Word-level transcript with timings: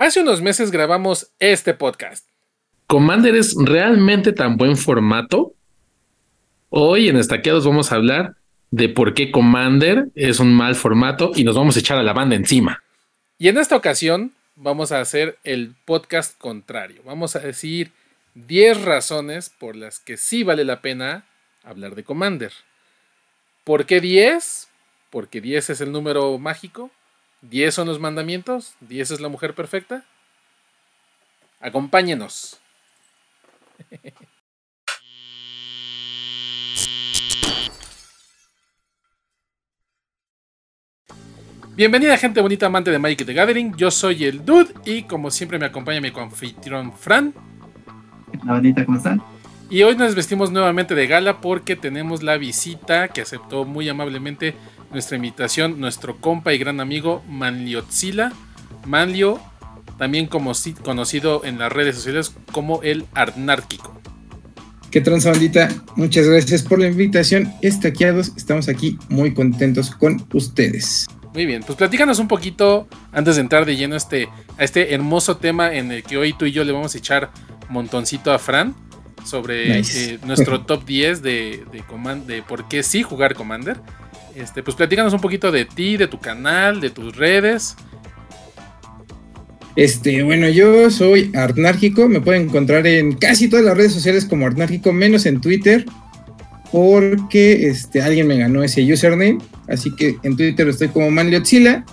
Hace 0.00 0.20
unos 0.20 0.40
meses 0.40 0.70
grabamos 0.70 1.32
este 1.40 1.74
podcast. 1.74 2.24
¿Commander 2.86 3.34
es 3.34 3.56
realmente 3.58 4.32
tan 4.32 4.56
buen 4.56 4.76
formato? 4.76 5.56
Hoy 6.68 7.08
en 7.08 7.16
Estaqueados 7.16 7.66
vamos 7.66 7.90
a 7.90 7.96
hablar 7.96 8.36
de 8.70 8.88
por 8.88 9.12
qué 9.12 9.32
Commander 9.32 10.06
es 10.14 10.38
un 10.38 10.54
mal 10.54 10.76
formato 10.76 11.32
y 11.34 11.42
nos 11.42 11.56
vamos 11.56 11.74
a 11.74 11.80
echar 11.80 11.98
a 11.98 12.04
la 12.04 12.12
banda 12.12 12.36
encima. 12.36 12.80
Y 13.38 13.48
en 13.48 13.58
esta 13.58 13.74
ocasión 13.74 14.32
vamos 14.54 14.92
a 14.92 15.00
hacer 15.00 15.36
el 15.42 15.74
podcast 15.84 16.38
contrario. 16.38 17.02
Vamos 17.04 17.34
a 17.34 17.40
decir 17.40 17.90
10 18.36 18.82
razones 18.82 19.50
por 19.50 19.74
las 19.74 19.98
que 19.98 20.16
sí 20.16 20.44
vale 20.44 20.64
la 20.64 20.80
pena 20.80 21.26
hablar 21.64 21.96
de 21.96 22.04
Commander. 22.04 22.52
¿Por 23.64 23.84
qué 23.84 24.00
10? 24.00 24.68
Porque 25.10 25.40
10 25.40 25.70
es 25.70 25.80
el 25.80 25.90
número 25.90 26.38
mágico. 26.38 26.92
10 27.42 27.74
son 27.74 27.88
los 27.88 28.00
mandamientos. 28.00 28.74
10 28.80 29.12
es 29.12 29.20
la 29.20 29.28
mujer 29.28 29.54
perfecta. 29.54 30.04
Acompáñenos. 31.60 32.60
Bienvenida 41.74 42.16
gente 42.16 42.40
bonita 42.40 42.66
amante 42.66 42.90
de 42.90 42.98
Magic 42.98 43.24
the 43.24 43.32
Gathering, 43.32 43.72
yo 43.76 43.92
soy 43.92 44.24
el 44.24 44.44
Dude 44.44 44.74
y 44.84 45.04
como 45.04 45.30
siempre 45.30 45.60
me 45.60 45.66
acompaña 45.66 46.00
mi 46.00 46.10
confitrón 46.10 46.92
Fran. 46.92 47.32
La 48.44 48.54
bandita, 48.54 48.84
¿cómo 48.84 48.98
están? 48.98 49.22
Y 49.70 49.84
hoy 49.84 49.94
nos 49.94 50.16
vestimos 50.16 50.50
nuevamente 50.50 50.96
de 50.96 51.06
gala 51.06 51.40
porque 51.40 51.76
tenemos 51.76 52.24
la 52.24 52.36
visita 52.36 53.06
que 53.06 53.20
aceptó 53.20 53.64
muy 53.64 53.88
amablemente 53.88 54.56
nuestra 54.90 55.16
invitación, 55.16 55.80
nuestro 55.80 56.16
compa 56.16 56.52
y 56.52 56.58
gran 56.58 56.80
amigo 56.80 57.22
Manliotzila. 57.28 58.32
Manlio, 58.86 59.40
también 59.98 60.26
como, 60.26 60.52
conocido 60.82 61.44
en 61.44 61.58
las 61.58 61.72
redes 61.72 61.96
sociales 61.96 62.34
como 62.52 62.82
el 62.82 63.04
Arnárquico. 63.14 64.00
¿Qué 64.90 65.02
transa 65.02 65.30
bandita? 65.30 65.68
Muchas 65.96 66.26
gracias 66.26 66.62
por 66.62 66.78
la 66.78 66.86
invitación. 66.86 67.52
Estaqueados, 67.60 68.32
estamos 68.36 68.68
aquí 68.68 68.98
muy 69.10 69.34
contentos 69.34 69.90
con 69.90 70.26
ustedes. 70.32 71.06
Muy 71.34 71.44
bien, 71.44 71.62
pues 71.62 71.76
platícanos 71.76 72.18
un 72.18 72.28
poquito 72.28 72.88
antes 73.12 73.36
de 73.36 73.42
entrar 73.42 73.66
de 73.66 73.76
lleno 73.76 73.94
a 73.94 73.98
este, 73.98 74.28
a 74.56 74.64
este 74.64 74.94
hermoso 74.94 75.36
tema 75.36 75.74
en 75.74 75.92
el 75.92 76.02
que 76.02 76.16
hoy 76.16 76.32
tú 76.32 76.46
y 76.46 76.52
yo 76.52 76.64
le 76.64 76.72
vamos 76.72 76.94
a 76.94 76.98
echar 76.98 77.30
montoncito 77.68 78.32
a 78.32 78.38
Fran 78.38 78.74
sobre 79.24 79.78
eh, 79.78 80.18
nuestro 80.24 80.62
top 80.62 80.86
10 80.86 81.22
de, 81.22 81.64
de, 81.70 82.20
de 82.26 82.42
por 82.42 82.66
qué 82.66 82.82
sí 82.82 83.02
jugar 83.02 83.34
Commander. 83.34 83.78
Este, 84.38 84.62
pues 84.62 84.76
platícanos 84.76 85.12
un 85.12 85.20
poquito 85.20 85.50
de 85.50 85.64
ti, 85.64 85.96
de 85.96 86.06
tu 86.06 86.20
canal, 86.20 86.80
de 86.80 86.90
tus 86.90 87.16
redes. 87.16 87.74
Este, 89.74 90.22
bueno, 90.22 90.48
yo 90.48 90.90
soy 90.90 91.32
Arnárquico, 91.34 92.08
me 92.08 92.20
pueden 92.20 92.42
encontrar 92.42 92.86
en 92.86 93.14
casi 93.14 93.48
todas 93.48 93.64
las 93.64 93.76
redes 93.76 93.92
sociales 93.92 94.24
como 94.24 94.46
Arnárquico, 94.46 94.92
menos 94.92 95.26
en 95.26 95.40
Twitter, 95.40 95.84
porque 96.70 97.68
este, 97.68 98.00
alguien 98.00 98.28
me 98.28 98.38
ganó 98.38 98.62
ese 98.62 98.82
username, 98.92 99.38
así 99.68 99.94
que 99.94 100.16
en 100.22 100.36
Twitter 100.36 100.68
estoy 100.68 100.88
como 100.88 101.10
Manliotzila, 101.10 101.84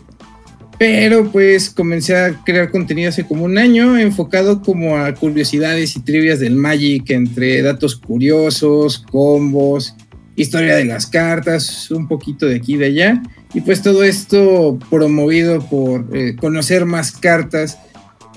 pero 0.78 1.32
pues 1.32 1.70
comencé 1.70 2.16
a 2.16 2.44
crear 2.44 2.70
contenido 2.70 3.10
hace 3.10 3.26
como 3.26 3.46
un 3.46 3.58
año, 3.58 3.98
enfocado 3.98 4.62
como 4.62 4.98
a 4.98 5.14
curiosidades 5.16 5.96
y 5.96 6.02
trivias 6.02 6.40
del 6.40 6.56
Magic, 6.56 7.10
entre 7.10 7.62
datos 7.62 7.96
curiosos, 7.96 9.04
combos, 9.12 9.96
historia 10.36 10.76
de 10.76 10.86
las 10.86 11.08
cartas, 11.08 11.90
un 11.92 12.08
poquito 12.08 12.46
de 12.46 12.58
aquí 12.58 12.76
y 12.76 12.78
de 12.78 12.86
allá. 12.86 13.24
Y 13.54 13.62
pues 13.62 13.82
todo 13.82 14.04
esto 14.04 14.78
promovido 14.90 15.62
por 15.68 16.06
eh, 16.14 16.36
conocer 16.36 16.86
más 16.86 17.12
cartas. 17.12 17.78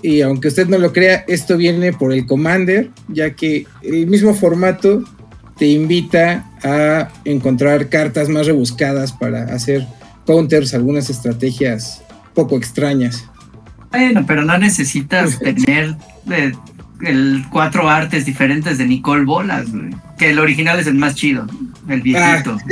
Y 0.02 0.20
aunque 0.20 0.48
usted 0.48 0.68
no 0.68 0.78
lo 0.78 0.92
crea, 0.92 1.24
esto 1.26 1.56
viene 1.56 1.92
por 1.92 2.12
el 2.12 2.26
Commander, 2.26 2.90
ya 3.08 3.30
que 3.30 3.66
el 3.82 4.06
mismo 4.06 4.34
formato 4.34 5.02
te 5.58 5.66
invita 5.66 6.48
a 6.62 7.08
encontrar 7.24 7.88
cartas 7.88 8.28
más 8.28 8.46
rebuscadas 8.46 9.12
para 9.12 9.44
hacer 9.52 9.86
counters, 10.24 10.74
algunas 10.74 11.10
estrategias 11.10 12.02
poco 12.34 12.56
extrañas. 12.56 13.24
Bueno, 13.90 14.24
pero 14.26 14.44
no 14.44 14.56
necesitas 14.56 15.38
tener 15.40 15.96
eh, 16.30 16.52
el 17.00 17.44
cuatro 17.50 17.88
artes 17.88 18.24
diferentes 18.24 18.78
de 18.78 18.86
Nicole 18.86 19.24
Bolas, 19.24 19.66
que 20.16 20.30
el 20.30 20.38
original 20.38 20.78
es 20.78 20.86
el 20.86 20.94
más 20.94 21.14
chido, 21.16 21.46
el 21.88 22.02
viejito. 22.02 22.56
Ah. 22.58 22.64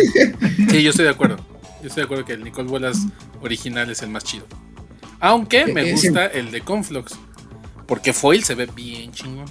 Sí, 0.70 0.82
yo 0.82 0.90
estoy 0.90 1.04
de 1.04 1.10
acuerdo. 1.10 1.36
Yo 1.82 1.88
estoy 1.88 2.02
de 2.02 2.04
acuerdo 2.04 2.24
que 2.24 2.32
el 2.32 2.44
Nicole 2.44 2.68
Bolas 2.68 3.06
original 3.40 3.90
es 3.90 4.02
el 4.02 4.10
más 4.10 4.24
chido. 4.24 4.46
Aunque 5.20 5.66
me 5.66 5.92
gusta 5.92 6.26
el 6.26 6.50
de 6.50 6.60
Conflux. 6.60 7.14
Porque 7.86 8.12
Foil 8.12 8.42
se 8.42 8.54
ve 8.54 8.68
bien 8.74 9.12
chingón. 9.12 9.46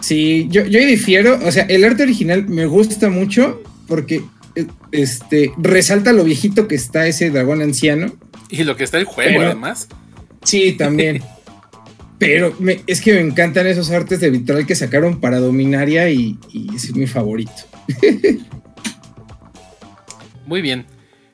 Sí, 0.00 0.46
yo, 0.50 0.64
yo 0.64 0.80
difiero. 0.80 1.38
O 1.44 1.52
sea, 1.52 1.64
el 1.64 1.84
arte 1.84 2.04
original 2.04 2.48
me 2.48 2.66
gusta 2.66 3.10
mucho 3.10 3.62
porque 3.86 4.22
eh, 4.54 4.66
este, 4.92 5.52
resalta 5.58 6.12
lo 6.12 6.24
viejito 6.24 6.66
que 6.66 6.74
está 6.74 7.06
ese 7.06 7.30
dragón 7.30 7.60
anciano. 7.60 8.12
Y 8.48 8.64
lo 8.64 8.76
que 8.76 8.84
está 8.84 8.98
el 8.98 9.04
juego, 9.04 9.42
además. 9.42 9.88
Sí, 10.44 10.72
también. 10.72 11.22
Pero 12.18 12.56
es 12.86 13.00
que 13.00 13.12
me 13.12 13.20
encantan 13.20 13.66
esos 13.66 13.90
artes 13.90 14.20
de 14.20 14.30
Vitral 14.30 14.66
que 14.66 14.74
sacaron 14.74 15.20
para 15.20 15.38
Dominaria 15.38 16.08
y, 16.08 16.38
es 16.74 16.94
mi 16.94 17.06
favorito. 17.06 17.52
Muy 20.46 20.62
bien. 20.62 20.86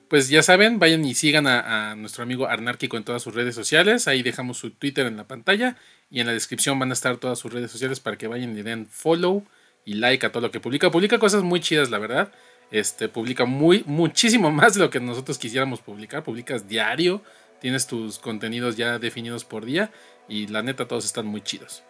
Pues 0.09 0.29
ya 0.29 0.43
saben, 0.43 0.79
vayan 0.79 1.05
y 1.05 1.15
sigan 1.15 1.47
a, 1.47 1.95
nuestro 1.95 2.23
amigo 2.23 2.47
Arnárquico 2.47 2.97
en 2.97 3.05
todas 3.05 3.23
sus 3.23 3.35
redes 3.35 3.55
sociales. 3.55 4.09
Ahí 4.09 4.23
dejamos 4.23 4.59
su 4.59 4.71
Twitter 4.71 5.07
en 5.07 5.17
la 5.17 5.27
pantalla 5.27 5.77
y 6.11 6.21
en 6.21 6.27
la 6.27 6.33
descripción 6.33 6.79
van 6.79 6.91
a 6.91 6.95
estar 6.95 7.17
todas 7.17 7.39
sus 7.39 7.53
redes 7.53 7.71
sociales 7.71 8.01
para 8.01 8.19
que 8.19 8.27
vayan 8.27 8.59
y 8.59 8.63
den 8.63 8.87
follow 8.87 9.45
y 9.85 9.95
like 9.95 10.27
a 10.27 10.33
todo 10.33 10.43
lo 10.43 10.51
que 10.51 10.61
publica. 10.61 10.91
Publica 10.91 11.19
cosas 11.19 11.43
muy 11.43 11.61
chidas, 11.61 11.91
la 11.91 11.99
verdad. 11.99 12.33
Este, 12.71 13.09
publica 13.09 13.45
muy, 13.45 13.85
muchísimo 13.87 14.51
más 14.51 14.75
de 14.75 14.81
lo 14.81 14.91
que 14.91 15.01
nosotros 15.01 15.39
quisiéramos 15.39 15.81
publicar. 15.81 16.25
Publicas 16.25 16.69
diario, 16.69 17.23
tienes 17.61 17.87
tus 17.87 18.19
contenidos 18.19 18.77
ya 18.77 18.99
definidos 18.99 19.45
por 19.45 19.65
día 19.65 19.91
y 20.29 20.47
la 20.47 20.63
neta 20.63 20.87
todos 20.87 21.05
están 21.05 21.27
muy 21.27 21.43
chidos. 21.43 21.83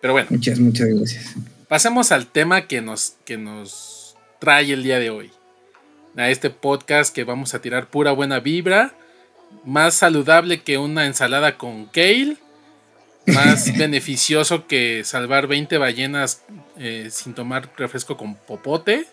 Pero 0.00 0.12
bueno. 0.12 0.28
Muchas, 0.30 0.58
muchas 0.58 0.88
gracias. 0.88 1.34
Pasemos 1.68 2.12
al 2.12 2.26
tema 2.26 2.66
que 2.66 2.80
nos, 2.80 3.16
que 3.24 3.36
nos 3.36 4.16
trae 4.38 4.72
el 4.72 4.82
día 4.82 4.98
de 4.98 5.10
hoy. 5.10 5.30
A 6.16 6.30
este 6.30 6.50
podcast 6.50 7.14
que 7.14 7.24
vamos 7.24 7.54
a 7.54 7.60
tirar 7.60 7.88
pura 7.88 8.12
buena 8.12 8.40
vibra. 8.40 8.94
Más 9.64 9.94
saludable 9.94 10.62
que 10.62 10.78
una 10.78 11.06
ensalada 11.06 11.58
con 11.58 11.86
kale. 11.86 12.36
Más 13.26 13.76
beneficioso 13.78 14.66
que 14.66 15.02
salvar 15.04 15.46
20 15.46 15.78
ballenas 15.78 16.42
eh, 16.78 17.08
sin 17.10 17.34
tomar 17.34 17.70
refresco 17.76 18.16
con 18.16 18.36
popote. 18.36 19.06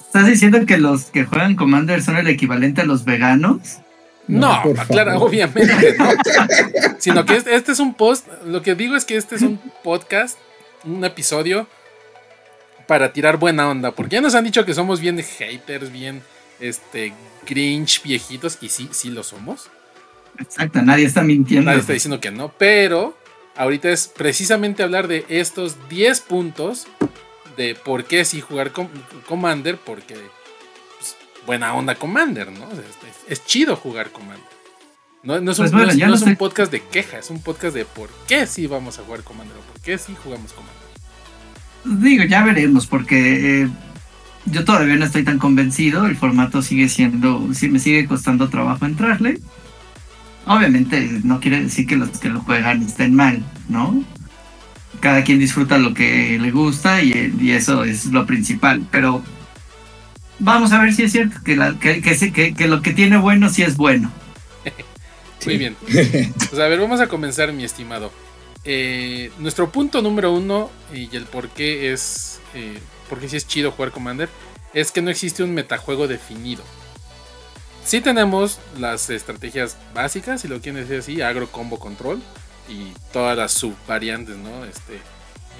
¿Estás 0.00 0.26
diciendo 0.26 0.64
que 0.66 0.78
los 0.78 1.04
que 1.04 1.24
juegan 1.24 1.54
Commander 1.54 2.02
son 2.02 2.16
el 2.16 2.28
equivalente 2.28 2.80
a 2.80 2.84
los 2.84 3.04
veganos? 3.04 3.78
No, 4.28 4.62
claro, 4.88 5.18
obviamente 5.20 5.96
no. 5.98 6.10
Sino 6.98 7.24
que 7.24 7.36
este, 7.36 7.54
este, 7.54 7.72
es 7.72 7.80
un 7.80 7.94
post. 7.94 8.26
Lo 8.44 8.62
que 8.62 8.74
digo 8.74 8.94
es 8.94 9.04
que 9.04 9.16
este 9.16 9.36
es 9.36 9.42
un 9.42 9.58
podcast, 9.82 10.38
un 10.84 11.02
episodio 11.04 11.66
para 12.86 13.12
tirar 13.12 13.38
buena 13.38 13.68
onda. 13.68 13.92
Porque 13.92 14.16
ya 14.16 14.20
nos 14.20 14.34
han 14.34 14.44
dicho 14.44 14.64
que 14.66 14.74
somos 14.74 15.00
bien 15.00 15.18
haters, 15.22 15.90
bien 15.90 16.22
este 16.60 17.14
grinch 17.46 18.02
viejitos. 18.02 18.58
Y 18.60 18.68
sí, 18.68 18.88
sí 18.92 19.10
lo 19.10 19.22
somos. 19.22 19.70
Exacto, 20.38 20.82
nadie 20.82 21.06
está 21.06 21.22
mintiendo. 21.22 21.64
Nadie 21.66 21.80
está 21.80 21.94
diciendo 21.94 22.20
que 22.20 22.30
no. 22.30 22.52
Pero 22.58 23.16
ahorita 23.56 23.88
es 23.88 24.08
precisamente 24.08 24.82
hablar 24.82 25.08
de 25.08 25.24
estos 25.30 25.88
10 25.88 26.20
puntos 26.20 26.86
de 27.56 27.74
por 27.74 28.04
qué 28.04 28.26
sí 28.26 28.42
jugar 28.42 28.72
con 28.72 28.88
Commander. 29.26 29.78
Porque 29.78 30.16
buena 31.48 31.72
onda 31.72 31.94
Commander, 31.94 32.52
¿no? 32.52 32.68
Es, 33.26 33.44
chido 33.46 33.74
jugar 33.74 34.12
Commander. 34.12 34.44
No, 35.22 35.34
es, 35.36 35.58
un, 35.58 35.70
pues 35.70 35.96
es 35.96 36.22
un, 36.22 36.36
podcast 36.36 36.70
de 36.70 36.80
queja, 36.80 37.18
es 37.18 37.30
un 37.30 37.40
podcast 37.40 37.74
de 37.74 37.86
por 37.86 38.10
qué 38.28 38.46
sí 38.46 38.66
vamos 38.66 38.98
a 38.98 39.02
jugar 39.02 39.22
Commander 39.22 39.56
o 39.56 39.60
por 39.60 39.80
qué 39.80 39.96
sí 39.96 40.14
jugamos 40.22 40.52
Commander. 40.52 42.02
Digo, 42.02 42.24
ya 42.24 42.44
veremos, 42.44 42.86
porque 42.86 43.62
eh, 43.62 43.68
yo 44.44 44.64
todavía 44.66 44.96
no 44.96 45.06
estoy 45.06 45.24
tan 45.24 45.38
convencido, 45.38 46.04
el 46.04 46.16
formato 46.16 46.60
sigue 46.60 46.90
siendo, 46.90 47.48
sí 47.54 47.70
me 47.70 47.78
sigue 47.78 48.06
costando 48.06 48.50
trabajo 48.50 48.84
entrarle. 48.84 49.40
Obviamente 50.44 51.20
no 51.24 51.40
quiere 51.40 51.62
decir 51.62 51.86
que 51.86 51.96
los 51.96 52.10
que 52.18 52.28
lo 52.28 52.40
juegan 52.40 52.82
estén 52.82 53.14
mal, 53.14 53.42
¿no? 53.70 54.04
Cada 55.00 55.24
quien 55.24 55.38
disfruta 55.38 55.78
lo 55.78 55.94
que 55.94 56.38
le 56.38 56.50
gusta 56.50 57.02
y, 57.02 57.34
y 57.40 57.52
eso 57.52 57.84
es 57.84 58.06
lo 58.06 58.26
principal, 58.26 58.86
pero 58.90 59.24
vamos 60.38 60.72
a 60.72 60.80
ver 60.80 60.92
si 60.92 61.04
es 61.04 61.12
cierto 61.12 61.38
que, 61.44 61.56
lo 61.56 62.82
que 62.82 62.92
tiene 62.92 63.16
bueno 63.18 63.48
sí 63.48 63.62
es 63.62 63.76
bueno. 63.76 64.10
Muy 65.44 65.56
bien. 65.56 65.76
Pues 65.80 66.58
a 66.58 66.66
ver, 66.68 66.80
vamos 66.80 67.00
a 67.00 67.06
comenzar, 67.06 67.52
mi 67.52 67.64
estimado. 67.64 68.12
Eh, 68.64 69.30
nuestro 69.38 69.70
punto 69.70 70.02
número 70.02 70.32
uno 70.32 70.70
y 70.92 71.14
el 71.16 71.24
por 71.24 71.48
qué 71.48 71.92
es. 71.92 72.40
Eh, 72.54 72.78
porque 73.08 73.28
sí 73.28 73.36
es 73.36 73.46
chido 73.46 73.70
jugar 73.70 73.92
Commander. 73.92 74.28
Es 74.74 74.92
que 74.92 75.00
no 75.00 75.10
existe 75.10 75.42
un 75.42 75.54
metajuego 75.54 76.08
definido. 76.08 76.62
sí 77.84 78.00
tenemos 78.00 78.58
las 78.78 79.08
estrategias 79.08 79.78
básicas, 79.94 80.42
si 80.42 80.48
lo 80.48 80.60
quieren 80.60 80.82
decir 80.82 80.98
así, 80.98 81.22
agro 81.22 81.50
combo 81.50 81.78
control 81.78 82.20
y 82.68 82.92
todas 83.12 83.36
las 83.36 83.52
subvariantes, 83.52 84.36
¿no? 84.36 84.64
Este 84.66 84.96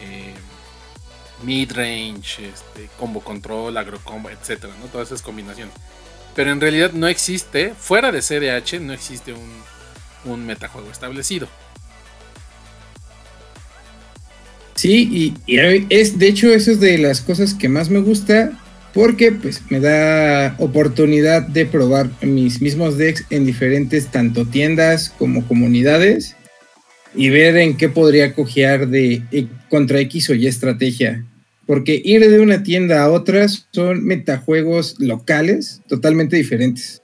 eh, 0.03 0.35
mid 1.43 1.73
range, 1.73 2.49
este, 2.49 2.89
combo 2.99 3.21
control, 3.21 3.77
agro 3.77 4.01
combo, 4.03 4.31
etcétera, 4.31 4.73
¿no? 4.81 4.87
Todas 4.87 5.09
esas 5.09 5.23
combinaciones. 5.23 5.75
Pero 6.35 6.53
en 6.53 6.61
realidad 6.61 6.93
no 6.93 7.09
existe, 7.09 7.73
fuera 7.77 8.13
de 8.13 8.21
CDH, 8.21 8.81
no 8.81 8.93
existe 8.93 9.33
un, 9.33 9.63
un 10.25 10.47
metajuego 10.47 10.91
establecido. 10.91 11.49
Sí, 14.79 15.35
y, 15.49 15.59
es 15.91 16.21
de 16.21 16.29
hecho 16.29 16.55
eso 16.55 16.71
es 16.71 16.79
de 16.79 16.99
las 16.99 17.21
cosas 17.21 17.53
que 17.53 17.69
más 17.69 17.91
me 17.91 17.99
gusta 17.99 18.53
porque 18.95 19.33
pues 19.33 19.61
me 19.71 19.81
da 19.81 20.55
oportunidad 20.59 21.43
de 21.43 21.67
probar 21.67 22.09
mis 22.23 22.63
mismos 22.63 22.97
decks 22.97 23.25
en 23.31 23.45
diferentes 23.45 24.07
tanto 24.07 24.47
tiendas 24.47 25.11
como 25.11 25.45
comunidades 25.49 26.37
y 27.15 27.31
ver 27.31 27.57
en 27.57 27.77
qué 27.77 27.89
podría 27.89 28.35
cojear 28.35 28.89
de 28.89 29.23
eh, 29.31 29.47
contra 29.69 30.01
X 30.01 30.31
o 30.31 30.35
Y 30.35 30.47
estrategia. 30.47 31.25
Porque 31.67 32.01
ir 32.03 32.29
de 32.29 32.41
una 32.41 32.63
tienda 32.63 33.03
a 33.03 33.11
otra 33.11 33.47
son 33.49 34.05
metajuegos 34.05 34.97
locales 34.99 35.83
totalmente 35.87 36.37
diferentes. 36.37 37.03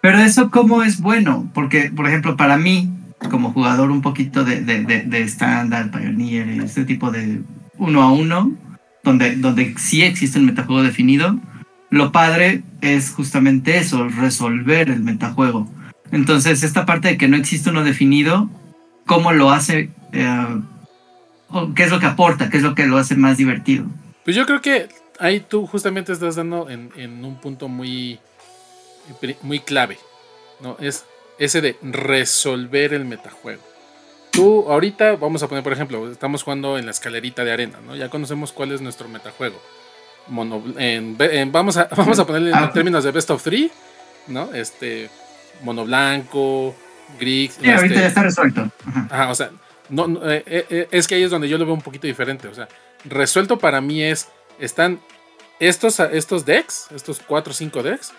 Pero 0.00 0.18
eso 0.18 0.50
cómo 0.50 0.82
es 0.82 1.00
bueno, 1.00 1.50
porque 1.54 1.92
por 1.94 2.08
ejemplo 2.08 2.36
para 2.36 2.56
mí 2.56 2.90
como 3.30 3.52
jugador 3.52 3.90
un 3.90 4.02
poquito 4.02 4.44
de, 4.44 4.60
de, 4.62 4.82
de, 4.82 5.22
estándar, 5.22 5.90
Pioneer, 5.90 6.48
este 6.60 6.84
tipo 6.84 7.10
de 7.10 7.40
uno 7.78 8.02
a 8.02 8.12
uno, 8.12 8.56
donde, 9.04 9.36
donde 9.36 9.74
sí 9.78 10.02
existe 10.02 10.38
el 10.38 10.44
metajuego 10.44 10.82
definido, 10.82 11.38
lo 11.90 12.10
padre 12.10 12.62
es 12.80 13.10
justamente 13.10 13.78
eso, 13.78 14.08
resolver 14.08 14.88
el 14.88 15.00
metajuego. 15.00 15.70
Entonces, 16.12 16.62
esta 16.62 16.86
parte 16.86 17.08
de 17.08 17.16
que 17.18 17.26
no 17.28 17.36
existe 17.36 17.70
uno 17.70 17.82
definido, 17.84 18.48
¿cómo 19.06 19.32
lo 19.32 19.50
hace? 19.50 19.90
Eh, 20.12 20.46
¿Qué 21.74 21.82
es 21.84 21.90
lo 21.90 21.98
que 22.00 22.06
aporta? 22.06 22.48
¿Qué 22.50 22.58
es 22.58 22.62
lo 22.62 22.74
que 22.74 22.86
lo 22.86 22.98
hace 22.98 23.16
más 23.16 23.36
divertido? 23.38 23.86
Pues 24.24 24.36
yo 24.36 24.46
creo 24.46 24.60
que 24.60 24.88
ahí 25.18 25.40
tú 25.40 25.66
justamente 25.66 26.12
estás 26.12 26.36
dando 26.36 26.70
en, 26.70 26.90
en 26.96 27.24
un 27.24 27.36
punto 27.40 27.68
muy, 27.68 28.18
muy 29.42 29.60
clave. 29.60 29.98
¿no? 30.60 30.76
Es 30.78 31.04
ese 31.38 31.60
de 31.60 31.76
resolver 31.82 32.94
el 32.94 33.04
metajuego. 33.04 33.62
Tú, 34.30 34.64
ahorita, 34.70 35.16
vamos 35.16 35.42
a 35.42 35.48
poner, 35.48 35.62
por 35.64 35.72
ejemplo, 35.74 36.10
estamos 36.10 36.42
jugando 36.42 36.78
en 36.78 36.86
la 36.86 36.92
escalerita 36.92 37.44
de 37.44 37.52
arena, 37.52 37.80
¿no? 37.86 37.94
Ya 37.96 38.08
conocemos 38.08 38.50
cuál 38.52 38.72
es 38.72 38.80
nuestro 38.80 39.06
metajuego. 39.08 39.60
vamos, 40.28 41.76
a, 41.76 41.84
vamos 41.96 42.18
a 42.18 42.26
ponerle 42.26 42.50
en 42.50 42.56
Ah. 42.56 42.72
términos 42.72 43.04
de 43.04 43.10
best 43.10 43.30
of 43.30 43.42
three, 43.42 43.70
¿no? 44.28 44.52
Este, 44.54 45.10
mono 45.62 45.84
blanco, 45.84 46.74
gris. 47.18 47.58
Sí, 47.60 47.70
ahorita 47.70 47.86
este- 47.86 48.00
ya 48.00 48.06
está 48.06 48.22
resuelto. 48.22 48.70
Ajá. 48.86 49.08
Ajá, 49.10 49.30
o 49.30 49.34
sea, 49.34 49.50
no, 49.88 50.06
no, 50.08 50.30
eh, 50.30 50.42
eh, 50.46 50.66
eh, 50.70 50.88
es 50.90 51.06
que 51.06 51.16
ahí 51.16 51.22
es 51.22 51.30
donde 51.30 51.48
yo 51.48 51.58
lo 51.58 51.64
veo 51.64 51.74
un 51.74 51.82
poquito 51.82 52.06
diferente. 52.06 52.48
O 52.48 52.54
sea, 52.54 52.68
resuelto 53.04 53.58
para 53.58 53.80
mí 53.80 54.02
es, 54.02 54.28
están 54.58 55.00
estos, 55.60 56.00
estos 56.00 56.44
decks, 56.44 56.86
estos 56.94 57.20
4 57.20 57.52
o 57.52 57.54
5 57.54 57.82
decks, 57.82 58.12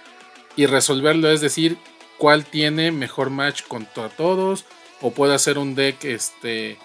y 0.55 0.65
resolverlo 0.65 1.29
es 1.29 1.41
decir, 1.41 1.77
cuál 2.17 2.45
tiene 2.45 2.91
mejor 2.91 3.29
match 3.29 3.63
contra 3.67 4.09
todos, 4.09 4.65
o 5.01 5.11
puedo 5.11 5.33
hacer 5.33 5.57
un 5.57 5.75
deck 5.75 6.03
este, 6.05 6.77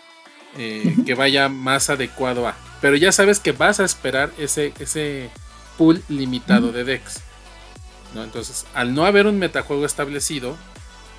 eh, 0.56 0.96
que 1.06 1.14
vaya 1.14 1.48
más 1.48 1.90
adecuado 1.90 2.48
a. 2.48 2.56
Pero 2.80 2.96
ya 2.96 3.12
sabes 3.12 3.38
que 3.40 3.52
vas 3.52 3.78
a 3.80 3.84
esperar 3.84 4.30
ese, 4.38 4.72
ese 4.80 5.28
pool 5.76 6.02
limitado 6.08 6.72
de 6.72 6.84
decks. 6.84 7.22
¿No? 8.14 8.24
Entonces, 8.24 8.66
al 8.74 8.94
no 8.94 9.04
haber 9.06 9.26
un 9.26 9.38
metajuego 9.38 9.84
establecido, 9.86 10.56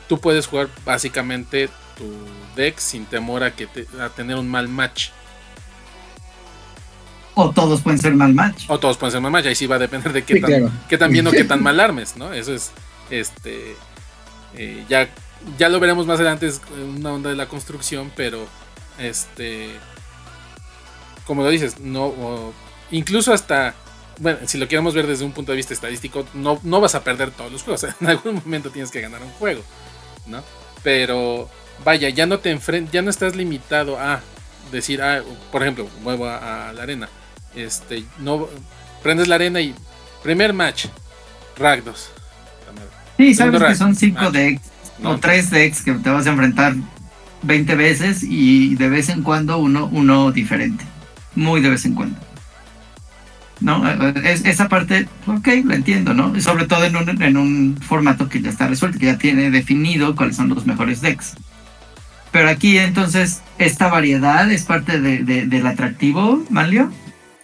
tú 0.07 0.19
puedes 0.19 0.47
jugar 0.47 0.69
básicamente 0.85 1.69
tu 1.97 2.11
deck 2.55 2.77
sin 2.79 3.05
temor 3.05 3.43
a, 3.43 3.55
que 3.55 3.67
te- 3.67 3.87
a 4.01 4.09
tener 4.09 4.37
un 4.37 4.47
mal 4.49 4.67
match. 4.67 5.09
O 7.35 7.51
todos 7.51 7.81
pueden 7.81 7.99
ser 7.99 8.13
mal 8.15 8.33
match. 8.33 8.65
O 8.67 8.79
todos 8.79 8.97
pueden 8.97 9.11
ser 9.13 9.21
mal 9.21 9.31
match, 9.31 9.45
ahí 9.45 9.55
sí 9.55 9.65
va 9.67 9.77
a 9.77 9.79
depender 9.79 10.11
de 10.11 10.23
qué, 10.23 10.35
Sí, 10.35 10.41
tan, 10.41 10.49
claro. 10.49 10.71
qué 10.89 10.97
tan 10.97 11.11
bien 11.11 11.25
o 11.27 11.31
qué 11.31 11.43
tan 11.45 11.63
mal 11.63 11.79
armes, 11.79 12.17
¿no? 12.17 12.33
Eso 12.33 12.53
es, 12.53 12.71
este, 13.09 13.75
eh, 14.55 14.83
ya, 14.89 15.07
ya 15.57 15.69
lo 15.69 15.79
veremos 15.79 16.05
más 16.05 16.19
adelante, 16.19 16.47
es 16.47 16.59
una 16.97 17.13
onda 17.13 17.29
de 17.29 17.35
la 17.37 17.47
construcción, 17.47 18.11
pero, 18.15 18.45
este, 18.97 19.69
como 21.25 21.43
lo 21.43 21.49
dices, 21.49 21.79
no, 21.79 22.07
o- 22.07 22.53
incluso 22.91 23.31
hasta, 23.31 23.73
bueno, 24.19 24.39
si 24.45 24.57
lo 24.57 24.67
queremos 24.67 24.93
ver 24.93 25.07
desde 25.07 25.25
un 25.25 25.31
punto 25.31 25.51
de 25.51 25.57
vista 25.57 25.73
estadístico, 25.73 26.25
no, 26.33 26.59
no 26.63 26.81
vas 26.81 26.95
a 26.95 27.03
perder 27.03 27.31
todos 27.31 27.51
los 27.51 27.63
juegos, 27.63 27.85
en 28.01 28.07
algún 28.07 28.35
momento 28.35 28.69
tienes 28.69 28.91
que 28.91 29.01
ganar 29.01 29.21
un 29.23 29.31
juego, 29.31 29.61
¿no? 30.27 30.43
Pero, 30.83 31.49
vaya, 31.83 32.09
ya 32.09 32.25
no 32.25 32.39
te 32.39 32.51
enfren 32.51 32.89
ya 32.91 33.01
no 33.01 33.09
estás 33.09 33.35
limitado 33.35 33.99
a 33.99 34.21
decir, 34.71 35.01
ah, 35.01 35.21
por 35.51 35.63
ejemplo, 35.63 35.87
vuelvo 36.03 36.27
a, 36.27 36.69
a 36.69 36.73
la 36.73 36.83
arena, 36.83 37.09
este, 37.55 38.03
no, 38.19 38.47
prendes 39.01 39.27
la 39.27 39.35
arena 39.35 39.59
y 39.61 39.73
primer 40.23 40.53
match, 40.53 40.85
Ragdos. 41.57 42.11
Sí, 43.17 43.33
sabes 43.35 43.61
que 43.61 43.75
son 43.75 43.87
rank. 43.89 43.97
cinco 43.97 44.19
Ah. 44.21 44.31
decks 44.31 44.61
No, 44.99 45.11
o 45.11 45.17
tres 45.17 45.49
decks 45.49 45.83
que 45.83 45.91
te 45.93 46.09
vas 46.09 46.25
a 46.25 46.29
enfrentar 46.29 46.73
20 47.41 47.75
veces 47.75 48.23
y 48.23 48.75
de 48.75 48.89
vez 48.89 49.09
en 49.09 49.23
cuando 49.23 49.57
uno, 49.57 49.89
uno 49.91 50.31
diferente. 50.31 50.85
Muy 51.35 51.61
de 51.61 51.69
vez 51.69 51.85
en 51.85 51.95
cuando. 51.95 52.17
¿No? 53.61 53.83
Es, 54.23 54.45
esa 54.45 54.69
parte, 54.69 55.07
ok, 55.27 55.47
la 55.65 55.75
entiendo, 55.75 56.13
¿no? 56.13 56.39
Sobre 56.39 56.65
todo 56.65 56.85
en 56.85 56.95
un, 56.95 57.21
en 57.21 57.35
un 57.37 57.77
formato 57.81 58.29
que 58.29 58.41
ya 58.41 58.49
está 58.49 58.67
resuelto, 58.67 58.97
que 58.99 59.07
ya 59.07 59.17
tiene 59.17 59.51
definido 59.51 60.15
cuáles 60.15 60.37
son 60.37 60.47
los 60.49 60.65
mejores 60.65 61.01
decks. 61.01 61.33
Pero 62.31 62.47
aquí 62.47 62.77
entonces, 62.77 63.41
esta 63.57 63.87
variedad 63.89 64.49
es 64.51 64.63
parte 64.63 65.01
de- 65.01 65.23
de- 65.23 65.45
del 65.47 65.67
atractivo, 65.67 66.45
Manlio. 66.49 66.89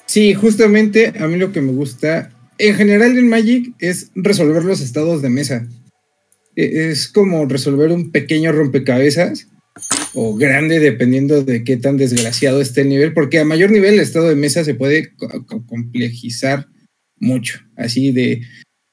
Sí, 0.06 0.34
justamente 0.36 1.14
a 1.20 1.28
mí 1.28 1.38
lo 1.38 1.52
que 1.52 1.62
me 1.62 1.72
gusta 1.74 2.30
en 2.60 2.76
general 2.76 3.18
en 3.18 3.28
Magic 3.28 3.74
es 3.80 4.12
resolver 4.16 4.64
los 4.64 4.80
estados 4.80 5.22
de 5.22 5.30
mesa. 5.30 5.66
E- 6.56 6.92
Es 6.92 7.10
como 7.10 7.46
resolver 7.46 7.92
un 7.92 8.12
pequeño 8.12 8.54
rompecabezas 8.54 9.48
o 10.14 10.36
grande 10.36 10.80
dependiendo 10.80 11.44
de 11.44 11.64
qué 11.64 11.78
tan 11.78 11.98
desgraciado 11.98 12.62
esté 12.62 12.82
el 12.82 12.90
nivel, 12.90 13.14
porque 13.14 13.40
a 13.40 13.46
mayor 13.46 13.72
nivel 13.72 13.96
el 13.96 14.00
estado 14.00 14.30
de 14.30 14.36
mesa 14.36 14.64
se 14.64 14.76
puede 14.76 15.14
co- 15.16 15.46
co- 15.46 15.66
complejizar 15.66 16.68
mucho, 17.18 17.60
así 17.76 18.12
de, 18.12 18.42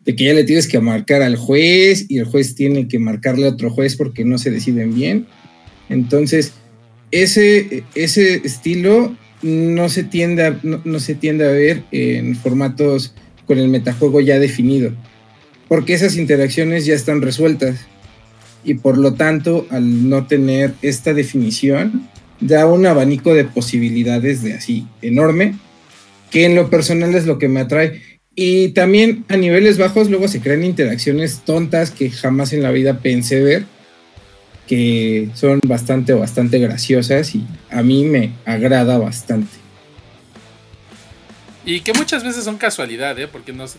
que 0.05 0.25
ya 0.25 0.35
le 0.35 0.45
tienes 0.45 0.67
que 0.67 0.81
marcar 0.81 1.23
al 1.23 1.37
juez 1.37 2.07
y 2.09 2.19
el 2.19 2.25
juez 2.25 2.55
tiene 2.55 2.89
que 2.89 2.99
marcarle 2.99 3.47
a 3.47 3.51
otro 3.51 3.71
juez 3.71 3.97
porque 3.97 4.25
no 4.25 4.39
se 4.39 4.51
deciden 4.51 4.95
bien. 4.95 5.27
Entonces, 5.89 6.53
ese, 7.11 7.85
ese 7.95 8.41
estilo 8.45 9.17
no 9.43 9.89
se, 9.89 10.03
tiende 10.05 10.57
no, 10.63 10.81
no 10.85 10.99
se 10.99 11.15
tiende 11.15 11.45
a 11.45 11.51
ver 11.53 11.85
en 11.93 12.35
formatos 12.37 13.15
con 13.47 13.59
el 13.59 13.69
metajuego 13.69 14.21
ya 14.21 14.39
definido, 14.39 14.93
porque 15.69 15.95
esas 15.95 16.17
interacciones 16.17 16.87
ya 16.87 16.95
están 16.95 17.23
resueltas 17.23 17.87
y 18.65 18.75
por 18.75 18.99
lo 18.99 19.15
tanto 19.15 19.67
al 19.71 20.09
no 20.09 20.27
tener 20.27 20.75
esta 20.83 21.13
definición 21.13 22.09
da 22.41 22.67
un 22.67 22.87
abanico 22.87 23.35
de 23.35 23.45
posibilidades 23.45 24.43
de 24.43 24.55
así 24.55 24.87
enorme, 25.01 25.55
que 26.31 26.45
en 26.45 26.55
lo 26.55 26.71
personal 26.71 27.15
es 27.15 27.27
lo 27.27 27.39
que 27.39 27.49
me 27.49 27.61
atrae. 27.61 28.03
Y 28.35 28.69
también 28.71 29.25
a 29.29 29.37
niveles 29.37 29.79
bajos 29.79 30.09
luego 30.09 30.27
se 30.27 30.41
crean 30.41 30.65
interacciones 30.65 31.43
tontas 31.45 31.91
que 31.91 32.11
jamás 32.11 32.53
en 32.53 32.63
la 32.63 32.71
vida 32.71 32.99
pensé 32.99 33.41
ver, 33.43 33.65
que 34.67 35.29
son 35.35 35.61
bastante, 35.65 36.15
bastante 36.15 36.59
graciosas 36.59 37.35
y 37.35 37.47
a 37.71 37.83
mí 37.83 38.05
me 38.05 38.33
agrada 38.45 38.99
bastante. 38.99 39.63
Y 41.65 41.81
que 41.81 41.93
muchas 41.93 42.25
veces 42.25 42.45
son 42.45 42.57
casualidad, 42.57 43.19
¿eh? 43.19 43.29
Porque 43.29 43.53
nos, 43.53 43.77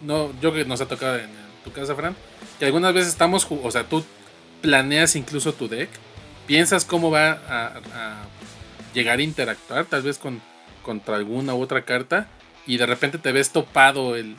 no, 0.00 0.32
yo 0.40 0.52
creo 0.52 0.64
que 0.64 0.68
nos 0.68 0.80
ha 0.80 0.86
tocado 0.86 1.16
en, 1.16 1.28
tu 1.62 1.72
casa, 1.72 1.94
Fran, 1.94 2.16
que 2.58 2.66
algunas 2.66 2.92
veces 2.94 3.12
estamos, 3.12 3.46
o 3.50 3.70
sea, 3.70 3.84
tú 3.84 4.04
planeas 4.60 5.16
incluso 5.16 5.52
tu 5.52 5.68
deck, 5.68 5.90
piensas 6.46 6.84
cómo 6.84 7.10
va 7.10 7.40
a, 7.48 8.24
llegar 8.94 9.18
a 9.18 9.22
interactuar, 9.22 9.86
tal 9.86 10.02
vez 10.02 10.18
con 10.18 10.40
contra 10.82 11.16
alguna 11.16 11.54
u 11.54 11.62
otra 11.62 11.84
carta, 11.84 12.26
y 12.66 12.76
de 12.76 12.86
repente 12.86 13.18
te 13.18 13.30
ves 13.32 13.50
topado 13.50 14.16
el, 14.16 14.36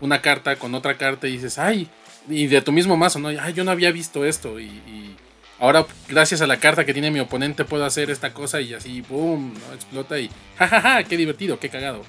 una 0.00 0.20
carta 0.20 0.56
con 0.56 0.74
otra 0.74 0.96
carta 0.96 1.28
y 1.28 1.32
dices, 1.32 1.58
ay, 1.58 1.88
y 2.28 2.48
de 2.48 2.60
tu 2.62 2.72
mismo 2.72 2.96
mazo, 2.96 3.20
¿no? 3.20 3.28
Ay, 3.28 3.54
yo 3.54 3.62
no 3.62 3.70
había 3.70 3.92
visto 3.92 4.24
esto, 4.24 4.58
y, 4.58 5.16
ahora 5.58 5.86
gracias 6.08 6.42
a 6.42 6.46
la 6.46 6.58
carta 6.58 6.84
que 6.84 6.92
tiene 6.92 7.10
mi 7.10 7.18
oponente 7.18 7.64
puedo 7.64 7.86
hacer 7.86 8.10
esta 8.10 8.34
cosa 8.34 8.60
y 8.60 8.74
así, 8.74 9.00
boom, 9.02 9.54
¿no? 9.54 9.74
explota 9.74 10.18
y, 10.18 10.28
jajaja, 10.58 11.04
qué 11.04 11.16
divertido, 11.16 11.58
qué 11.58 11.70
cagado. 11.70 12.02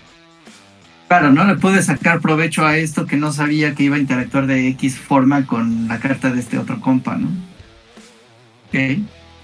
Claro, 1.08 1.32
¿no? 1.32 1.46
Le 1.46 1.56
pude 1.56 1.82
sacar 1.82 2.20
provecho 2.20 2.66
a 2.66 2.78
esto 2.78 3.06
que 3.06 3.16
no 3.16 3.32
sabía 3.32 3.74
que 3.76 3.84
iba 3.84 3.96
a 3.96 4.00
interactuar 4.00 4.46
de 4.46 4.68
X 4.70 4.98
forma 4.98 5.46
con 5.46 5.88
la 5.88 6.00
carta 6.00 6.32
de 6.32 6.40
este 6.40 6.58
otro 6.58 6.82
compa, 6.82 7.16
¿no? 7.18 7.30
Ok. 8.68 9.00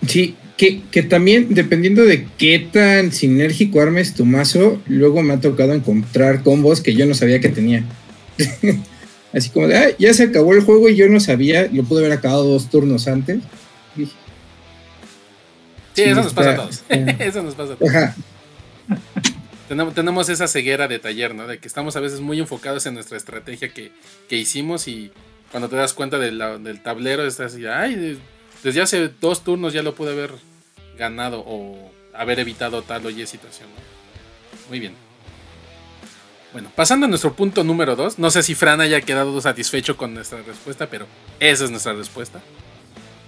Sí, 0.05 0.35
que, 0.57 0.81
que 0.91 1.03
también 1.03 1.47
dependiendo 1.53 2.03
de 2.03 2.27
qué 2.37 2.59
tan 2.59 3.13
sinérgico 3.13 3.81
armes 3.81 4.13
tu 4.13 4.25
mazo, 4.25 4.81
luego 4.87 5.23
me 5.23 5.33
ha 5.33 5.39
tocado 5.39 5.73
encontrar 5.73 6.43
combos 6.43 6.81
que 6.81 6.93
yo 6.95 7.05
no 7.05 7.13
sabía 7.13 7.39
que 7.39 7.49
tenía. 7.49 7.85
Así 9.33 9.49
como 9.49 9.67
de, 9.67 9.77
"Ay, 9.77 9.93
ya 9.97 10.13
se 10.13 10.23
acabó 10.23 10.53
el 10.53 10.61
juego 10.61 10.89
y 10.89 10.95
yo 10.95 11.07
no 11.07 11.19
sabía, 11.21 11.69
lo 11.71 11.83
pude 11.83 12.01
haber 12.01 12.17
acabado 12.17 12.43
dos 12.43 12.69
turnos 12.69 13.07
antes. 13.07 13.39
Sí, 13.95 14.09
Sí, 15.95 16.01
eso 16.03 16.23
nos 16.23 16.33
pasa 16.33 16.51
a 16.51 16.55
todos. 16.55 16.83
eso 16.89 17.43
nos 17.43 17.55
pasa 17.55 17.73
a 17.73 17.75
todos. 17.75 17.91
Tenemos, 19.67 19.93
tenemos 19.93 20.29
esa 20.29 20.47
ceguera 20.47 20.87
de 20.87 20.99
taller, 20.99 21.33
¿no? 21.33 21.47
De 21.47 21.57
que 21.59 21.67
estamos 21.67 21.95
a 21.95 21.99
veces 21.99 22.19
muy 22.19 22.39
enfocados 22.39 22.85
en 22.85 22.93
nuestra 22.95 23.17
estrategia 23.17 23.69
que, 23.69 23.91
que 24.27 24.35
hicimos 24.37 24.87
y 24.87 25.11
cuando 25.51 25.69
te 25.69 25.75
das 25.75 25.93
cuenta 25.93 26.19
de 26.19 26.31
la- 26.31 26.57
del 26.57 26.81
tablero 26.81 27.25
estás 27.25 27.53
así, 27.53 27.65
ay, 27.65 27.95
de- 27.95 28.17
desde 28.63 28.81
hace 28.81 29.09
dos 29.21 29.43
turnos 29.43 29.73
ya 29.73 29.81
lo 29.83 29.95
pude 29.95 30.11
haber 30.11 30.31
ganado 30.97 31.43
o 31.45 31.91
haber 32.13 32.39
evitado 32.39 32.81
tal 32.81 33.05
o 33.05 33.09
y 33.09 33.25
situación, 33.25 33.69
¿no? 33.69 34.69
Muy 34.69 34.79
bien. 34.79 34.93
Bueno, 36.51 36.69
pasando 36.75 37.05
a 37.07 37.09
nuestro 37.09 37.33
punto 37.33 37.63
número 37.63 37.95
dos, 37.95 38.19
no 38.19 38.29
sé 38.29 38.43
si 38.43 38.53
Fran 38.53 38.79
haya 38.81 39.01
quedado 39.01 39.39
satisfecho 39.41 39.97
con 39.97 40.13
nuestra 40.13 40.41
respuesta, 40.43 40.87
pero 40.87 41.07
esa 41.39 41.63
es 41.65 41.71
nuestra 41.71 41.93
respuesta. 41.93 42.41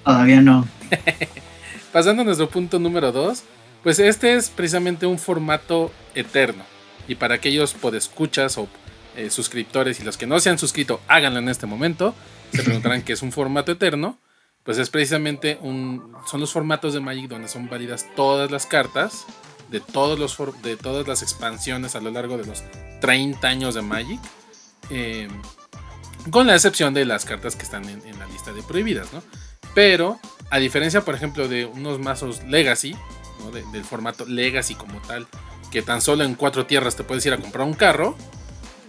Todavía 0.03 0.41
no. 0.41 0.67
Pasando 1.91 2.21
a 2.21 2.25
nuestro 2.25 2.49
punto 2.49 2.77
número 2.77 3.11
2, 3.11 3.41
pues 3.85 3.99
este 3.99 4.35
es 4.35 4.49
precisamente 4.49 5.05
un 5.05 5.17
formato 5.19 5.93
eterno. 6.13 6.65
Y 7.07 7.15
para 7.15 7.35
aquellos 7.35 7.73
podescuchas 7.73 8.57
o 8.57 8.67
eh, 9.15 9.29
suscriptores 9.29 10.01
y 10.01 10.03
los 10.03 10.17
que 10.17 10.27
no 10.27 10.39
se 10.41 10.49
han 10.49 10.57
suscrito, 10.59 10.99
háganlo 11.07 11.39
en 11.39 11.47
este 11.47 11.67
momento. 11.67 12.13
Se 12.51 12.63
preguntarán 12.65 13.03
qué 13.03 13.13
es 13.13 13.21
un 13.21 13.31
formato 13.31 13.71
eterno. 13.71 14.17
Pues 14.63 14.77
es 14.79 14.89
precisamente 14.89 15.57
un. 15.61 16.11
Son 16.29 16.41
los 16.41 16.51
formatos 16.51 16.93
de 16.95 16.99
Magic 16.99 17.29
donde 17.29 17.47
son 17.47 17.69
válidas 17.69 18.07
todas 18.15 18.49
las 18.51 18.65
cartas 18.65 19.25
de, 19.69 19.79
todos 19.79 20.17
los 20.19 20.35
for- 20.35 20.59
de 20.63 20.75
todas 20.75 21.07
las 21.07 21.21
expansiones 21.21 21.95
a 21.95 22.01
lo 22.01 22.09
largo 22.11 22.37
de 22.37 22.45
los 22.45 22.63
30 23.01 23.47
años 23.47 23.75
de 23.75 23.81
Magic. 23.83 24.19
eh, 24.89 25.27
con 26.31 26.47
la 26.47 26.55
excepción 26.55 26.95
de 26.95 27.05
las 27.05 27.23
cartas 27.25 27.55
que 27.55 27.61
están 27.63 27.87
en, 27.87 28.01
en 28.07 28.17
la 28.17 28.25
lista 28.25 28.51
de 28.51 28.63
prohibidas, 28.63 29.13
¿no? 29.13 29.21
Pero, 29.75 30.19
a 30.49 30.57
diferencia, 30.57 31.01
por 31.05 31.13
ejemplo, 31.13 31.47
de 31.47 31.65
unos 31.65 31.99
mazos 31.99 32.43
Legacy, 32.45 32.95
De- 33.51 33.63
del 33.71 33.83
formato 33.83 34.25
Legacy 34.25 34.75
como 34.75 34.99
tal, 35.01 35.27
que 35.71 35.81
tan 35.81 36.01
solo 36.01 36.23
en 36.23 36.35
cuatro 36.35 36.65
tierras 36.65 36.95
te 36.95 37.03
puedes 37.03 37.25
ir 37.25 37.33
a 37.33 37.37
comprar 37.37 37.65
un 37.67 37.73
carro, 37.73 38.15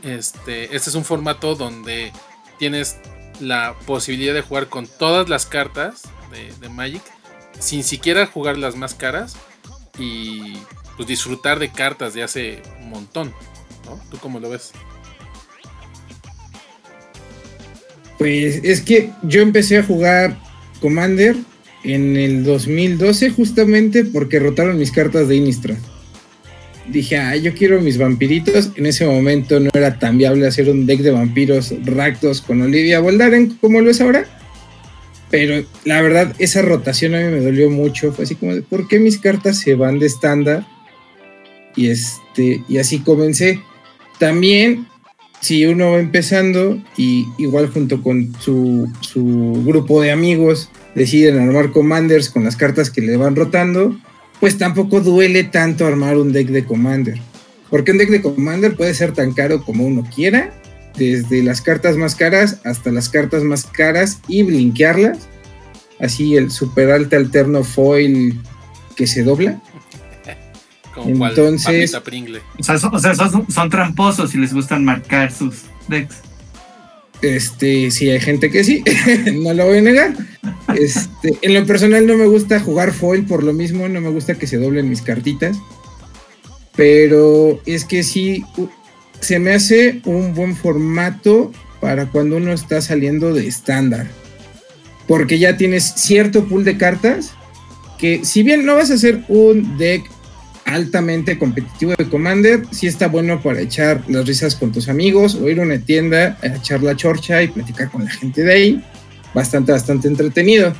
este, 0.03 0.77
este 0.77 0.91
es 0.91 0.95
un 0.95 1.05
formato 1.05 1.55
donde 1.55 2.13
tienes 2.59 2.97
la 3.41 3.75
posibilidad 3.87 4.33
de 4.35 4.41
jugar 4.43 4.69
con 4.69 4.87
todas 4.87 5.29
las 5.29 5.47
cartas 5.47 6.03
de, 6.31 6.53
de 6.61 6.69
Magic, 6.69 7.03
sin 7.59 7.83
siquiera 7.85 8.27
jugar 8.27 8.57
las 8.59 8.77
más 8.77 8.95
caras 8.95 9.37
y 9.99 10.55
pues, 10.97 11.09
disfrutar 11.09 11.59
de 11.59 11.71
cartas 11.71 12.15
de 12.15 12.23
hace 12.23 12.63
un 12.81 12.91
montón. 12.91 13.33
¿no? 13.85 14.01
¿Tú 14.11 14.19
cómo 14.19 14.39
lo 14.41 14.51
ves? 14.51 14.73
Pues 18.19 18.61
es 18.65 18.81
que 18.81 19.13
yo 19.23 19.43
empecé 19.43 19.79
a 19.79 19.83
jugar 19.83 20.37
Commander 20.81 21.37
en 21.87 22.17
el 22.17 22.43
2012 22.43 23.31
justamente 23.31 24.05
porque 24.05 24.41
rotaron 24.41 24.79
mis 24.79 24.91
cartas 24.91 25.29
de 25.29 25.37
Innistrad. 25.37 25.77
Dije, 26.89 27.17
ah, 27.17 27.37
yo 27.37 27.55
quiero 27.55 27.81
mis 27.81 27.99
vampiritos. 27.99 28.71
En 28.77 28.87
ese 28.87 29.07
momento 29.07 29.59
no 29.61 29.71
era 29.73 29.99
tan 29.99 30.19
viable 30.19 30.47
hacer 30.47 30.69
un 30.69 30.87
deck 30.87 31.01
de 31.01 31.11
vampiros 31.11 31.75
Rakdos 31.85 32.43
con 32.43 32.63
Olivia 32.63 33.01
Voldaren 33.01 33.57
como 33.61 33.81
lo 33.81 33.91
es 33.91 34.01
ahora. 34.01 34.25
Pero 35.31 35.65
la 35.85 36.01
verdad, 36.03 36.35
esa 36.39 36.63
rotación 36.63 37.15
a 37.15 37.21
mí 37.21 37.25
me 37.25 37.41
dolió 37.41 37.71
mucho. 37.71 38.13
Fue 38.13 38.25
así 38.25 38.35
como 38.37 38.55
de, 38.55 38.63
¿por 38.63 38.87
qué 38.89 38.99
mis 38.99 39.19
cartas 39.19 39.59
se 39.59 39.75
van 39.75 39.99
de 39.99 40.07
estándar? 40.07 40.67
Y, 41.75 41.89
este, 41.89 42.63
y 42.69 42.79
así 42.79 43.01
comencé. 43.01 43.61
También 44.19 44.87
si 45.41 45.67
uno 45.67 45.93
va 45.93 45.99
empezando 45.99 46.81
y 46.97 47.27
igual 47.39 47.69
junto 47.69 48.03
con 48.03 48.33
su, 48.41 48.91
su 49.01 49.63
grupo 49.65 50.01
de 50.01 50.11
amigos 50.11 50.71
deciden 50.97 51.39
armar 51.39 51.71
commanders 51.71 52.31
con 52.31 52.43
las 52.43 52.57
cartas 52.57 52.91
que 52.91 53.03
le 53.03 53.17
van 53.17 53.37
rotando, 53.37 53.97
pues 54.41 54.59
tampoco 54.59 55.01
duele 55.01 55.45
tanto 55.45 55.87
armar 55.87 56.17
un 56.17 56.33
deck 56.33 56.49
de 56.49 56.65
commander. 56.65 57.21
Porque 57.71 57.93
un 57.93 57.99
deck 57.99 58.11
de 58.11 58.23
commander 58.23 58.75
puede 58.75 58.95
ser 58.95 59.13
tan 59.13 59.33
caro 59.33 59.63
como 59.63 59.85
uno 59.85 60.05
quiera, 60.13 60.53
desde 60.97 61.43
las 61.43 61.61
cartas 61.61 61.97
más 61.97 62.15
caras 62.15 62.61
hasta 62.65 62.91
las 62.91 63.11
cartas 63.11 63.45
más 63.45 63.65
caras 63.65 64.21
y 64.27 64.43
blinkearlas. 64.43 65.29
Así 66.01 66.35
el 66.35 66.51
super 66.51 66.91
alta 66.91 67.17
alterno 67.17 67.63
foil 67.63 68.41
que 68.97 69.07
se 69.07 69.23
dobla. 69.23 69.61
Como 70.95 71.27
Entonces-. 71.27 71.95
O 72.59 72.63
sea, 72.63 72.79
son, 72.79 72.95
o 72.95 72.99
sea, 72.99 73.15
son, 73.15 73.51
son 73.51 73.69
tramposos 73.69 74.35
y 74.35 74.39
les 74.39 74.55
gustan 74.55 74.85
marcar 74.85 75.31
sus 75.31 75.65
decks. 75.89 76.17
Este, 77.35 77.91
sí, 77.91 78.09
hay 78.09 78.21
gente 78.21 78.51
que 78.51 78.63
sí, 78.63 78.85
no 79.35 79.53
lo 79.53 79.67
voy 79.67 79.79
a 79.79 79.83
negar. 79.83 80.15
Este, 80.79 81.37
en 81.43 81.55
lo 81.55 81.67
personal 81.67 82.07
no 82.07 82.17
me 82.17 82.27
gusta 82.27 82.61
jugar 82.61 82.93
foil 82.93 83.25
por 83.25 83.43
lo 83.43 83.53
mismo, 83.53 83.89
no 83.89 84.01
me 84.01 84.11
gusta 84.11 84.35
que 84.35 84.47
se 84.47 84.59
doblen 84.59 84.89
mis 84.89 85.03
cartitas. 85.03 85.57
Pero 86.77 87.61
es 87.67 87.85
que 87.85 88.03
sí, 88.03 88.45
se 89.21 89.39
me 89.39 89.55
hace 89.55 90.03
un 90.05 90.35
buen 90.35 90.55
formato 90.55 91.51
para 91.81 92.07
cuando 92.07 92.37
uno 92.37 92.53
está 92.53 92.81
saliendo 92.81 93.33
de 93.33 93.49
estándar. 93.49 94.07
Porque 95.09 95.39
ya 95.39 95.57
tienes 95.57 95.85
cierto 95.97 96.45
pool 96.47 96.65
de 96.65 96.77
cartas 96.77 97.33
que 97.99 98.25
si 98.25 98.43
bien 98.43 98.67
no 98.67 98.77
vas 98.77 98.91
a 98.91 98.95
hacer 98.95 99.25
un 99.29 99.79
deck 99.79 100.05
altamente 100.67 101.39
competitivo 101.39 101.95
de 101.97 102.09
Commander, 102.09 102.67
sí 102.73 102.87
está 102.87 103.07
bueno 103.07 103.41
para 103.41 103.61
echar 103.61 104.03
las 104.09 104.27
risas 104.27 104.57
con 104.57 104.73
tus 104.73 104.89
amigos 104.89 105.37
o 105.37 105.49
ir 105.49 105.61
a 105.61 105.63
una 105.63 105.79
tienda 105.79 106.37
a 106.43 106.47
echar 106.49 106.83
la 106.83 106.97
chorcha 106.97 107.43
y 107.43 107.49
platicar 107.49 107.89
con 107.91 108.05
la 108.05 108.11
gente 108.11 108.43
de 108.43 108.53
ahí. 108.53 108.85
Bastante, 109.33 109.73
bastante 109.73 110.09
entretenido. 110.09 110.75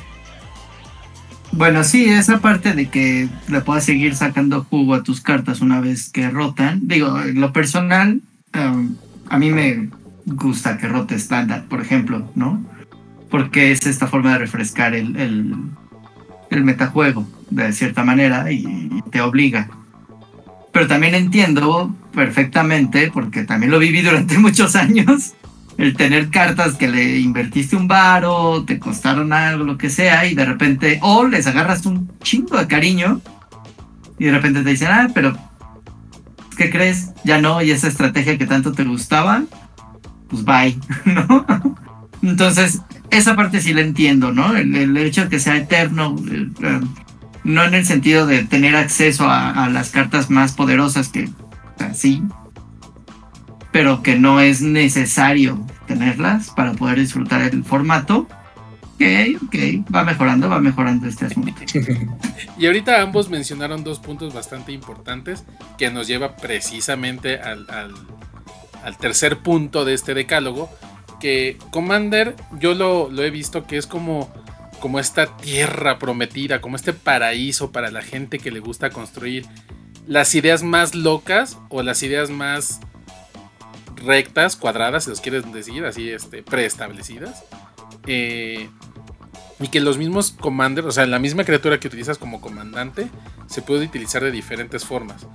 Bueno, 1.53 1.83
sí, 1.85 2.05
esa 2.05 2.39
parte 2.39 2.73
de 2.73 2.89
que 2.89 3.29
le 3.47 3.61
puedas 3.61 3.85
seguir 3.85 4.13
sacando 4.13 4.65
jugo 4.69 4.93
a 4.93 5.03
tus 5.03 5.21
cartas 5.21 5.61
una 5.61 5.79
vez 5.79 6.09
que 6.09 6.29
rotan. 6.29 6.81
Digo, 6.83 7.19
en 7.21 7.39
lo 7.39 7.53
personal, 7.53 8.19
um, 8.55 8.95
a 9.29 9.39
mí 9.39 9.51
me 9.51 9.89
gusta 10.25 10.77
que 10.77 10.89
rote 10.89 11.15
estándar, 11.15 11.65
por 11.69 11.81
ejemplo, 11.81 12.29
¿no? 12.35 12.63
Porque 13.29 13.71
es 13.71 13.85
esta 13.87 14.07
forma 14.07 14.33
de 14.33 14.39
refrescar 14.39 14.93
el, 14.93 15.15
el, 15.15 15.53
el 16.49 16.63
metajuego 16.65 17.25
de 17.49 17.73
cierta 17.73 18.03
manera 18.03 18.51
y, 18.51 19.01
te 19.11 19.21
obliga. 19.21 19.69
Pero 20.71 20.87
también 20.87 21.15
entiendo 21.15 21.95
perfectamente, 22.13 23.11
porque 23.13 23.43
también 23.43 23.71
lo 23.71 23.79
viví 23.79 24.01
durante 24.01 24.37
muchos 24.39 24.75
años, 24.75 25.33
el 25.77 25.95
tener 25.95 26.29
cartas 26.29 26.75
que 26.75 26.87
le 26.87 27.19
invertiste 27.19 27.75
un 27.75 27.87
varo, 27.87 28.63
te 28.65 28.79
costaron 28.79 29.31
algo, 29.31 29.63
lo 29.63 29.77
que 29.77 29.89
sea, 29.89 30.25
y 30.25 30.35
de 30.35 30.45
repente, 30.45 30.99
o 31.01 31.27
les 31.27 31.45
agarras 31.47 31.85
un 31.85 32.11
chingo 32.21 32.57
de 32.57 32.67
cariño, 32.67 33.21
y 34.17 34.25
de 34.25 34.31
repente 34.31 34.63
te 34.63 34.71
dicen, 34.71 34.89
ah, 34.91 35.09
pero, 35.13 35.37
¿qué 36.57 36.71
crees? 36.71 37.11
Ya 37.23 37.39
no, 37.39 37.61
y 37.61 37.71
esa 37.71 37.87
estrategia 37.87 38.37
que 38.37 38.47
tanto 38.47 38.71
te 38.71 38.83
gustaba, 38.83 39.43
pues 40.27 40.43
bye, 40.43 40.77
¿no? 41.05 41.45
Entonces, 42.23 42.81
esa 43.11 43.35
parte 43.35 43.61
sí 43.61 43.73
la 43.73 43.81
entiendo, 43.81 44.31
¿no? 44.31 44.55
El, 44.55 44.75
el 44.75 44.97
hecho 44.97 45.23
de 45.23 45.29
que 45.29 45.39
sea 45.39 45.57
eterno, 45.57 46.15
no 47.47 47.63
en 47.63 47.73
el 47.73 47.85
sentido 47.85 48.27
de 48.27 48.43
tener 48.43 48.75
acceso 48.75 49.25
a, 49.29 49.69
las 49.69 49.89
cartas 49.89 50.29
más 50.29 50.53
poderosas 50.53 51.09
que, 51.09 51.29
sí, 51.93 52.21
pero 53.71 54.03
que 54.03 54.17
no 54.19 54.39
es 54.41 54.61
necesario 54.61 55.65
tenerlas 55.87 56.49
para 56.51 56.73
poder 56.73 56.99
disfrutar 56.99 57.41
el 57.41 57.63
formato. 57.63 58.27
Ok, 58.95 59.03
ok, 59.45 59.55
va 59.93 60.03
mejorando, 60.03 60.49
va 60.49 60.59
mejorando 60.59 61.07
este 61.07 61.25
asunto. 61.25 61.53
Y 62.57 62.65
ahorita 62.65 63.01
ambos 63.01 63.29
mencionaron 63.29 63.83
dos 63.83 63.99
puntos 63.99 64.33
bastante 64.33 64.71
importantes 64.71 65.43
que 65.77 65.91
nos 65.91 66.07
lleva 66.07 66.35
precisamente 66.35 67.39
al, 67.39 67.69
al- 67.69 67.93
al 68.83 68.97
tercer 68.97 69.39
punto 69.39 69.85
de 69.85 69.93
este 69.93 70.13
decálogo, 70.15 70.69
que 71.19 71.57
Commander 71.71 72.35
yo 72.59 72.73
lo, 72.73 73.09
lo 73.11 73.23
he 73.23 73.29
visto 73.29 73.67
que 73.67 73.77
es 73.77 73.85
como, 73.85 74.31
como 74.79 74.99
esta 74.99 75.37
tierra 75.37 75.99
prometida, 75.99 76.61
como 76.61 76.75
este 76.75 76.93
paraíso 76.93 77.71
para 77.71 77.91
la 77.91 78.01
gente 78.01 78.39
que 78.39 78.51
le 78.51 78.59
gusta 78.59 78.89
construir 78.89 79.45
las 80.07 80.33
ideas 80.35 80.63
más 80.63 80.95
locas 80.95 81.57
o 81.69 81.83
las 81.83 82.01
ideas 82.03 82.29
más 82.29 82.79
rectas, 83.95 84.55
cuadradas, 84.55 85.05
si 85.05 85.09
los 85.09 85.21
quieres 85.21 85.51
decir, 85.51 85.85
así 85.85 86.09
este, 86.09 86.43
preestablecidas. 86.43 87.43
Eh, 88.05 88.69
y 89.59 89.67
que 89.69 89.79
los 89.79 89.97
mismos 89.97 90.31
commanders, 90.31 90.87
o 90.87 90.91
sea, 90.91 91.05
la 91.07 91.19
misma 91.19 91.43
criatura 91.43 91.79
que 91.79 91.87
utilizas 91.87 92.17
como 92.17 92.41
comandante, 92.41 93.07
se 93.47 93.61
puede 93.61 93.85
utilizar 93.85 94.23
de 94.23 94.31
diferentes 94.31 94.85
formas. 94.85 95.25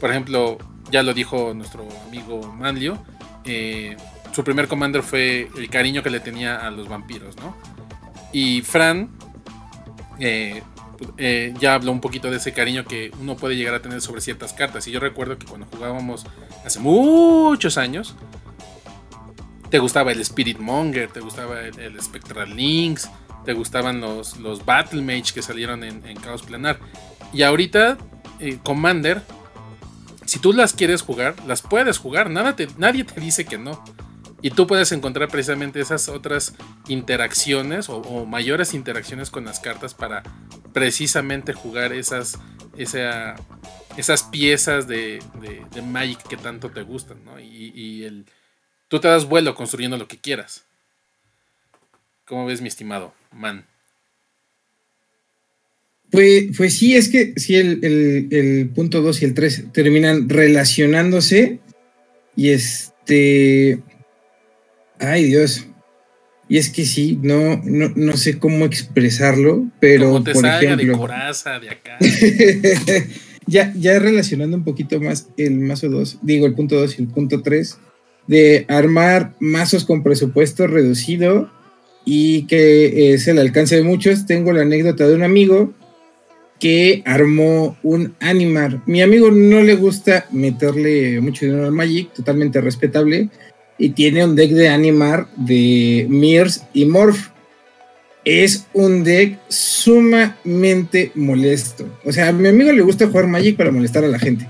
Por 0.00 0.10
ejemplo, 0.10 0.58
ya 0.90 1.02
lo 1.02 1.14
dijo 1.14 1.54
nuestro 1.54 1.86
amigo 2.06 2.52
Manlio, 2.52 2.98
eh, 3.44 3.96
su 4.32 4.44
primer 4.44 4.68
commander 4.68 5.02
fue 5.02 5.48
el 5.56 5.70
cariño 5.70 6.02
que 6.02 6.10
le 6.10 6.20
tenía 6.20 6.56
a 6.56 6.70
los 6.70 6.88
vampiros, 6.88 7.36
¿no? 7.36 7.56
Y 8.32 8.62
Fran 8.62 9.10
eh, 10.18 10.62
eh, 11.16 11.54
ya 11.58 11.74
habló 11.74 11.92
un 11.92 12.00
poquito 12.00 12.30
de 12.30 12.38
ese 12.38 12.52
cariño 12.52 12.84
que 12.84 13.12
uno 13.20 13.36
puede 13.36 13.56
llegar 13.56 13.74
a 13.74 13.82
tener 13.82 14.00
sobre 14.00 14.20
ciertas 14.20 14.52
cartas. 14.52 14.86
Y 14.86 14.90
yo 14.90 15.00
recuerdo 15.00 15.38
que 15.38 15.46
cuando 15.46 15.66
jugábamos 15.66 16.26
hace 16.64 16.80
muchos 16.80 17.78
años, 17.78 18.14
te 19.70 19.78
gustaba 19.78 20.12
el 20.12 20.20
Spirit 20.20 20.58
Monger, 20.58 21.10
te 21.10 21.20
gustaba 21.20 21.60
el, 21.60 22.00
Spectral 22.02 22.54
Links, 22.56 23.08
te 23.44 23.52
gustaban 23.52 24.00
los, 24.00 24.38
los 24.38 24.64
Battle 24.64 25.02
Mage 25.02 25.32
que 25.34 25.42
salieron 25.42 25.84
en, 25.84 26.04
en 26.06 26.20
Chaos 26.20 26.42
Planar. 26.42 26.78
Y 27.32 27.42
ahorita, 27.42 27.98
eh, 28.40 28.58
Commander, 28.62 29.22
si 30.24 30.38
tú 30.38 30.52
las 30.52 30.72
quieres 30.72 31.02
jugar, 31.02 31.34
las 31.46 31.62
puedes 31.62 31.98
jugar, 31.98 32.30
nada 32.30 32.56
nadie 32.76 33.04
te 33.04 33.20
dice 33.20 33.44
que 33.44 33.58
no. 33.58 33.82
Y 34.40 34.50
tú 34.50 34.66
puedes 34.66 34.92
encontrar 34.92 35.28
precisamente 35.28 35.80
esas 35.80 36.08
otras 36.08 36.54
interacciones 36.86 37.88
o, 37.88 38.24
mayores 38.24 38.72
interacciones 38.72 39.30
con 39.30 39.44
las 39.44 39.58
cartas 39.58 39.94
para 39.94 40.22
precisamente 40.72 41.52
jugar 41.52 41.92
esas, 41.92 42.38
esas 42.76 44.22
piezas 44.30 44.86
de, 44.86 45.20
de, 45.72 45.82
Magic 45.82 46.22
que 46.28 46.36
tanto 46.36 46.70
te 46.70 46.82
gustan, 46.82 47.24
¿no? 47.24 47.40
Y, 47.40 48.04
el, 48.04 48.26
tú 48.86 49.00
te 49.00 49.08
das 49.08 49.24
vuelo 49.24 49.56
construyendo 49.56 49.96
lo 49.96 50.06
que 50.06 50.18
quieras. 50.18 50.64
¿Cómo 52.24 52.46
ves, 52.46 52.60
mi 52.60 52.68
estimado 52.68 53.14
man? 53.32 53.66
Pues, 56.10 56.56
pues 56.56 56.78
sí, 56.78 56.96
es 56.96 57.08
que 57.08 57.34
si 57.36 57.56
el, 57.56 57.84
el 58.30 58.68
punto 58.70 59.02
2 59.02 59.22
y 59.22 59.24
el 59.24 59.34
3 59.34 59.72
terminan 59.72 60.28
relacionándose 60.28 61.58
y 62.36 62.50
este 62.50 63.82
Ay, 64.98 65.24
Dios. 65.24 65.66
Y 66.48 66.56
es 66.56 66.70
que 66.70 66.86
sí, 66.86 67.18
no, 67.22 67.60
no, 67.64 68.16
sé 68.16 68.38
cómo 68.38 68.64
expresarlo, 68.64 69.66
pero 69.80 70.22
te 70.22 70.32
por 70.32 70.46
ejemplo, 70.46 70.92
de 70.92 70.98
coraza 70.98 71.60
de 71.60 71.68
acá. 71.68 71.98
ya, 73.46 73.72
ya 73.76 73.98
relacionando 73.98 74.56
un 74.56 74.64
poquito 74.64 74.98
más 74.98 75.28
el 75.36 75.58
mazo 75.58 75.90
2, 75.90 76.20
digo 76.22 76.46
el 76.46 76.54
punto 76.54 76.76
2 76.76 76.98
y 76.98 77.02
el 77.02 77.08
punto 77.08 77.42
3, 77.42 77.78
de 78.28 78.64
armar 78.68 79.34
mazos 79.40 79.84
con 79.84 80.02
presupuesto 80.02 80.66
reducido 80.66 81.50
y 82.06 82.46
que 82.46 83.12
es 83.12 83.28
el 83.28 83.38
alcance 83.38 83.76
de 83.76 83.82
muchos. 83.82 84.24
Tengo 84.24 84.54
la 84.54 84.62
anécdota 84.62 85.06
de 85.06 85.14
un 85.14 85.22
amigo 85.22 85.74
que 86.58 87.02
armó 87.04 87.76
un 87.82 88.14
Animar. 88.20 88.82
Mi 88.86 89.02
amigo 89.02 89.30
no 89.30 89.62
le 89.62 89.74
gusta 89.74 90.26
meterle 90.30 91.20
mucho 91.20 91.44
dinero 91.44 91.66
al 91.66 91.72
Magic, 91.72 92.12
totalmente 92.14 92.60
respetable, 92.60 93.28
y 93.78 93.90
tiene 93.90 94.24
un 94.24 94.34
deck 94.34 94.50
de 94.50 94.68
Animar 94.68 95.28
de 95.36 96.06
Mears 96.08 96.64
y 96.74 96.84
Morph. 96.84 97.28
Es 98.24 98.66
un 98.74 99.04
deck 99.04 99.38
sumamente 99.48 101.12
molesto. 101.14 101.86
O 102.04 102.12
sea, 102.12 102.28
a 102.28 102.32
mi 102.32 102.48
amigo 102.48 102.72
le 102.72 102.82
gusta 102.82 103.06
jugar 103.06 103.28
Magic 103.28 103.56
para 103.56 103.70
molestar 103.70 104.04
a 104.04 104.08
la 104.08 104.18
gente. 104.18 104.46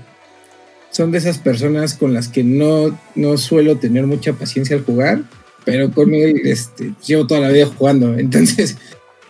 Son 0.89 1.11
de 1.11 1.19
esas 1.19 1.37
personas 1.37 1.93
con 1.93 2.13
las 2.13 2.27
que 2.27 2.43
no, 2.43 2.99
no 3.15 3.37
suelo 3.37 3.77
tener 3.77 4.07
mucha 4.07 4.33
paciencia 4.33 4.75
al 4.75 4.83
jugar, 4.83 5.21
pero 5.63 5.91
conmigo 5.91 6.27
este, 6.43 6.93
llevo 7.05 7.27
toda 7.27 7.41
la 7.41 7.49
vida 7.49 7.67
jugando. 7.67 8.13
Entonces, 8.17 8.77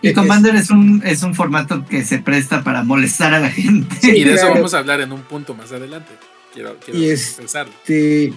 y 0.01 0.13
Commander 0.13 0.55
es, 0.55 0.69
un, 0.69 1.03
es 1.05 1.23
un 1.23 1.35
formato 1.35 1.85
que 1.85 2.05
se 2.05 2.19
presta 2.19 2.63
para 2.63 2.83
molestar 2.83 3.33
a 3.33 3.39
la 3.39 3.51
gente. 3.51 3.95
y 4.03 4.23
de 4.23 4.33
eso 4.33 4.49
vamos 4.49 4.73
a 4.73 4.79
hablar 4.79 5.01
en 5.01 5.11
un 5.11 5.21
punto 5.23 5.53
más 5.53 5.71
adelante. 5.71 6.11
Quiero, 6.53 6.77
quiero 6.83 6.99
y 6.99 7.15
pensarlo. 7.37 7.73
Este, 7.83 8.33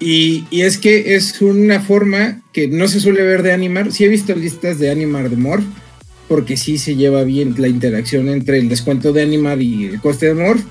y, 0.00 0.46
es 0.52 0.78
que 0.78 1.16
es 1.16 1.40
una 1.42 1.80
forma 1.80 2.42
que 2.52 2.68
no 2.68 2.86
se 2.88 3.00
suele 3.00 3.22
ver 3.22 3.42
de 3.42 3.52
animar. 3.52 3.92
Sí 3.92 4.04
he 4.04 4.08
visto 4.08 4.34
listas 4.34 4.78
de 4.78 4.90
animar 4.90 5.28
de 5.28 5.36
Morph, 5.36 5.64
porque 6.28 6.56
sí 6.56 6.78
se 6.78 6.94
lleva 6.94 7.24
bien 7.24 7.54
la 7.58 7.68
interacción 7.68 8.28
entre 8.28 8.58
el 8.58 8.68
descuento 8.68 9.12
de 9.12 9.22
animar 9.22 9.60
y 9.60 9.86
el 9.86 10.00
coste 10.00 10.26
de 10.26 10.34
Morph, 10.34 10.62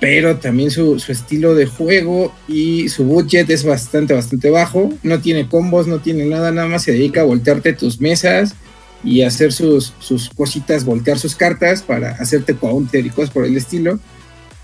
pero 0.00 0.36
también 0.36 0.70
su, 0.70 1.02
estilo 1.08 1.54
de 1.54 1.66
juego 1.66 2.34
y 2.46 2.88
su 2.88 3.04
budget 3.04 3.48
es 3.50 3.64
bastante, 3.64 4.12
bastante 4.12 4.50
bajo. 4.50 4.92
No 5.02 5.20
tiene 5.20 5.48
combos, 5.48 5.86
no 5.86 6.00
tiene 6.00 6.26
nada, 6.26 6.50
nada 6.52 6.68
más 6.68 6.82
se 6.82 6.92
dedica 6.92 7.22
a 7.22 7.24
voltearte 7.24 7.72
tus 7.72 8.00
mesas 8.00 8.54
y 9.02 9.22
hacer 9.22 9.52
sus, 9.52 9.94
sus 9.98 10.28
cositas, 10.28 10.84
voltear 10.84 11.18
sus 11.18 11.34
cartas 11.34 11.82
para 11.82 12.10
hacerte 12.10 12.54
counter 12.54 13.10
por 13.32 13.44
el 13.46 13.56
estilo. 13.56 13.98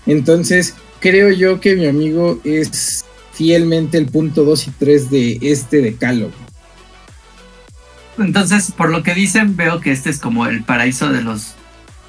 Entonces, 0.05 0.75
creo 0.99 1.31
yo 1.31 1.59
que 1.59 1.75
mi 1.75 1.87
amigo 1.87 2.39
es 2.43 3.05
fielmente 3.35 3.97
el 3.97 4.07
punto 4.07 4.43
2 4.43 4.67
y 4.67 4.71
3 4.71 5.09
de 5.11 5.39
este 5.41 5.81
decálogo. 5.81 6.33
Entonces, 8.17 8.71
por 8.71 8.89
lo 8.89 9.03
que 9.03 9.13
dicen, 9.13 9.57
veo 9.57 9.81
que 9.81 9.91
este 9.91 10.09
es 10.09 10.19
como 10.19 10.47
el 10.47 10.63
paraíso 10.63 11.09
de 11.09 11.21
los, 11.21 11.55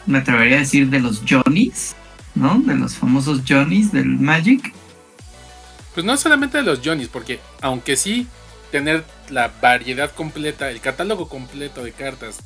me 0.06 0.18
atrevería 0.18 0.58
a 0.58 0.60
decir, 0.60 0.88
de 0.88 1.00
los 1.00 1.22
Johnnies, 1.28 1.96
¿no? 2.36 2.60
De 2.60 2.76
los 2.76 2.94
famosos 2.94 3.42
Johnnies 3.46 3.90
del 3.90 4.06
Magic. 4.06 4.72
Pues 5.94 6.06
no 6.06 6.16
solamente 6.16 6.58
de 6.58 6.64
los 6.64 6.80
Johnnies, 6.84 7.08
porque 7.08 7.40
aunque 7.60 7.96
sí 7.96 8.28
tener 8.70 9.04
la 9.30 9.50
variedad 9.60 10.12
completa, 10.12 10.70
el 10.70 10.80
catálogo 10.80 11.28
completo 11.28 11.82
de 11.82 11.92
cartas 11.92 12.38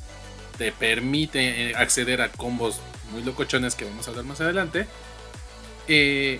te 0.57 0.71
permite 0.71 1.69
eh, 1.69 1.75
acceder 1.75 2.21
a 2.21 2.31
combos 2.31 2.79
muy 3.11 3.23
locochones 3.23 3.75
que 3.75 3.85
vamos 3.85 4.07
a 4.07 4.11
hablar 4.11 4.25
más 4.25 4.41
adelante. 4.41 4.87
Eh, 5.87 6.39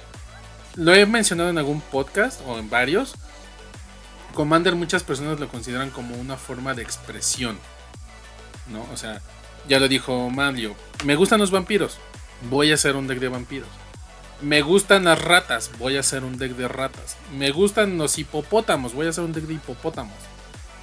lo 0.75 0.93
he 0.93 1.05
mencionado 1.05 1.49
en 1.49 1.57
algún 1.57 1.81
podcast 1.81 2.41
o 2.45 2.57
en 2.57 2.69
varios. 2.69 3.15
Commander 4.33 4.75
muchas 4.75 5.03
personas 5.03 5.39
lo 5.39 5.49
consideran 5.49 5.89
como 5.89 6.15
una 6.15 6.37
forma 6.37 6.73
de 6.73 6.83
expresión. 6.83 7.59
¿No? 8.71 8.87
O 8.93 8.97
sea, 8.97 9.21
ya 9.67 9.79
lo 9.79 9.87
dijo 9.87 10.29
Mario. 10.29 10.75
Me 11.03 11.15
gustan 11.15 11.39
los 11.39 11.51
vampiros. 11.51 11.97
Voy 12.49 12.71
a 12.71 12.75
hacer 12.75 12.95
un 12.95 13.07
deck 13.07 13.19
de 13.19 13.27
vampiros. 13.27 13.67
Me 14.41 14.61
gustan 14.61 15.03
las 15.03 15.21
ratas. 15.21 15.71
Voy 15.77 15.97
a 15.97 15.99
hacer 15.99 16.23
un 16.23 16.37
deck 16.37 16.53
de 16.53 16.67
ratas. 16.67 17.17
Me 17.37 17.51
gustan 17.51 17.97
los 17.97 18.17
hipopótamos. 18.17 18.93
Voy 18.93 19.07
a 19.07 19.09
hacer 19.09 19.23
un 19.23 19.33
deck 19.33 19.43
de 19.43 19.55
hipopótamos. 19.55 20.17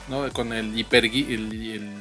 ¿No? 0.08 0.30
Con 0.32 0.52
el 0.52 0.78
hiper 0.78 1.06
el, 1.06 1.94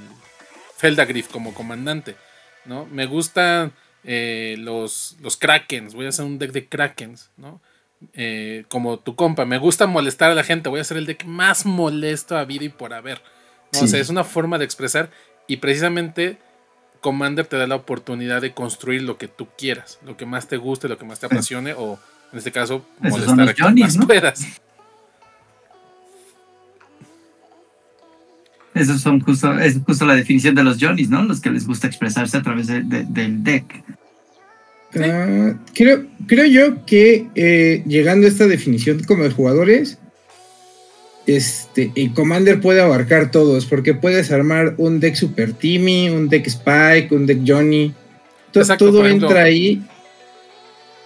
Feldagriff 0.76 1.30
como 1.30 1.54
comandante. 1.54 2.17
¿No? 2.65 2.86
Me 2.86 3.06
gustan 3.06 3.71
eh, 4.04 4.56
los, 4.60 5.15
los 5.21 5.38
krakens. 5.38 5.93
Voy 5.93 6.06
a 6.06 6.10
hacer 6.10 6.26
un 6.26 6.38
deck 6.38 6.52
de 6.52 6.67
krakens. 6.67 7.30
¿no? 7.38 7.62
Eh, 8.13 8.65
como 8.69 8.99
tu 8.99 9.15
compa, 9.15 9.45
me 9.45 9.57
gusta 9.57 9.88
molestar 9.88 10.29
a 10.29 10.36
la 10.36 10.43
gente, 10.43 10.69
voy 10.69 10.79
a 10.79 10.83
ser 10.83 10.97
el 10.97 11.05
deck 11.05 11.25
más 11.25 11.65
molesto 11.65 12.38
a 12.38 12.45
vida 12.45 12.65
y 12.65 12.69
por 12.69 12.93
haber. 12.93 13.21
O 13.79 13.88
sea, 13.88 13.99
es 13.99 14.10
una 14.10 14.23
forma 14.23 14.57
de 14.57 14.65
expresar 14.65 15.10
y 15.47 15.57
precisamente 15.57 16.38
Commander 17.01 17.45
te 17.45 17.57
da 17.57 17.67
la 17.67 17.75
oportunidad 17.75 18.41
de 18.41 18.53
construir 18.53 19.01
lo 19.03 19.17
que 19.17 19.27
tú 19.27 19.47
quieras, 19.57 19.99
lo 20.05 20.17
que 20.17 20.25
más 20.25 20.47
te 20.47 20.57
guste, 20.57 20.88
lo 20.88 20.97
que 20.97 21.05
más 21.05 21.19
te 21.19 21.25
apasione 21.25 21.73
o 21.73 21.99
en 22.31 22.38
este 22.38 22.51
caso 22.51 22.86
molestar 22.99 23.49
a 23.49 23.53
quien 23.53 23.75
más 23.75 23.97
puedas. 23.97 24.45
Esos 28.73 29.01
son 29.01 29.19
justo, 29.21 29.57
es 29.60 29.79
justo 29.86 30.05
la 30.05 30.15
definición 30.15 30.53
de 30.53 30.63
los 30.63 30.77
Johnnies, 30.79 31.10
¿no? 31.10 31.23
Los 31.23 31.41
que 31.41 31.49
les 31.49 31.65
gusta 31.65 31.88
expresarse 31.88 32.38
a 32.38 32.43
través 32.43 32.67
del 32.67 33.43
deck. 33.43 33.83
Ah, 34.95 35.54
creo, 35.73 36.06
creo 36.28 36.45
yo 36.45 36.86
que 36.86 37.28
eh, 37.36 37.84
llegando 37.86 38.26
a 38.26 38.30
esta 38.30 38.47
definición 38.47 39.04
como 39.04 39.23
de 39.23 39.32
jugadores, 39.32 39.97
este, 41.28 41.91
el 41.95 42.13
Commander 42.13 42.62
puede 42.62 42.82
abarcar 42.82 43.32
todos, 43.32 43.65
porque 43.65 43.93
puedes 43.93 44.32
armar 44.32 44.76
un 44.78 45.00
deck 45.00 45.15
Super 45.15 45.52
Timmy, 45.54 46.10
un 46.10 46.30
deck 46.30 46.47
Spike, 46.47 47.10
un 47.12 47.26
deck 47.26 47.41
Johnny. 47.45 47.93
todo 48.78 49.06
entra 49.06 49.43
ahí. 49.43 49.84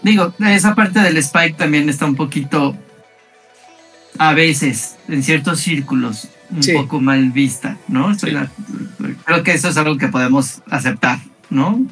Digo, 0.04 0.34
esa 0.48 0.76
parte 0.76 1.00
del 1.00 1.18
Spike 1.18 1.56
también 1.58 1.90
está 1.90 2.06
un 2.06 2.16
poquito, 2.16 2.76
a 4.18 4.34
veces, 4.34 4.96
en 5.08 5.24
ciertos 5.24 5.60
círculos, 5.60 6.28
un 6.50 6.62
poco 6.74 7.00
mal 7.00 7.32
vista, 7.32 7.78
¿no? 7.88 8.16
creo 9.26 9.44
que 9.44 9.54
eso 9.54 9.70
es 9.70 9.78
algo 9.78 9.98
que 9.98 10.08
podemos 10.08 10.62
aceptar, 10.70 11.20
¿no? 11.50 11.86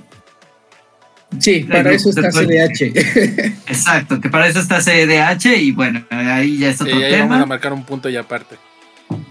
Sí, 1.38 1.62
para 1.62 1.92
eso 1.92 2.10
está 2.10 2.32
CDH. 2.32 2.82
Exacto, 3.68 4.20
que 4.20 4.30
para 4.30 4.48
eso 4.48 4.60
está 4.60 4.80
CDH 4.82 5.58
y 5.58 5.72
bueno, 5.72 6.04
ahí 6.10 6.58
ya 6.58 6.70
es 6.70 6.82
otro 6.82 7.00
tema. 7.00 7.28
Vamos 7.28 7.44
a 7.44 7.46
marcar 7.46 7.74
un 7.74 7.84
punto 7.86 8.10
y 8.10 8.18
aparte. 8.18 8.56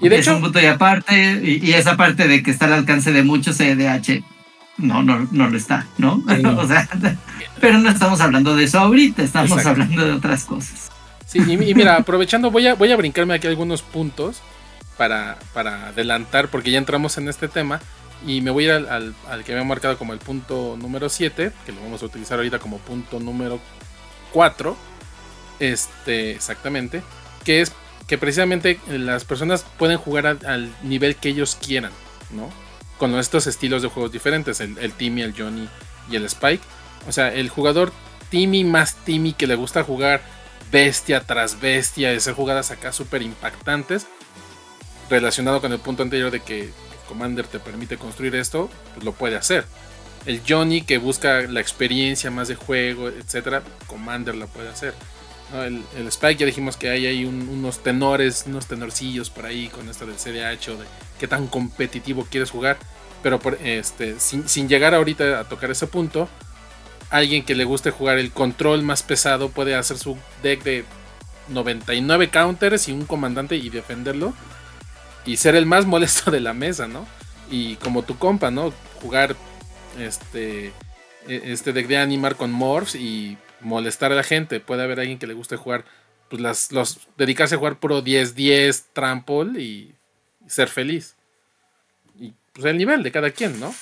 Y 0.00 0.08
de 0.08 0.16
es 0.16 0.22
hecho, 0.22 0.37
un 0.37 0.42
punto 0.42 0.61
y 0.61 0.66
aparte, 0.66 1.40
y, 1.42 1.72
esa 1.72 1.96
parte 1.96 2.28
de 2.28 2.42
que 2.42 2.50
está 2.50 2.66
al 2.66 2.74
alcance 2.74 3.12
de 3.12 3.22
muchos 3.22 3.56
CDH, 3.56 4.22
no, 4.76 5.02
no, 5.02 5.28
no 5.32 5.48
lo 5.50 5.56
está, 5.56 5.87
¿no? 5.98 6.22
o 6.56 6.66
sea, 6.66 6.88
pero 7.61 7.78
no 7.78 7.90
estamos 7.90 8.20
hablando 8.20 8.54
de 8.54 8.64
eso 8.64 8.78
ahorita, 8.78 9.22
estamos 9.22 9.64
hablando 9.66 10.04
de 10.04 10.12
otras 10.12 10.44
cosas. 10.44 10.90
Sí, 11.26 11.40
y, 11.40 11.74
mira, 11.74 11.96
aprovechando, 11.96 12.50
voy 12.50 12.66
a, 12.68 12.74
voy 12.74 12.90
a 12.90 12.96
brincarme 12.96 13.34
aquí 13.34 13.46
algunos 13.46 13.82
puntos 13.82 14.40
para, 14.96 15.37
para 15.52 15.88
adelantar, 15.88 16.48
porque 16.48 16.70
ya 16.70 16.78
entramos 16.78 17.18
en 17.18 17.28
este 17.28 17.48
tema. 17.48 17.80
Y 18.26 18.40
me 18.40 18.50
voy 18.50 18.64
a 18.64 18.66
ir 18.66 18.72
al, 18.88 19.14
al, 19.28 19.44
que 19.44 19.52
había 19.52 19.64
marcado 19.64 19.96
como 19.96 20.12
el 20.12 20.18
punto 20.18 20.76
número 20.76 21.09
7, 21.09 21.52
que 21.64 21.72
lo 21.72 21.81
vamos 21.81 22.02
a 22.02 22.07
utilizar 22.07 22.38
ahorita 22.38 22.59
como 22.59 22.78
punto 22.78 23.20
número 23.20 23.61
4. 24.33 24.76
Este, 25.61 26.33
exactamente. 26.33 27.02
Que 27.44 27.61
es 27.61 27.72
que 28.09 28.18
precisamente 28.18 28.81
las 28.88 29.24
personas 29.24 29.64
pueden 29.78 29.98
jugar 29.98 30.26
al, 30.26 30.74
nivel 30.83 31.14
que 31.14 31.28
ellos 31.28 31.57
quieran, 31.57 31.92
¿no? 32.31 32.50
Con 32.96 33.14
estos 33.16 33.46
estilos 33.46 33.83
de 33.83 33.88
juegos 33.88 34.11
diferentes, 34.11 34.61
el, 34.61 34.92
Timmy, 34.94 35.22
el 35.22 35.35
Johnny 35.37 35.68
y 36.11 36.16
el 36.16 36.24
Spike. 36.24 36.64
O 37.07 37.12
sea, 37.12 37.33
el 37.33 37.50
jugador 37.50 37.92
Timmy 38.31 38.64
más 38.64 38.96
Timmy 39.04 39.35
que 39.35 39.46
le 39.46 39.54
gusta 39.54 39.85
jugar 39.85 40.22
bestia 40.72 41.20
tras 41.20 41.61
bestia, 41.61 42.11
de 42.11 42.16
hacer 42.16 42.35
jugadas 42.35 42.70
acá 42.70 42.92
súper 42.92 43.22
impactantes, 43.22 44.07
relacionado 45.11 45.61
con 45.61 45.72
el 45.72 45.78
punto 45.78 46.02
anterior 46.02 46.31
de 46.31 46.40
que 46.40 46.70
Commander 47.09 47.47
te 47.47 47.59
permite 47.59 47.97
construir 47.97 48.37
esto, 48.37 48.71
pues 48.94 49.05
lo 49.05 49.12
puede 49.12 49.37
hacer. 49.37 49.64
El 50.27 50.42
Johnny 50.47 50.83
que 50.83 50.99
busca 50.99 51.42
la 51.42 51.61
experiencia 51.61 52.31
más 52.31 52.49
de 52.49 52.55
juego, 52.55 53.09
etcétera, 53.09 53.62
Commander 53.87 54.35
la 54.35 54.47
puede 54.47 54.68
hacer. 54.68 54.94
El, 55.55 55.83
Spike 56.09 56.40
ya 56.40 56.47
dijimos 56.47 56.77
que 56.77 56.90
hay 56.90 57.07
ahí 57.07 57.25
unos 57.25 57.83
tenores, 57.83 58.44
unos 58.47 58.66
tenorcillos 58.66 59.31
por 59.31 59.47
ahí 59.47 59.68
con 59.68 59.88
esto 59.88 60.07
del 60.07 60.16
CDH 60.16 60.68
o 60.68 60.77
de 60.77 60.85
qué 61.18 61.27
tan 61.27 61.47
competitivo 61.47 62.27
quieres 62.31 62.51
jugar. 62.51 62.77
Pero 63.23 63.40
este, 63.64 64.21
sin, 64.21 64.49
sin, 64.49 64.68
llegar 64.68 64.94
ahorita 64.94 65.40
a 65.40 65.44
tocar 65.49 65.71
ese 65.71 65.87
punto, 65.87 66.29
alguien 67.11 67.44
que 67.44 67.55
le 67.55 67.64
guste 67.64 67.90
jugar 67.90 68.18
el 68.18 68.31
control 68.31 68.83
más 68.83 69.03
pesado 69.03 69.49
puede 69.49 69.75
hacer 69.75 69.99
su 69.99 70.18
deck 70.42 70.62
de 70.62 70.85
99 71.49 72.29
counters 72.29 72.88
y 72.88 72.92
un 72.92 73.07
comandante 73.07 73.57
y 73.57 73.71
defenderlo 73.71 74.35
y 75.29 75.37
ser 75.37 75.55
el 75.55 75.67
más 75.67 75.87
molesto 75.95 76.31
de 76.31 76.41
la 76.41 76.55
mesa, 76.55 76.88
¿no? 76.88 77.07
Y 77.51 77.77
como 77.77 78.03
tu 78.03 78.19
compa, 78.19 78.51
¿no? 78.51 78.73
Jugar 79.01 79.37
este, 80.01 80.73
e, 81.29 81.43
este 81.45 81.73
deck 81.73 81.87
de 81.87 81.99
animar 81.99 82.37
con 82.37 82.51
morphs 82.51 82.95
y 82.95 83.37
molestar 83.61 84.11
a 84.11 84.17
la 84.17 84.23
gente. 84.23 84.61
Puede 84.61 84.83
haber 84.83 85.01
alguien 85.01 85.19
que 85.19 85.27
le 85.27 85.35
guste 85.35 85.57
jugar, 85.57 85.85
pues 86.31 86.43
las, 86.43 86.73
los, 86.73 87.01
dedicarse 87.17 87.55
a 87.55 87.59
jugar 87.59 87.79
puro 87.79 88.03
10-10 88.03 88.85
trample 88.93 89.61
y, 89.61 89.95
ser 90.47 90.69
feliz. 90.69 91.14
Y 92.19 92.33
pues 92.55 92.64
el 92.64 92.79
nivel 92.79 93.03
de 93.03 93.12
cada 93.12 93.31
quien, 93.31 93.61
¿no? 93.61 93.75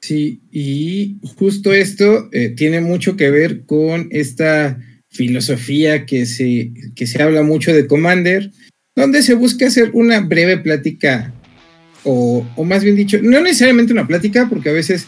Sí, 0.00 0.40
y 0.50 1.18
justo 1.38 1.72
esto 1.72 2.28
eh, 2.32 2.48
tiene 2.48 2.80
mucho 2.80 3.16
que 3.16 3.30
ver 3.30 3.64
con 3.64 4.08
esta 4.10 4.76
filosofía 5.10 6.04
que 6.06 6.26
se, 6.26 6.72
que 6.96 7.06
se 7.06 7.22
habla 7.22 7.42
mucho 7.42 7.72
de 7.72 7.86
Commander, 7.86 8.50
donde 8.94 9.22
se 9.22 9.34
busca 9.34 9.66
hacer 9.66 9.90
una 9.94 10.20
breve 10.20 10.58
plática, 10.58 11.32
o, 12.04 12.44
más 12.64 12.82
bien 12.82 12.96
dicho, 12.96 13.18
no 13.22 13.40
necesariamente 13.40 13.92
una 13.92 14.06
plática, 14.06 14.48
porque 14.48 14.70
a 14.70 14.72
veces 14.72 15.06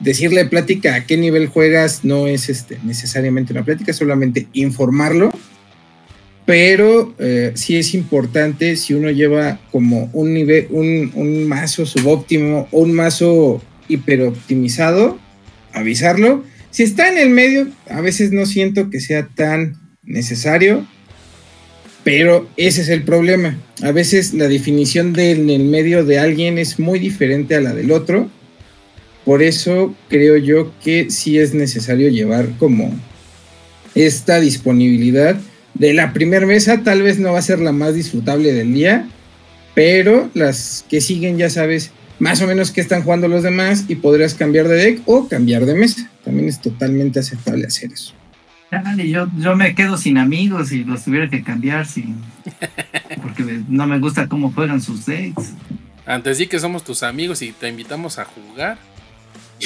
decirle 0.00 0.46
plática 0.46 0.94
a 0.94 1.04
qué 1.04 1.16
nivel 1.16 1.46
juegas 1.46 2.04
no 2.04 2.26
es 2.26 2.48
este, 2.48 2.78
necesariamente 2.84 3.52
una 3.52 3.64
plática, 3.64 3.92
solamente 3.92 4.48
informarlo. 4.52 5.30
Pero 6.46 7.14
eh, 7.18 7.52
sí 7.54 7.76
es 7.76 7.94
importante 7.94 8.74
si 8.76 8.94
uno 8.94 9.10
lleva 9.10 9.60
como 9.70 10.10
un 10.12 10.32
nivel, 10.32 10.66
un, 10.70 11.12
un 11.14 11.46
mazo 11.46 11.86
subóptimo 11.86 12.66
o 12.72 12.80
un 12.80 12.92
mazo 12.92 13.62
hiperoptimizado, 13.88 15.20
avisarlo. 15.72 16.42
Si 16.70 16.82
está 16.82 17.08
en 17.10 17.18
el 17.18 17.30
medio, 17.30 17.68
a 17.88 18.00
veces 18.00 18.32
no 18.32 18.46
siento 18.46 18.90
que 18.90 19.00
sea 19.00 19.28
tan 19.28 19.76
necesario 20.02 20.86
pero 22.04 22.48
ese 22.56 22.82
es 22.82 22.88
el 22.88 23.02
problema. 23.02 23.58
A 23.82 23.92
veces 23.92 24.32
la 24.32 24.48
definición 24.48 25.12
del 25.12 25.50
el 25.50 25.64
medio 25.64 26.04
de 26.04 26.18
alguien 26.18 26.58
es 26.58 26.78
muy 26.78 26.98
diferente 26.98 27.54
a 27.54 27.60
la 27.60 27.74
del 27.74 27.92
otro. 27.92 28.30
Por 29.24 29.42
eso 29.42 29.94
creo 30.08 30.36
yo 30.36 30.72
que 30.82 31.10
sí 31.10 31.38
es 31.38 31.54
necesario 31.54 32.08
llevar 32.08 32.48
como 32.58 32.94
esta 33.94 34.40
disponibilidad 34.40 35.36
de 35.74 35.92
la 35.92 36.12
primera 36.12 36.46
mesa. 36.46 36.82
Tal 36.82 37.02
vez 37.02 37.18
no 37.18 37.32
va 37.32 37.38
a 37.38 37.42
ser 37.42 37.58
la 37.60 37.72
más 37.72 37.94
disfrutable 37.94 38.52
del 38.52 38.72
día, 38.72 39.08
pero 39.74 40.30
las 40.34 40.84
que 40.88 41.00
siguen 41.00 41.36
ya 41.36 41.50
sabes 41.50 41.90
más 42.18 42.40
o 42.42 42.46
menos 42.46 42.70
qué 42.70 42.80
están 42.80 43.02
jugando 43.02 43.28
los 43.28 43.42
demás 43.42 43.84
y 43.88 43.96
podrías 43.96 44.34
cambiar 44.34 44.68
de 44.68 44.76
deck 44.76 45.02
o 45.06 45.28
cambiar 45.28 45.66
de 45.66 45.74
mesa. 45.74 46.10
También 46.24 46.48
es 46.48 46.60
totalmente 46.60 47.20
aceptable 47.20 47.66
hacer 47.66 47.92
eso 47.92 48.19
yo, 49.06 49.28
yo 49.36 49.56
me 49.56 49.74
quedo 49.74 49.96
sin 49.96 50.18
amigos 50.18 50.72
y 50.72 50.84
los 50.84 51.04
tuviera 51.04 51.28
que 51.28 51.42
cambiar 51.42 51.86
sin, 51.86 52.22
porque 53.22 53.62
no 53.68 53.86
me 53.86 53.98
gusta 53.98 54.28
cómo 54.28 54.52
juegan 54.52 54.80
sus 54.80 55.06
decks. 55.06 55.54
Antes 56.06 56.38
sí 56.38 56.46
que 56.46 56.58
somos 56.58 56.84
tus 56.84 57.02
amigos 57.02 57.42
y 57.42 57.52
te 57.52 57.68
invitamos 57.68 58.18
a 58.18 58.24
jugar. 58.24 58.78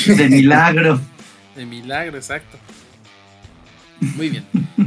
De 0.06 0.28
milagro. 0.28 1.00
De 1.56 1.66
milagro, 1.66 2.16
exacto. 2.16 2.58
Muy 4.00 4.28
bien. 4.28 4.44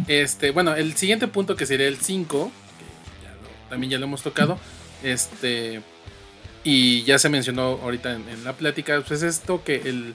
Este, 0.08 0.52
bueno, 0.52 0.76
el 0.76 0.96
siguiente 0.96 1.28
punto 1.28 1.56
que 1.56 1.66
sería 1.66 1.88
el 1.88 1.98
5, 1.98 2.52
que 2.80 3.70
también 3.70 3.92
ya 3.92 4.00
lo 4.00 4.06
hemos 4.06 4.22
tocado, 4.22 4.60
este, 5.02 5.82
y 6.64 7.04
ya 7.04 7.18
se 7.20 7.30
mencionó 7.30 7.80
ahorita 7.82 8.14
en, 8.14 8.28
en 8.30 8.44
la 8.44 8.54
plática, 8.54 9.02
pues 9.08 9.24
es 9.24 9.38
esto 9.38 9.64
que 9.64 9.76
el 9.86 10.14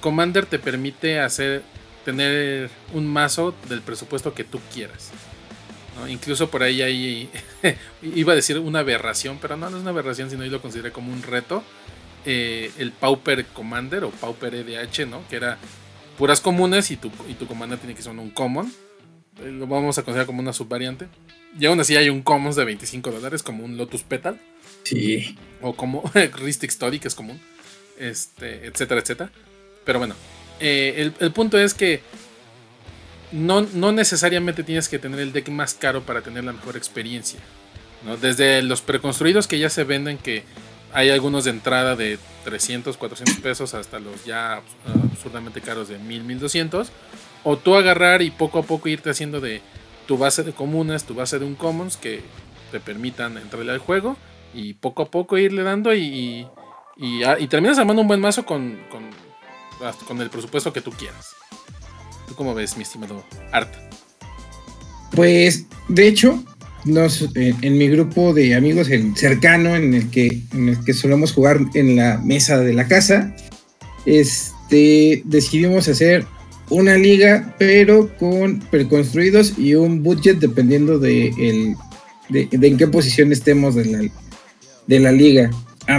Commander 0.00 0.46
te 0.46 0.58
permite 0.58 1.18
hacer 1.18 1.62
tener 2.08 2.70
un 2.94 3.06
mazo 3.06 3.54
del 3.68 3.82
presupuesto 3.82 4.32
que 4.32 4.42
tú 4.42 4.58
quieras. 4.72 5.10
Incluso 6.08 6.48
por 6.48 6.62
ahí 6.62 6.80
hay, 6.80 7.28
iba 8.02 8.32
a 8.32 8.36
decir 8.36 8.58
una 8.58 8.78
aberración, 8.78 9.36
pero 9.38 9.58
no, 9.58 9.68
no 9.68 9.76
es 9.76 9.82
una 9.82 9.90
aberración, 9.90 10.30
sino 10.30 10.42
yo 10.42 10.50
lo 10.52 10.62
consideré 10.62 10.90
como 10.90 11.12
un 11.12 11.22
reto. 11.22 11.62
Eh, 12.24 12.70
el 12.78 12.92
Pauper 12.92 13.44
Commander 13.44 14.04
o 14.04 14.10
Pauper 14.10 14.54
EDH, 14.54 15.06
¿no? 15.06 15.22
Que 15.28 15.36
era 15.36 15.58
puras 16.16 16.40
comunes 16.40 16.90
y 16.90 16.96
tu, 16.96 17.10
y 17.28 17.34
tu 17.34 17.46
commander 17.46 17.78
tiene 17.78 17.94
que 17.94 18.00
ser 18.00 18.12
un 18.12 18.30
common. 18.30 18.72
Eh, 19.42 19.50
lo 19.50 19.66
vamos 19.66 19.98
a 19.98 20.02
considerar 20.02 20.24
como 20.24 20.40
una 20.40 20.54
subvariante. 20.54 21.08
Y 21.60 21.66
aún 21.66 21.78
así 21.78 21.94
hay 21.94 22.08
un 22.08 22.22
commons 22.22 22.56
de 22.56 22.64
25 22.64 23.10
dólares, 23.10 23.42
como 23.42 23.66
un 23.66 23.76
Lotus 23.76 24.02
Petal. 24.02 24.40
Sí. 24.84 25.36
O 25.60 25.76
como 25.76 26.10
Ristic 26.36 26.70
Story, 26.70 27.00
que 27.00 27.08
es 27.08 27.14
común. 27.14 27.38
Este, 27.98 28.64
etcétera, 28.64 29.02
etcétera. 29.02 29.30
Pero 29.84 29.98
bueno, 29.98 30.14
eh, 30.60 31.12
el, 31.18 31.32
punto 31.32 31.58
es 31.58 31.74
que 31.74 32.02
no, 33.32 33.62
no, 33.62 33.92
necesariamente 33.92 34.62
tienes 34.64 34.88
que 34.88 34.98
tener 34.98 35.20
el 35.20 35.32
deck 35.32 35.48
más 35.48 35.74
caro 35.74 36.02
para 36.02 36.22
tener 36.22 36.44
la 36.44 36.52
mejor 36.52 36.76
experiencia. 36.76 37.40
Desde 38.20 38.62
los 38.62 38.80
preconstruidos 38.80 39.48
que 39.48 39.58
ya 39.58 39.70
se 39.70 39.84
venden, 39.84 40.18
que 40.18 40.44
hay 40.92 41.10
algunos 41.10 41.44
de 41.44 41.50
entrada 41.50 41.96
de 41.96 42.18
300, 42.44 42.96
400 42.96 43.42
pesos 43.42 43.74
hasta 43.74 43.98
los 43.98 44.24
ya 44.24 44.62
absurdamente 45.12 45.60
caros 45.60 45.88
de 45.88 45.98
1000, 45.98 46.24
1200. 46.24 46.90
O 47.44 47.56
tú 47.56 47.74
agarrar 47.74 48.22
y 48.22 48.30
poco 48.30 48.60
a 48.60 48.62
poco 48.62 48.88
irte 48.88 49.10
haciendo 49.10 49.40
de 49.40 49.60
tu 50.06 50.16
base 50.16 50.42
de 50.42 50.52
comunas, 50.52 51.04
tu 51.04 51.14
base 51.14 51.38
de 51.38 51.44
un 51.44 51.54
commons 51.54 51.96
que 51.96 52.22
te 52.72 52.80
permitan 52.80 53.36
entrarle 53.36 53.72
al 53.72 53.78
juego 53.78 54.16
y 54.54 54.74
poco 54.74 55.02
a 55.02 55.10
poco 55.10 55.38
irle 55.38 55.62
dando 55.62 55.94
y, 55.94 56.46
y, 56.96 57.22
y, 57.38 57.46
terminas 57.48 57.78
armando 57.78 58.02
un 58.02 58.08
buen 58.08 58.20
mazo 58.20 58.46
con 58.46 58.78
el 60.20 60.30
presupuesto 60.30 60.72
que 60.72 60.80
tú 60.80 60.90
quieras. 60.90 61.34
¿Tú 62.26 62.34
cómo 62.34 62.54
ves, 62.54 62.76
mi 62.76 62.82
estimado 62.82 63.24
Art? 63.52 63.72
Pues, 65.12 65.66
de 65.88 66.06
hecho, 66.06 66.42
nos, 66.84 67.22
eh, 67.34 67.54
en 67.62 67.78
mi 67.78 67.88
grupo 67.88 68.34
de 68.34 68.54
amigos, 68.54 68.90
el 68.90 69.16
cercano, 69.16 69.74
en 69.76 69.94
el 69.94 70.10
que, 70.10 70.42
en 70.52 70.68
el 70.68 70.84
que 70.84 70.94
solemos 70.94 71.32
jugar 71.32 71.60
en 71.74 71.96
la 71.96 72.18
mesa 72.18 72.58
de 72.58 72.74
la 72.74 72.86
casa, 72.86 73.34
este, 74.06 75.22
decidimos 75.24 75.88
hacer 75.88 76.26
una 76.70 76.96
liga, 76.96 77.54
pero 77.58 78.14
con 78.18 78.60
preconstruidos 78.60 79.58
y 79.58 79.74
un 79.74 80.02
budget 80.02 80.38
dependiendo 80.38 80.98
de, 80.98 81.28
el, 81.38 81.76
de, 82.28 82.48
en 82.50 82.76
qué 82.76 82.86
posición 82.86 83.32
estemos 83.32 83.74
de 83.74 83.84
la, 83.86 84.10
de 84.86 85.00
la 85.00 85.12
liga. 85.12 85.50
A, 85.88 85.98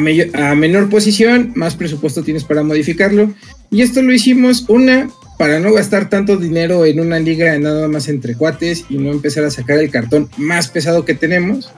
menor 0.56 0.88
posición, 0.88 1.52
más 1.56 1.76
presupuesto 1.76 2.24
tienes 2.24 2.44
para 2.44 2.62
modificarlo. 2.62 3.34
Y 3.72 3.82
esto 3.82 4.04
lo 4.04 4.14
hicimos, 4.14 4.66
una, 4.70 5.10
para 5.40 5.60
no 5.60 5.74
gastar 5.74 6.10
tanto 6.10 6.38
dinero 6.38 6.86
en 6.86 7.00
una 7.00 7.20
liga 7.20 7.58
nada 7.58 7.88
más 7.88 8.08
entre 8.08 8.36
cuates 8.36 8.86
y 8.88 8.98
no 8.98 9.12
empezar 9.12 9.46
a 9.46 9.52
sacar 9.52 9.80
el 9.80 9.90
cartón 9.90 10.30
más 10.38 10.68
pesado 10.68 11.06
que 11.06 11.16
tenemos. 11.16 11.72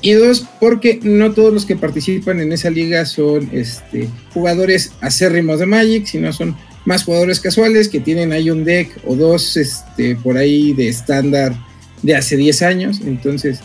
Y 0.00 0.12
dos, 0.12 0.46
porque 0.60 1.00
no 1.02 1.32
todos 1.32 1.52
los 1.52 1.66
que 1.66 1.74
participan 1.74 2.40
en 2.40 2.52
esa 2.52 2.70
liga 2.70 3.04
son 3.04 3.50
este, 3.52 4.08
jugadores 4.32 4.92
acérrimos 5.00 5.58
de 5.58 5.66
Magic, 5.66 6.06
sino 6.06 6.32
son 6.32 6.56
más 6.84 7.02
jugadores 7.02 7.40
casuales 7.40 7.88
que 7.88 7.98
tienen 7.98 8.30
ahí 8.30 8.50
un 8.50 8.64
deck 8.64 8.88
o 9.04 9.16
dos 9.16 9.56
este, 9.56 10.14
por 10.14 10.36
ahí 10.38 10.74
de 10.74 10.88
estándar 10.88 11.56
de 12.02 12.14
hace 12.14 12.36
10 12.36 12.62
años. 12.62 13.00
Entonces 13.04 13.58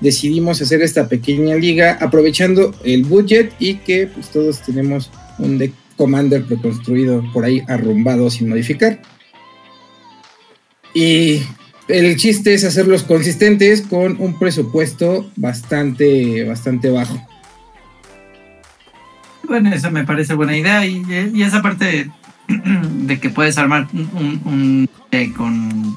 decidimos 0.00 0.60
hacer 0.62 0.82
esta 0.82 1.08
pequeña 1.08 1.56
liga 1.56 1.98
aprovechando 2.00 2.74
el 2.84 3.04
budget 3.04 3.52
y 3.58 3.74
que 3.76 4.06
pues 4.06 4.28
todos 4.28 4.60
tenemos 4.62 5.10
un 5.38 5.58
deck 5.58 5.72
Commander 5.96 6.44
preconstruido 6.44 7.22
por 7.34 7.44
ahí 7.44 7.62
arrumbado 7.68 8.30
sin 8.30 8.48
modificar. 8.48 9.02
Y 10.94 11.42
el 11.88 12.16
chiste 12.16 12.54
es 12.54 12.64
hacerlos 12.64 13.02
consistentes 13.02 13.82
con 13.82 14.16
un 14.18 14.38
presupuesto 14.38 15.30
bastante, 15.36 16.44
bastante 16.44 16.88
bajo. 16.88 17.20
Bueno, 19.46 19.74
eso 19.74 19.90
me 19.90 20.04
parece 20.04 20.32
buena 20.32 20.56
idea 20.56 20.86
y, 20.86 21.02
esa 21.42 21.60
parte 21.60 22.10
de, 22.48 23.20
que 23.20 23.28
puedes 23.28 23.58
armar 23.58 23.88
un, 23.92 24.88
con 25.36 25.96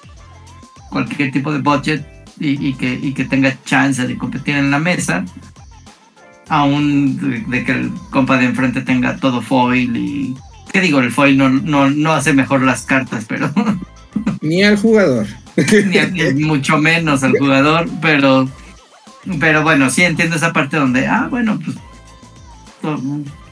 cualquier 0.89 1.31
tipo 1.31 1.53
de 1.53 1.59
budget 1.59 2.12
y, 2.45 2.73
que, 2.73 2.93
y 2.93 3.13
que 3.13 3.25
tenga 3.25 3.57
chance 3.63 4.05
de 4.05 4.17
competir 4.17 4.55
en 4.55 4.71
la 4.71 4.79
mesa, 4.79 5.25
aún 6.49 7.47
de, 7.49 7.63
que 7.63 7.71
el 7.71 7.91
compa 8.09 8.37
de 8.37 8.45
enfrente 8.45 8.81
tenga 8.81 9.17
todo 9.17 9.41
foil 9.41 9.95
y... 9.95 10.35
¿Qué 10.71 10.81
digo? 10.81 10.99
El 10.99 11.11
foil 11.11 11.37
no, 11.37 11.49
no, 11.49 11.89
no 11.89 12.13
hace 12.13 12.33
mejor 12.33 12.63
las 12.63 12.83
cartas, 12.83 13.25
pero... 13.27 13.51
Ni 14.41 14.63
al 14.63 14.77
jugador. 14.77 15.27
ni, 15.55 16.43
mucho 16.43 16.77
menos 16.77 17.23
al 17.23 17.37
jugador, 17.37 17.87
pero 18.01 18.47
Pero 19.39 19.63
bueno, 19.63 19.89
sí 19.89 20.03
entiendo 20.03 20.35
esa 20.35 20.51
parte 20.51 20.77
donde, 20.77 21.07
ah, 21.07 21.27
bueno, 21.29 21.59
pues 21.63 21.77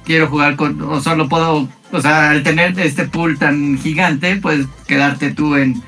quiero 0.05 0.27
jugar 0.27 0.55
con, 0.55 0.81
o 0.81 0.99
solo 0.99 1.29
puedo, 1.29 1.69
o 1.91 2.01
sea, 2.01 2.31
al 2.31 2.43
tener 2.43 2.77
este 2.79 3.05
pool 3.05 3.37
tan 3.37 3.77
gigante, 3.77 4.35
puedes 4.35 4.67
quedarte 4.87 5.31
tú 5.31 5.55
en, 5.55 5.81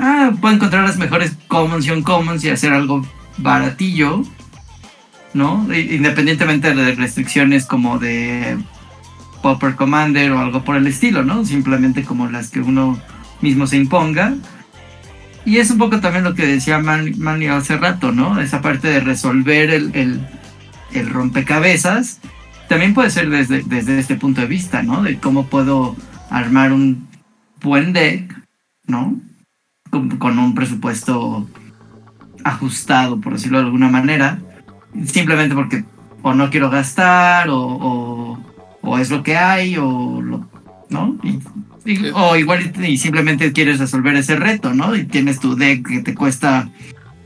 ah, 0.00 0.32
puedo 0.40 0.54
encontrar 0.54 0.84
las 0.84 0.96
mejores 0.98 1.36
commons 1.46 1.86
y 1.86 1.90
uncommons 1.90 2.42
y 2.44 2.50
hacer 2.50 2.72
algo 2.72 3.06
baratillo, 3.38 4.22
¿no? 5.34 5.66
Independientemente 5.72 6.74
de 6.74 6.94
restricciones 6.94 7.66
como 7.66 7.98
de 7.98 8.58
Popper 9.42 9.76
Commander 9.76 10.32
o 10.32 10.40
algo 10.40 10.64
por 10.64 10.76
el 10.76 10.86
estilo, 10.86 11.22
¿no? 11.24 11.44
Simplemente 11.44 12.02
como 12.04 12.28
las 12.28 12.50
que 12.50 12.60
uno 12.60 13.00
mismo 13.40 13.66
se 13.66 13.76
imponga. 13.76 14.34
Y 15.44 15.56
es 15.58 15.70
un 15.70 15.78
poco 15.78 16.00
también 16.00 16.24
lo 16.24 16.34
que 16.34 16.46
decía 16.46 16.78
Man- 16.78 17.14
hace 17.50 17.76
rato, 17.78 18.12
¿no? 18.12 18.40
Esa 18.40 18.60
parte 18.60 18.88
de 18.88 19.00
resolver 19.00 19.70
el, 19.70 19.94
el- 19.94 20.26
el 20.92 21.08
rompecabezas. 21.08 22.20
También 22.68 22.94
puede 22.94 23.10
ser 23.10 23.30
desde, 23.30 23.62
desde 23.62 23.98
este 23.98 24.16
punto 24.16 24.42
de 24.42 24.46
vista, 24.46 24.82
¿no? 24.82 25.02
De 25.02 25.18
cómo 25.18 25.46
puedo 25.46 25.96
armar 26.30 26.72
un 26.72 27.08
buen 27.62 27.92
deck, 27.92 28.32
¿no? 28.86 29.16
Con, 29.90 30.08
con 30.18 30.38
un 30.38 30.54
presupuesto 30.54 31.46
ajustado, 32.44 33.20
por 33.20 33.34
decirlo 33.34 33.58
de 33.58 33.64
alguna 33.66 33.88
manera. 33.88 34.38
Simplemente 35.06 35.54
porque 35.54 35.84
o 36.22 36.34
no 36.34 36.50
quiero 36.50 36.68
gastar, 36.70 37.48
o, 37.48 37.58
o, 37.58 38.38
o 38.82 38.98
es 38.98 39.10
lo 39.10 39.22
que 39.22 39.36
hay, 39.36 39.76
o 39.78 40.20
lo, 40.20 40.46
¿no? 40.90 41.16
Y, 41.22 41.38
y- 41.90 42.10
o 42.14 42.36
igual 42.36 42.72
y, 42.78 42.86
y 42.86 42.98
simplemente 42.98 43.52
quieres 43.52 43.78
resolver 43.78 44.14
ese 44.16 44.36
reto, 44.36 44.74
¿no? 44.74 44.94
Y 44.94 45.04
tienes 45.04 45.40
tu 45.40 45.56
deck 45.56 45.86
que 45.88 46.00
te 46.02 46.14
cuesta 46.14 46.68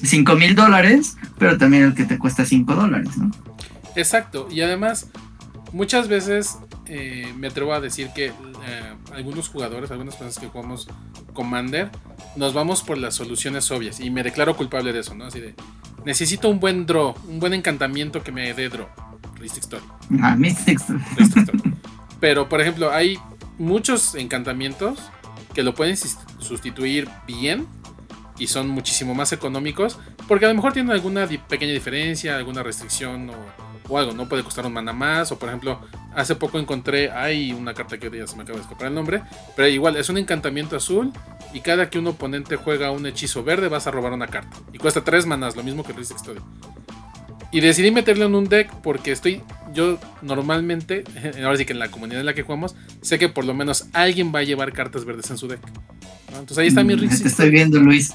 5 0.03 0.37
mil 0.37 0.55
dólares, 0.55 1.17
pero 1.39 1.59
también 1.59 1.83
el 1.85 1.95
que 1.95 2.05
te 2.05 2.19
cuesta 2.19 2.45
5 2.45 2.75
dólares, 2.75 3.17
¿no? 3.17 3.31
Exacto, 3.97 4.47
y 4.51 4.61
además 4.61 5.09
muchas 5.73 6.07
veces 6.09 6.59
eh, 6.97 7.35
me 7.37 7.49
atrevo 7.49 7.75
a 7.75 7.81
decir 7.81 8.11
que 8.15 8.27
eh, 8.27 8.33
algunos 9.13 9.49
jugadores, 9.49 9.91
algunas 9.91 10.15
personas 10.15 10.39
que 10.39 10.47
jugamos 10.47 10.87
Commander, 11.33 11.91
nos 12.37 12.55
vamos 12.55 12.83
por 12.83 12.99
las 12.99 13.17
soluciones 13.17 13.69
obvias 13.73 13.99
y 13.99 14.11
me 14.11 14.23
declaro 14.23 14.57
culpable 14.57 14.93
de 14.93 15.01
eso, 15.01 15.13
¿no? 15.17 15.25
Así 15.25 15.41
de, 15.41 15.57
necesito 16.05 16.49
un 16.49 16.61
buen 16.61 16.87
draw, 16.87 17.17
un 17.27 17.41
buen 17.41 17.53
encantamiento 17.53 18.23
que 18.23 18.31
me 18.31 18.55
dé 18.55 18.69
draw. 18.69 18.87
Ristic 19.41 19.65
Story. 19.65 19.85
Ah. 20.23 20.37
Ristic 20.39 20.79
Story. 20.79 21.75
Pero, 22.21 22.49
por 22.49 22.61
ejemplo, 22.61 22.93
hay 22.93 23.19
muchos 23.59 24.15
encantamientos 24.15 25.01
que 25.53 25.65
lo 25.65 25.75
pueden 25.75 25.97
sustituir 25.97 27.09
bien 27.27 27.67
y 28.39 28.47
son 28.49 28.69
muchísimo 28.69 29.15
más 29.15 29.33
económicos 29.33 29.99
porque 30.27 30.45
a 30.47 30.49
lo 30.49 30.55
mejor 30.55 30.73
tienen 30.73 30.93
alguna 30.93 31.27
pequeña 31.49 31.73
diferencia, 31.73 32.37
alguna 32.37 32.63
restricción 32.63 33.31
o, 33.31 33.35
o 33.89 33.99
algo, 33.99 34.13
no 34.13 34.29
puede 34.29 34.43
costar 34.43 34.67
un 34.67 34.73
mana 34.73 34.93
más 34.93 35.31
o 35.33 35.39
por 35.39 35.49
ejemplo, 35.49 35.81
hace 36.15 36.35
poco 36.35 36.59
encontré, 36.59 37.11
hay 37.11 37.53
una 37.53 37.75
carta 37.75 37.99
que 37.99 38.11
ya 38.11 38.27
se 38.27 38.37
me 38.37 38.43
acaba 38.43 38.59
de 38.59 38.65
escapar 38.65 38.89
el 38.89 38.95
nombre, 38.95 39.23
pero 39.57 39.69
igual 39.69 39.97
es 39.97 40.09
un 40.09 40.19
encantamiento 40.19 40.77
azul 40.77 41.13
y 41.53 41.61
cada 41.61 41.91
que 41.91 41.99
un 41.99 42.07
oponente 42.07 42.57
juega 42.57 42.91
un 42.91 43.07
hechizo 43.07 43.45
verde 43.45 43.69
vas 43.69 43.87
a 43.87 43.91
robar 43.91 44.13
una 44.13 44.27
carta 44.27 44.57
y 44.73 44.79
cuesta 44.79 45.05
3 45.05 45.27
manas, 45.27 45.57
lo 45.57 45.63
mismo 45.63 45.85
que 45.85 45.93
Ristic 45.93 46.17
Story. 46.17 46.41
Y 47.55 47.61
decidí 47.61 47.93
meterlo 47.93 48.25
en 48.27 48.35
un 48.35 48.49
deck 48.49 48.69
porque 48.83 49.13
estoy, 49.13 49.41
yo 49.73 49.99
normalmente, 50.23 51.05
ahora 51.45 51.57
sí 51.57 51.65
que 51.65 51.73
en 51.73 51.79
la 51.79 51.89
comunidad 51.89 52.19
en 52.21 52.27
la 52.27 52.35
que 52.35 52.43
jugamos, 52.43 52.75
sé 53.01 53.19
que 53.19 53.29
por 53.29 53.45
lo 53.45 53.55
menos 53.55 53.87
alguien 53.93 54.33
va 54.35 54.41
a 54.41 54.43
llevar 54.43 54.73
cartas 54.73 55.05
verdes 55.05 55.31
en 55.31 55.39
su 55.39 55.47
deck. 55.47 55.61
¿no? 56.33 56.39
Entonces 56.41 56.59
ahí 56.59 56.67
está 56.67 56.83
mi 56.83 56.97
Mm, 56.97 56.99
Ristic 57.01 57.23
Te 57.23 57.29
estoy 57.29 57.51
viendo, 57.51 57.79
Luis. 57.79 58.13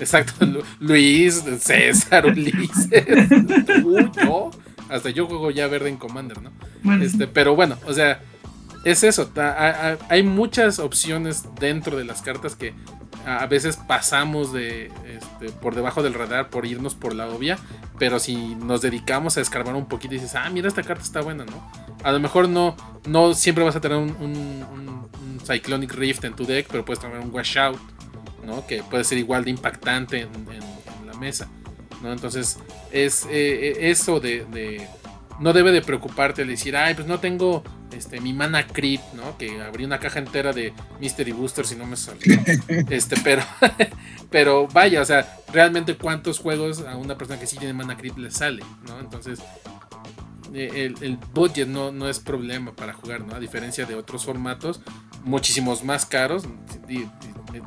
Exacto, 0.00 0.44
Lu- 0.44 0.64
Luis, 0.80 1.44
César, 1.60 2.26
Ulises, 2.32 3.28
tú, 3.64 3.96
yo, 4.20 4.50
hasta 4.88 5.10
yo 5.10 5.26
juego 5.26 5.52
ya 5.52 5.68
verde 5.68 5.88
en 5.90 5.96
Commander, 5.96 6.42
¿no? 6.42 6.50
Bueno, 6.82 7.04
Este, 7.04 7.28
pero 7.28 7.54
bueno, 7.54 7.78
o 7.86 7.92
sea, 7.92 8.20
es 8.84 9.04
eso, 9.04 9.28
ta- 9.28 9.52
a- 9.52 9.92
a- 9.92 9.98
hay 10.08 10.24
muchas 10.24 10.80
opciones 10.80 11.44
dentro 11.60 11.96
de 11.96 12.04
las 12.04 12.22
cartas 12.22 12.56
que 12.56 12.74
a 13.26 13.46
veces 13.46 13.76
pasamos 13.76 14.52
de 14.52 14.90
este, 15.06 15.50
por 15.60 15.74
debajo 15.74 16.02
del 16.02 16.14
radar 16.14 16.50
por 16.50 16.66
irnos 16.66 16.94
por 16.94 17.14
la 17.14 17.26
obvia, 17.28 17.58
pero 17.98 18.18
si 18.18 18.54
nos 18.56 18.80
dedicamos 18.82 19.36
a 19.36 19.40
escarbar 19.40 19.74
un 19.74 19.86
poquito 19.86 20.14
y 20.14 20.18
dices, 20.18 20.34
ah, 20.34 20.48
mira, 20.50 20.68
esta 20.68 20.82
carta 20.82 21.02
está 21.02 21.20
buena, 21.22 21.44
¿no? 21.44 21.70
A 22.02 22.12
lo 22.12 22.20
mejor 22.20 22.48
no, 22.48 22.76
no 23.06 23.34
siempre 23.34 23.64
vas 23.64 23.76
a 23.76 23.80
tener 23.80 23.96
un, 23.98 24.10
un- 24.20 24.64
un- 24.72 24.94
Cyclonic 25.46 25.92
Rift 25.92 26.24
en 26.24 26.34
tu 26.34 26.46
deck, 26.46 26.68
pero 26.70 26.84
puedes 26.86 27.00
tener 27.00 27.18
un 27.18 27.30
Washout, 27.30 27.78
¿no? 28.46 28.66
Que 28.66 28.82
puede 28.82 29.04
ser 29.04 29.18
igual 29.18 29.44
de 29.44 29.50
impactante 29.50 30.20
en, 30.22 30.30
la 31.06 31.12
mesa, 31.18 31.48
¿no? 32.02 32.10
Entonces, 32.12 32.58
es 32.90 33.24
eh, 33.26 33.28
eh, 33.78 33.90
eso 33.90 34.20
de, 34.20 34.46
de- 34.46 34.88
No 35.40 35.52
debe 35.52 35.70
de 35.72 35.82
preocuparte 35.82 36.42
al 36.42 36.48
decir, 36.48 36.74
ay, 36.76 36.94
pues 36.94 37.06
no 37.06 37.20
tengo 37.20 37.62
este, 37.92 38.20
mi 38.20 38.32
mana 38.32 38.66
creep, 38.66 39.00
¿no? 39.14 39.36
Que 39.38 39.60
abrí 39.62 39.84
una 39.84 39.98
caja 39.98 40.18
entera 40.18 40.52
de 40.52 40.72
Mystery 41.00 41.32
Booster 41.32 41.66
si 41.66 41.76
no 41.76 41.86
me 41.86 41.96
salió. 41.96 42.40
este, 42.90 43.16
pero, 43.22 43.42
pero 44.30 44.68
vaya, 44.68 45.00
o 45.00 45.04
sea, 45.04 45.38
realmente 45.52 45.96
cuántos 45.96 46.38
juegos 46.38 46.80
a 46.80 46.96
una 46.96 47.16
persona 47.16 47.38
que 47.38 47.46
sí 47.46 47.56
tiene 47.56 47.72
mana 47.72 47.96
creep 47.96 48.18
le 48.18 48.30
sale, 48.30 48.62
¿no? 48.86 48.98
Entonces, 49.00 49.40
eh, 50.54 50.70
el, 50.86 51.02
el 51.02 51.18
budget 51.32 51.66
no, 51.66 51.90
no 51.90 52.08
es 52.08 52.20
problema 52.20 52.74
para 52.74 52.92
jugar, 52.92 53.22
¿no? 53.22 53.34
A 53.34 53.40
diferencia 53.40 53.86
de 53.86 53.96
otros 53.96 54.24
formatos, 54.24 54.80
muchísimos 55.24 55.82
más 55.82 56.06
caros, 56.06 56.44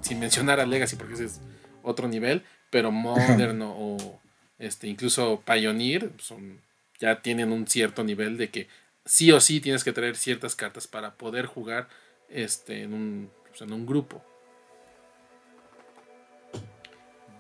sin, 0.02 0.20
mencionar 0.20 0.60
a 0.60 0.66
Legacy 0.66 0.96
porque 0.96 1.16
ese 1.16 1.26
es 1.26 1.42
otro 1.84 2.08
nivel, 2.08 2.44
pero 2.70 2.92
Modern 2.92 3.62
o, 3.62 3.72
o, 3.78 4.22
este, 4.60 4.88
incluso 4.88 5.44
Pioneer 5.46 6.12
son, 6.18 6.62
ya 7.00 7.22
tienen 7.22 7.52
un 7.52 7.68
cierto 7.68 8.04
nivel 8.04 8.38
de 8.38 8.50
que 8.50 8.68
sí 9.08 9.32
o 9.32 9.40
sí 9.42 9.60
tienes 9.62 9.84
que 9.84 9.94
traer 9.94 10.16
ciertas 10.16 10.56
cartas 10.56 10.88
para 10.88 11.16
poder 11.16 11.46
jugar 11.48 11.88
este, 12.30 12.84
en, 12.84 12.94
un, 12.94 13.32
pues, 13.50 13.62
en 13.62 13.74
un 13.74 13.86
grupo. 13.86 14.24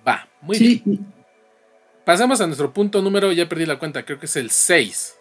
Va, 0.08 0.28
muy 0.42 0.58
bien. 0.86 1.06
Pasamos 2.06 2.40
a 2.40 2.46
nuestro 2.48 2.74
punto 2.74 3.02
número, 3.02 3.32
ya 3.34 3.50
perdí 3.50 3.66
la 3.66 3.78
cuenta, 3.80 4.06
creo 4.06 4.20
que 4.20 4.28
es 4.28 4.36
el 4.38 4.50
6. 4.50 5.16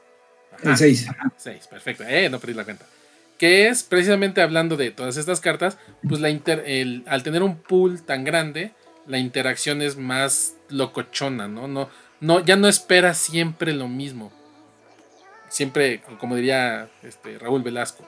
el 0.63 0.77
6. 0.77 1.09
6, 1.37 1.67
perfecto. 1.67 2.05
Eh, 2.07 2.29
no 2.31 2.39
perdí 2.39 2.55
la 2.55 2.65
cuenta. 2.65 2.87
Que 3.39 3.69
es 3.69 3.83
precisamente 3.83 4.41
hablando 4.41 4.77
de 4.77 4.91
todas 4.93 5.17
estas 5.17 5.41
cartas, 5.41 5.77
pues 6.09 6.21
la 6.21 6.31
inter- 6.31 6.63
el- 6.67 7.03
al 7.07 7.23
tener 7.23 7.43
un 7.43 7.59
pool 7.61 8.03
tan 8.03 8.25
grande, 8.25 8.73
la 9.07 9.19
interacción 9.19 9.83
es 9.83 9.97
más 9.97 10.55
locochona, 10.71 11.49
¿no? 11.49 11.67
No, 11.69 11.91
no 12.21 12.41
ya 12.45 12.57
no 12.57 12.69
espera 12.69 13.13
siempre 13.15 13.73
lo 13.75 13.89
mismo. 13.89 14.33
Siempre, 15.49 16.01
como 16.19 16.37
diría 16.37 16.89
este, 17.03 17.39
Raúl 17.39 17.63
Velasco. 17.63 18.07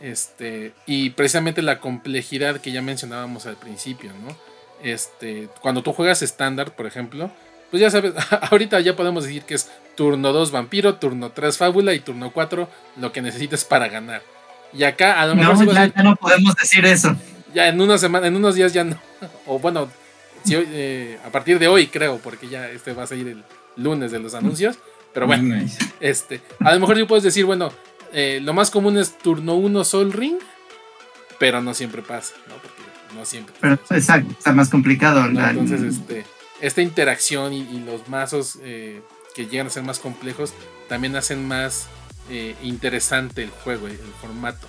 Este, 0.00 0.72
y 0.86 1.10
precisamente 1.10 1.62
la 1.62 1.78
complejidad 1.78 2.60
que 2.60 2.72
ya 2.72 2.82
mencionábamos 2.82 3.46
al 3.46 3.56
principio, 3.56 4.10
¿no? 4.24 4.36
Este, 4.82 5.48
cuando 5.60 5.82
tú 5.82 5.92
juegas 5.92 6.22
estándar, 6.22 6.74
por 6.74 6.86
ejemplo, 6.86 7.30
pues 7.70 7.80
ya 7.80 7.90
sabes, 7.90 8.12
ahorita 8.50 8.80
ya 8.80 8.96
podemos 8.96 9.24
decir 9.24 9.42
que 9.42 9.54
es 9.54 9.70
turno 9.94 10.32
2 10.32 10.50
vampiro, 10.50 10.96
turno 10.96 11.30
3 11.30 11.56
fábula 11.56 11.94
y 11.94 12.00
turno 12.00 12.32
4 12.32 12.68
lo 12.96 13.12
que 13.12 13.22
necesitas 13.22 13.64
para 13.64 13.88
ganar. 13.88 14.22
Y 14.72 14.84
acá 14.84 15.20
a 15.20 15.26
lo 15.26 15.34
mejor 15.34 15.54
no, 15.54 15.72
ya, 15.72 15.80
decir, 15.80 15.94
ya 15.96 16.02
no 16.02 16.16
podemos 16.16 16.54
decir 16.56 16.84
eso. 16.84 17.14
ya 17.54 17.68
en 17.68 17.80
una 17.80 17.96
semana, 17.96 18.26
en 18.26 18.36
unos 18.36 18.54
días 18.54 18.72
ya 18.72 18.84
no. 18.84 18.98
O 19.46 19.58
bueno, 19.58 19.88
si 20.44 20.56
hoy, 20.56 20.66
eh, 20.70 21.18
a 21.24 21.30
partir 21.30 21.58
de 21.58 21.68
hoy 21.68 21.86
creo, 21.86 22.18
porque 22.18 22.48
ya 22.48 22.68
este 22.68 22.92
va 22.92 23.04
a 23.04 23.06
salir 23.06 23.28
el 23.28 23.44
lunes 23.76 24.10
de 24.10 24.18
los 24.18 24.34
anuncios. 24.34 24.78
Pero 25.12 25.26
bueno, 25.26 25.56
Nice. 25.56 25.78
este, 26.00 26.40
a 26.60 26.72
lo 26.74 26.80
mejor 26.80 26.96
sí 26.96 27.04
puedes 27.04 27.24
decir, 27.24 27.44
bueno, 27.44 27.70
eh, 28.12 28.40
lo 28.42 28.54
más 28.54 28.70
común 28.70 28.96
es 28.98 29.18
turno 29.18 29.54
1 29.56 29.84
Sol 29.84 30.12
Ring, 30.12 30.36
pero 31.38 31.60
no 31.60 31.74
siempre 31.74 32.02
pasa, 32.02 32.34
¿no? 32.48 32.54
Porque 32.54 32.82
no 33.14 33.24
siempre. 33.24 33.54
Pero 33.60 33.78
exacto, 33.90 34.32
está 34.36 34.52
más 34.52 34.68
complicado. 34.70 35.24
Entonces, 35.26 35.82
este, 35.82 36.24
esta 36.60 36.80
interacción 36.82 37.52
y, 37.52 37.60
y 37.60 37.80
los 37.84 38.08
mazos 38.08 38.58
eh, 38.62 39.02
que 39.34 39.46
llegan 39.46 39.66
a 39.66 39.70
ser 39.70 39.82
más 39.82 39.98
complejos 39.98 40.54
también 40.88 41.14
hacen 41.16 41.46
más 41.46 41.88
eh, 42.30 42.54
interesante 42.62 43.42
el 43.42 43.50
juego, 43.50 43.88
el 43.88 43.98
formato. 44.20 44.66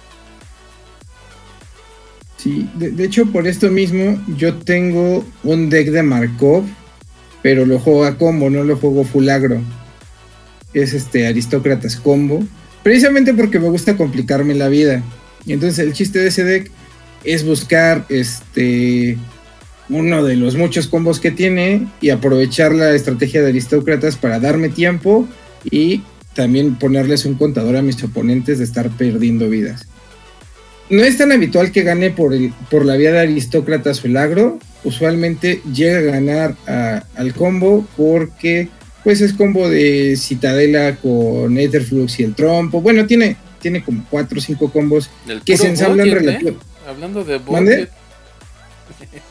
Sí, 2.38 2.70
de, 2.76 2.92
de 2.92 3.06
hecho, 3.06 3.26
por 3.28 3.48
esto 3.48 3.70
mismo, 3.70 4.22
yo 4.36 4.56
tengo 4.56 5.26
un 5.44 5.70
deck 5.70 5.90
de 5.90 6.04
Markov, 6.04 6.66
pero 7.42 7.66
lo 7.66 7.80
juego 7.80 8.04
a 8.06 8.18
combo, 8.18 8.50
no 8.50 8.64
lo 8.64 8.76
juego 8.76 9.06
full 9.06 9.30
agro. 9.30 9.62
Es 10.74 10.94
este 10.94 11.28
Aristócratas 11.28 11.96
combo, 11.98 12.44
precisamente 12.82 13.34
porque 13.34 13.60
me 13.60 13.70
gusta 13.70 13.96
complicarme 13.96 14.56
la 14.56 14.70
vida. 14.70 15.04
Y 15.46 15.54
entonces 15.54 15.80
el 15.80 15.94
chiste 15.94 16.20
de 16.20 16.28
ese 16.28 16.44
deck 16.44 16.72
es 17.24 17.46
buscar 17.46 18.06
este 18.10 19.18
uno 19.90 20.24
de 20.24 20.36
los 20.36 20.56
muchos 20.56 20.88
combos 20.88 21.20
que 21.20 21.32
tiene 21.32 21.88
y 22.02 22.10
aprovechar 22.10 22.74
la 22.74 22.92
estrategia 22.96 23.42
de 23.42 23.50
Aristócratas 23.50 24.16
para 24.16 24.40
darme 24.40 24.70
tiempo 24.70 25.28
y 25.70 26.02
también 26.34 26.76
ponerles 26.76 27.26
un 27.26 27.36
contador 27.36 27.76
a 27.76 27.82
mis 27.82 28.04
oponentes 28.04 28.58
de 28.58 28.64
estar 28.64 28.90
perdiendo 28.92 29.50
vidas. 29.50 29.88
No 30.90 31.04
es 31.04 31.18
tan 31.18 31.32
habitual 31.32 31.72
que 31.72 31.84
gane 31.84 32.12
por, 32.12 32.34
por 32.70 32.86
la 32.86 32.98
vía 32.98 33.12
de 33.12 33.20
aristócratas 33.20 34.04
o 34.04 34.08
el 34.08 34.18
agro. 34.18 34.60
Usualmente 34.84 35.62
llega 35.74 36.00
a 36.00 36.02
ganar 36.02 36.56
al 37.16 37.34
combo 37.34 37.88
porque 37.96 38.70
pues 39.04 39.22
es 39.22 39.34
combo 39.34 39.70
de 39.70 40.16
Citadela 40.18 40.96
con 40.96 41.58
Etherflux 41.58 42.20
y 42.20 42.24
el 42.24 42.36
trompo. 42.36 42.82
Bueno, 42.82 43.06
tiene, 43.06 43.36
tiene 43.62 43.84
como 43.84 44.06
cuatro 44.10 44.40
o 44.40 44.42
cinco 44.42 44.72
combos 44.72 45.10
que 45.46 45.58
se 45.58 45.68
ensamblan 45.68 46.10
budget, 46.10 46.42
¿eh? 46.48 46.56
Hablando 46.88 47.24
de 47.24 47.38
budget. 47.38 47.90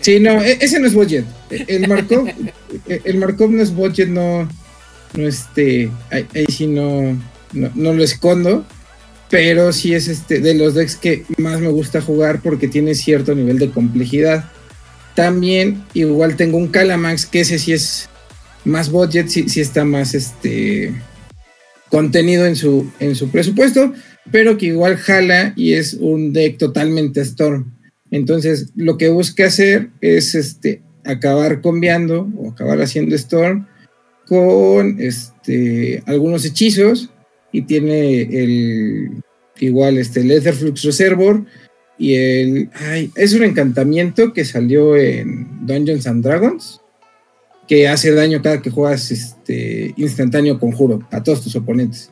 Sí, 0.00 0.20
no, 0.20 0.42
e- 0.42 0.58
ese 0.60 0.80
no 0.80 0.86
es 0.86 0.94
budget. 0.94 1.24
El 1.50 1.88
Markov, 1.88 2.28
e- 2.88 3.00
el 3.04 3.16
Markov 3.18 3.50
no 3.50 3.62
es 3.62 3.74
budget, 3.74 4.08
no, 4.08 4.48
no 5.14 5.26
este, 5.26 5.90
ahí, 6.10 6.26
ahí 6.34 6.46
sí 6.48 6.66
no, 6.66 7.18
no, 7.52 7.70
no 7.74 7.92
lo 7.94 8.02
escondo, 8.02 8.64
pero 9.30 9.72
sí 9.72 9.94
es 9.94 10.08
este 10.08 10.40
de 10.40 10.54
los 10.54 10.74
decks 10.74 10.96
que 10.96 11.24
más 11.38 11.60
me 11.60 11.68
gusta 11.68 12.00
jugar 12.00 12.40
porque 12.42 12.68
tiene 12.68 12.94
cierto 12.94 13.34
nivel 13.34 13.58
de 13.58 13.70
complejidad. 13.70 14.50
También 15.14 15.84
igual 15.94 16.36
tengo 16.36 16.58
un 16.58 16.68
Calamax 16.68 17.26
que 17.26 17.40
ese 17.40 17.58
sí 17.58 17.72
es 17.72 18.08
más 18.64 18.90
budget, 18.90 19.28
sí, 19.28 19.48
sí 19.48 19.60
está 19.60 19.84
más 19.84 20.14
este 20.14 20.94
contenido 21.88 22.46
en 22.46 22.56
su, 22.56 22.90
en 23.00 23.14
su 23.14 23.30
presupuesto, 23.30 23.92
pero 24.30 24.56
que 24.56 24.66
igual 24.66 24.96
jala 24.96 25.52
y 25.56 25.74
es 25.74 25.94
un 25.94 26.32
deck 26.32 26.58
totalmente 26.58 27.20
Storm. 27.20 27.72
Entonces, 28.10 28.70
lo 28.76 28.96
que 28.96 29.08
busca 29.08 29.46
hacer 29.46 29.90
es 30.00 30.34
este, 30.34 30.82
acabar 31.04 31.60
combiando 31.60 32.28
o 32.36 32.50
acabar 32.50 32.80
haciendo 32.80 33.14
Storm 33.16 33.66
con 34.26 35.00
este, 35.00 36.02
algunos 36.06 36.44
hechizos 36.44 37.10
y 37.52 37.62
tiene 37.62 38.22
el 38.22 39.22
igual 39.58 39.98
este, 39.98 40.20
el 40.20 40.30
Etherflux 40.30 40.82
Reservoir 40.82 41.44
y 41.98 42.14
el... 42.14 42.70
Es 43.16 43.32
un 43.32 43.44
encantamiento 43.44 44.32
que 44.32 44.44
salió 44.44 44.96
en 44.96 45.66
Dungeons 45.66 46.06
and 46.06 46.24
Dragons 46.24 46.81
que 47.72 47.88
hace 47.88 48.12
daño 48.12 48.42
cada 48.42 48.60
que 48.60 48.68
juegas 48.68 49.10
este, 49.10 49.94
instantáneo 49.96 50.60
conjuro 50.60 51.08
a 51.10 51.22
todos 51.22 51.42
tus 51.42 51.56
oponentes. 51.56 52.10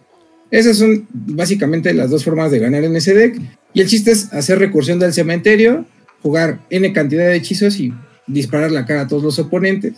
Esas 0.50 0.78
son 0.78 1.06
básicamente 1.12 1.92
las 1.92 2.08
dos 2.08 2.24
formas 2.24 2.50
de 2.50 2.58
ganar 2.58 2.82
en 2.82 2.96
ese 2.96 3.12
deck. 3.12 3.38
Y 3.74 3.82
el 3.82 3.86
chiste 3.86 4.10
es 4.10 4.32
hacer 4.32 4.58
recursión 4.58 4.98
del 4.98 5.12
cementerio, 5.12 5.84
jugar 6.22 6.60
N 6.70 6.90
cantidad 6.94 7.26
de 7.26 7.36
hechizos 7.36 7.78
y 7.78 7.92
disparar 8.26 8.72
la 8.72 8.86
cara 8.86 9.02
a 9.02 9.06
todos 9.06 9.22
los 9.22 9.38
oponentes. 9.38 9.92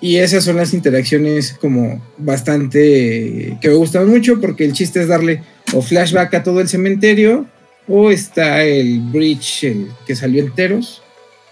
Y 0.00 0.16
esas 0.16 0.42
son 0.42 0.56
las 0.56 0.74
interacciones 0.74 1.52
como 1.52 2.04
bastante 2.18 3.56
que 3.60 3.68
me 3.68 3.74
gustan 3.74 4.08
mucho 4.08 4.40
porque 4.40 4.64
el 4.64 4.72
chiste 4.72 5.00
es 5.00 5.06
darle 5.06 5.44
o 5.72 5.80
flashback 5.80 6.34
a 6.34 6.42
todo 6.42 6.60
el 6.60 6.66
cementerio 6.66 7.46
o 7.86 8.10
está 8.10 8.64
el 8.64 8.98
bridge 8.98 9.62
el 9.62 9.88
que 10.08 10.16
salió 10.16 10.42
enteros, 10.42 11.02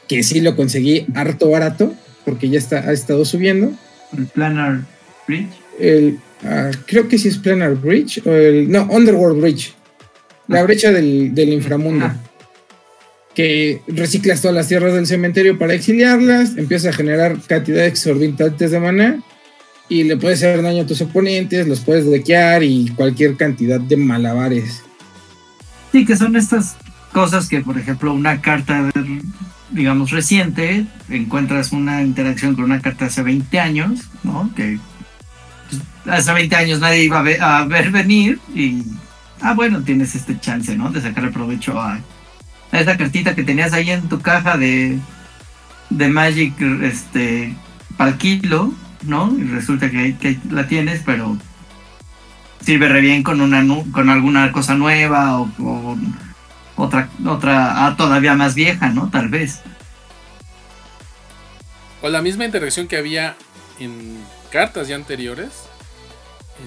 que 0.08 0.24
sí 0.24 0.40
lo 0.40 0.56
conseguí 0.56 1.06
harto 1.14 1.48
barato 1.48 1.94
porque 2.24 2.48
ya 2.48 2.58
está, 2.58 2.78
ha 2.80 2.92
estado 2.92 3.24
subiendo. 3.24 3.72
El 4.16 4.26
Planar 4.26 4.80
Bridge. 5.26 5.48
El, 5.78 6.18
ah, 6.44 6.70
creo 6.86 7.08
que 7.08 7.18
sí 7.18 7.28
es 7.28 7.38
Planar 7.38 7.74
Bridge 7.76 8.20
o 8.26 8.32
el, 8.32 8.70
no, 8.70 8.84
Underworld 8.90 9.40
Bridge. 9.40 9.74
La 10.48 10.60
Ah. 10.60 10.62
brecha 10.64 10.92
del, 10.92 11.34
del 11.34 11.50
inframundo. 11.50 12.06
Ah. 12.06 12.16
Que 13.34 13.80
reciclas 13.86 14.42
todas 14.42 14.54
las 14.54 14.68
tierras 14.68 14.92
del 14.92 15.06
cementerio 15.06 15.58
para 15.58 15.72
exiliarlas, 15.72 16.56
empiezas 16.58 16.92
a 16.92 16.96
generar 16.96 17.38
cantidades 17.46 17.92
exorbitantes 17.92 18.70
de 18.70 18.78
maná 18.80 19.22
y 19.88 20.04
le 20.04 20.18
puedes 20.18 20.40
hacer 20.40 20.60
daño 20.60 20.82
a 20.82 20.86
tus 20.86 21.00
oponentes, 21.00 21.66
los 21.66 21.80
puedes 21.80 22.04
dequear 22.10 22.62
y 22.62 22.90
cualquier 22.94 23.36
cantidad 23.36 23.80
de 23.80 23.96
malabares. 23.96 24.82
Sí, 25.92 26.04
que 26.04 26.14
son 26.16 26.36
estas 26.36 26.76
cosas 27.12 27.48
que, 27.48 27.60
por 27.60 27.78
ejemplo, 27.78 28.12
una 28.12 28.40
carta, 28.40 28.90
digamos, 29.70 30.10
reciente, 30.10 30.86
encuentras 31.08 31.72
una 31.72 32.02
interacción 32.02 32.54
con 32.54 32.64
una 32.64 32.80
carta 32.80 33.06
hace 33.06 33.22
20 33.22 33.60
años, 33.60 34.08
¿no? 34.22 34.50
Que 34.56 34.78
pues, 35.70 35.82
hace 36.18 36.32
20 36.32 36.56
años 36.56 36.80
nadie 36.80 37.04
iba 37.04 37.20
a 37.20 37.22
ver, 37.22 37.42
a 37.42 37.64
ver 37.64 37.90
venir 37.90 38.40
y, 38.54 38.82
ah, 39.40 39.54
bueno, 39.54 39.82
tienes 39.82 40.14
este 40.14 40.38
chance, 40.40 40.76
¿no? 40.76 40.90
De 40.90 41.00
sacarle 41.00 41.30
provecho 41.30 41.80
a, 41.80 42.00
a 42.72 42.80
esa 42.80 42.96
cartita 42.96 43.34
que 43.34 43.44
tenías 43.44 43.72
ahí 43.72 43.90
en 43.90 44.08
tu 44.08 44.20
caja 44.20 44.56
de, 44.56 44.98
de 45.90 46.08
Magic, 46.08 46.60
este, 46.82 47.54
para 47.96 48.16
¿no? 49.02 49.36
Y 49.36 49.44
resulta 49.44 49.90
que, 49.90 50.16
que 50.16 50.38
la 50.50 50.66
tienes, 50.66 51.02
pero 51.04 51.36
sirve 52.60 52.88
re 52.88 53.00
bien 53.00 53.22
con 53.22 53.40
una 53.40 53.64
con 53.90 54.08
alguna 54.08 54.52
cosa 54.52 54.74
nueva 54.74 55.40
o 55.40 55.96
otra 56.76 57.08
otra 57.26 57.86
ah, 57.86 57.96
todavía 57.96 58.34
más 58.34 58.54
vieja, 58.54 58.88
¿no? 58.88 59.10
Tal 59.10 59.28
vez. 59.28 59.60
O 62.02 62.08
la 62.08 62.22
misma 62.22 62.44
interacción 62.44 62.88
que 62.88 62.96
había 62.96 63.36
en 63.78 64.18
cartas 64.50 64.88
ya 64.88 64.96
anteriores. 64.96 65.50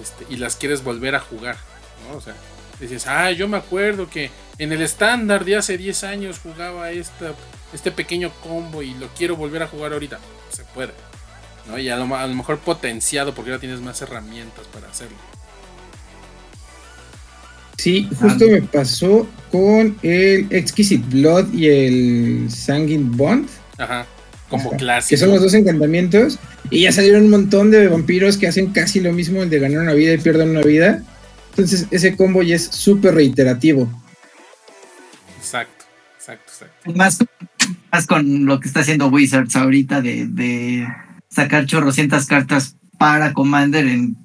este, 0.01 0.25
y 0.33 0.37
las 0.37 0.55
quieres 0.55 0.83
volver 0.83 1.15
a 1.15 1.19
jugar. 1.19 1.57
¿no? 2.07 2.17
O 2.17 2.21
sea, 2.21 2.35
dices, 2.79 3.07
ah, 3.07 3.31
yo 3.31 3.47
me 3.47 3.57
acuerdo 3.57 4.09
que 4.09 4.31
en 4.57 4.71
el 4.71 4.81
estándar 4.81 5.45
de 5.45 5.57
hace 5.57 5.77
10 5.77 6.03
años 6.05 6.39
jugaba 6.41 6.91
esta, 6.91 7.33
este 7.73 7.91
pequeño 7.91 8.31
combo 8.41 8.81
y 8.81 8.93
lo 8.93 9.07
quiero 9.09 9.35
volver 9.35 9.63
a 9.63 9.67
jugar 9.67 9.93
ahorita. 9.93 10.19
Se 10.49 10.63
puede. 10.63 10.93
¿no? 11.67 11.77
Y 11.77 11.89
a 11.89 11.97
lo, 11.97 12.15
a 12.15 12.25
lo 12.27 12.33
mejor 12.33 12.59
potenciado 12.59 13.33
porque 13.33 13.51
ahora 13.51 13.59
tienes 13.59 13.81
más 13.81 14.01
herramientas 14.01 14.65
para 14.67 14.87
hacerlo. 14.87 15.17
Sí, 17.77 18.07
justo 18.19 18.47
me 18.49 18.61
pasó 18.61 19.27
con 19.51 19.97
el 20.01 20.47
Exquisite 20.49 21.05
Blood 21.09 21.53
y 21.53 21.67
el 21.67 22.49
Sanguine 22.49 23.09
Bond. 23.15 23.47
Ajá. 23.77 24.05
Como 24.49 24.69
Ajá, 24.69 24.77
clásico. 24.77 25.09
Que 25.09 25.17
son 25.17 25.29
los 25.31 25.41
dos 25.41 25.53
encantamientos. 25.53 26.39
Y 26.69 26.81
ya 26.81 26.91
salieron 26.91 27.23
un 27.23 27.31
montón 27.31 27.71
de 27.71 27.87
vampiros 27.87 28.37
que 28.37 28.47
hacen 28.47 28.71
casi 28.71 28.99
lo 28.99 29.11
mismo, 29.11 29.43
el 29.43 29.49
de 29.49 29.59
ganar 29.59 29.79
una 29.79 29.93
vida 29.93 30.13
y 30.13 30.17
pierden 30.17 30.49
una 30.49 30.61
vida. 30.61 31.03
Entonces 31.51 31.87
ese 31.91 32.15
combo 32.15 32.43
ya 32.43 32.55
es 32.55 32.65
súper 32.65 33.15
reiterativo. 33.15 33.89
Exacto, 35.37 35.85
exacto, 36.17 36.51
exacto. 36.51 36.91
Más, 36.93 37.19
más 37.91 38.07
con 38.07 38.45
lo 38.45 38.59
que 38.59 38.67
está 38.67 38.81
haciendo 38.81 39.07
Wizards 39.07 39.55
ahorita 39.55 40.01
de, 40.01 40.27
de 40.27 40.87
sacar 41.29 41.65
chorrocientas 41.65 42.25
cartas 42.25 42.75
para 42.97 43.33
Commander 43.33 43.85
en 43.85 44.15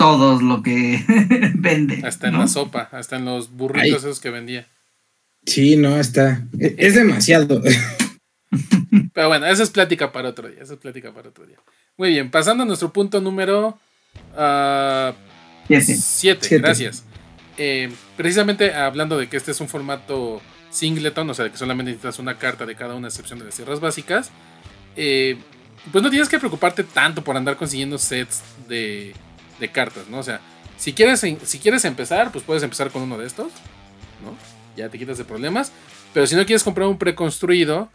todo 0.00 0.40
lo 0.40 0.62
que 0.62 1.04
vende. 1.54 2.00
Hasta 2.06 2.28
en 2.28 2.34
¿no? 2.34 2.40
la 2.40 2.48
sopa, 2.48 2.88
hasta 2.92 3.16
en 3.16 3.24
los 3.26 3.50
burritos 3.52 3.84
Ay. 4.04 4.10
esos 4.10 4.20
que 4.20 4.30
vendía. 4.30 4.66
Sí, 5.46 5.76
no, 5.76 5.96
está. 5.98 6.46
e- 6.58 6.74
Es 6.78 6.94
demasiado. 6.94 7.60
Pero 9.14 9.28
bueno, 9.28 9.46
esa 9.46 9.62
es 9.62 9.70
plática 9.70 10.10
para 10.12 10.30
otro 10.30 10.48
día. 10.48 10.62
Esa 10.62 10.74
es 10.74 10.78
plática 10.80 11.12
para 11.12 11.28
otro 11.28 11.46
día. 11.46 11.56
Muy 11.96 12.10
bien, 12.10 12.30
pasando 12.30 12.62
a 12.62 12.66
nuestro 12.66 12.92
punto 12.92 13.20
número 13.20 13.78
7. 14.34 15.14
Siete. 15.68 15.94
Siete. 16.00 16.58
gracias. 16.58 17.04
Eh, 17.58 17.90
precisamente 18.16 18.74
hablando 18.74 19.18
de 19.18 19.28
que 19.28 19.36
este 19.36 19.50
es 19.50 19.60
un 19.60 19.68
formato 19.68 20.40
singleton, 20.70 21.28
o 21.30 21.34
sea, 21.34 21.44
de 21.44 21.50
que 21.52 21.58
solamente 21.58 21.90
necesitas 21.90 22.18
una 22.18 22.38
carta 22.38 22.64
de 22.66 22.74
cada 22.74 22.94
una, 22.94 23.06
a 23.08 23.10
excepción 23.10 23.38
de 23.38 23.44
las 23.44 23.54
tierras 23.54 23.80
básicas. 23.80 24.30
eh, 24.96 25.36
pues 25.92 26.02
no 26.04 26.10
tienes 26.10 26.28
que 26.28 26.38
preocuparte 26.38 26.84
tanto 26.84 27.24
por 27.24 27.36
andar 27.38 27.56
consiguiendo 27.56 27.96
sets 27.98 28.42
de, 28.68 29.14
de 29.60 29.70
cartas, 29.70 30.08
¿no? 30.08 30.18
O 30.18 30.22
sea, 30.22 30.40
si 30.76 30.92
quieres, 30.92 31.20
si 31.20 31.58
quieres 31.58 31.84
empezar, 31.84 32.32
pues 32.32 32.44
puedes 32.44 32.62
empezar 32.62 32.90
con 32.90 33.02
uno 33.02 33.18
de 33.18 33.26
estos, 33.26 33.52
¿no? 34.24 34.36
Ya 34.76 34.88
te 34.88 34.98
quitas 34.98 35.18
de 35.18 35.24
problemas. 35.24 35.72
Pero 36.12 36.26
si 36.26 36.34
no 36.34 36.44
quieres 36.46 36.64
comprar 36.64 36.88
un 36.88 36.98
preconstruido, 36.98 37.90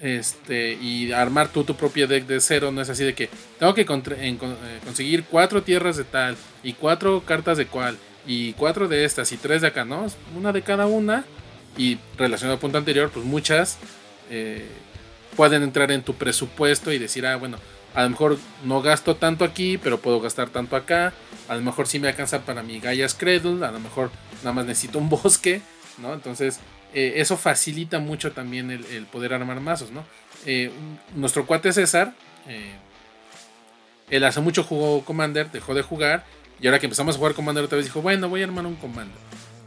este, 0.00 0.72
y 0.74 1.12
armar 1.12 1.48
tú 1.48 1.62
tu 1.64 1.76
propio 1.76 2.08
deck 2.08 2.26
de 2.26 2.40
cero, 2.40 2.72
no 2.72 2.80
es 2.80 2.88
así 2.88 3.04
de 3.04 3.14
que 3.14 3.28
tengo 3.58 3.74
que 3.74 3.82
en- 3.82 4.38
eh, 4.42 4.78
conseguir 4.84 5.24
cuatro 5.24 5.62
tierras 5.62 5.96
de 5.96 6.04
tal, 6.04 6.36
y 6.62 6.72
cuatro 6.72 7.22
cartas 7.24 7.58
de 7.58 7.66
cual, 7.66 7.96
y 8.26 8.52
cuatro 8.54 8.88
de 8.88 9.04
estas, 9.04 9.30
y 9.32 9.36
tres 9.36 9.62
de 9.62 9.68
acá, 9.68 9.84
¿no? 9.84 10.06
Una 10.36 10.52
de 10.52 10.62
cada 10.62 10.86
una, 10.86 11.24
y 11.76 11.98
relacionado 12.16 12.54
al 12.54 12.60
punto 12.60 12.78
anterior, 12.78 13.10
pues 13.12 13.24
muchas 13.24 13.78
eh, 14.30 14.66
pueden 15.36 15.62
entrar 15.62 15.90
en 15.92 16.02
tu 16.02 16.14
presupuesto 16.14 16.90
y 16.92 16.98
decir, 16.98 17.26
ah, 17.26 17.36
bueno, 17.36 17.58
a 17.94 18.02
lo 18.02 18.10
mejor 18.10 18.38
no 18.64 18.80
gasto 18.82 19.16
tanto 19.16 19.44
aquí, 19.44 19.78
pero 19.78 19.98
puedo 19.98 20.20
gastar 20.20 20.48
tanto 20.48 20.76
acá, 20.76 21.12
a 21.48 21.54
lo 21.54 21.60
mejor 21.60 21.86
sí 21.86 21.98
me 21.98 22.08
alcanza 22.08 22.40
para 22.40 22.62
mi 22.62 22.80
Gaia's 22.80 23.14
Cradle, 23.14 23.64
a 23.64 23.70
lo 23.70 23.80
mejor 23.80 24.10
nada 24.42 24.52
más 24.52 24.64
necesito 24.64 24.98
un 24.98 25.08
bosque, 25.10 25.60
¿no? 25.98 26.14
Entonces, 26.14 26.60
eh, 26.94 27.14
eso 27.16 27.36
facilita 27.36 27.98
mucho 27.98 28.32
también 28.32 28.70
el, 28.70 29.06
poder 29.06 29.34
armar 29.34 29.60
mazos, 29.60 29.90
¿no? 29.90 30.04
Eh, 30.46 30.70
nuestro 31.14 31.46
cuate 31.46 31.72
César, 31.72 32.14
eh, 32.48 32.74
él 34.10 34.24
hace 34.24 34.40
mucho 34.40 34.64
jugó 34.64 35.04
Commander, 35.04 35.50
dejó 35.50 35.74
de 35.74 35.82
jugar, 35.82 36.24
y 36.60 36.66
ahora 36.66 36.78
que 36.78 36.86
empezamos 36.86 37.14
a 37.14 37.18
jugar 37.18 37.34
Commander 37.34 37.64
otra 37.64 37.76
vez 37.76 37.86
dijo, 37.86 38.02
bueno, 38.02 38.28
voy 38.28 38.42
a 38.42 38.44
armar 38.44 38.66
un 38.66 38.76
Commander, 38.76 39.18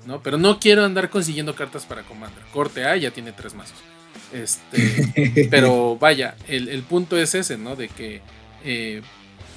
¿no? 0.06 0.22
Pero 0.22 0.38
no 0.38 0.60
quiero 0.60 0.84
andar 0.84 1.10
consiguiendo 1.10 1.56
cartas 1.56 1.86
para 1.86 2.04
Commander. 2.04 2.44
Corte 2.54 2.86
A, 2.86 2.96
ya 2.96 3.12
tiene 3.12 3.32
tres 3.32 3.54
mazos. 3.54 3.78
Este, 4.34 5.48
pero 5.52 5.98
vaya, 5.98 6.36
el, 6.48 6.70
el 6.70 6.84
punto 6.84 7.18
es 7.18 7.36
ese, 7.36 7.58
¿no? 7.58 7.76
De 7.76 7.88
que 7.88 8.22
eh, 8.64 9.02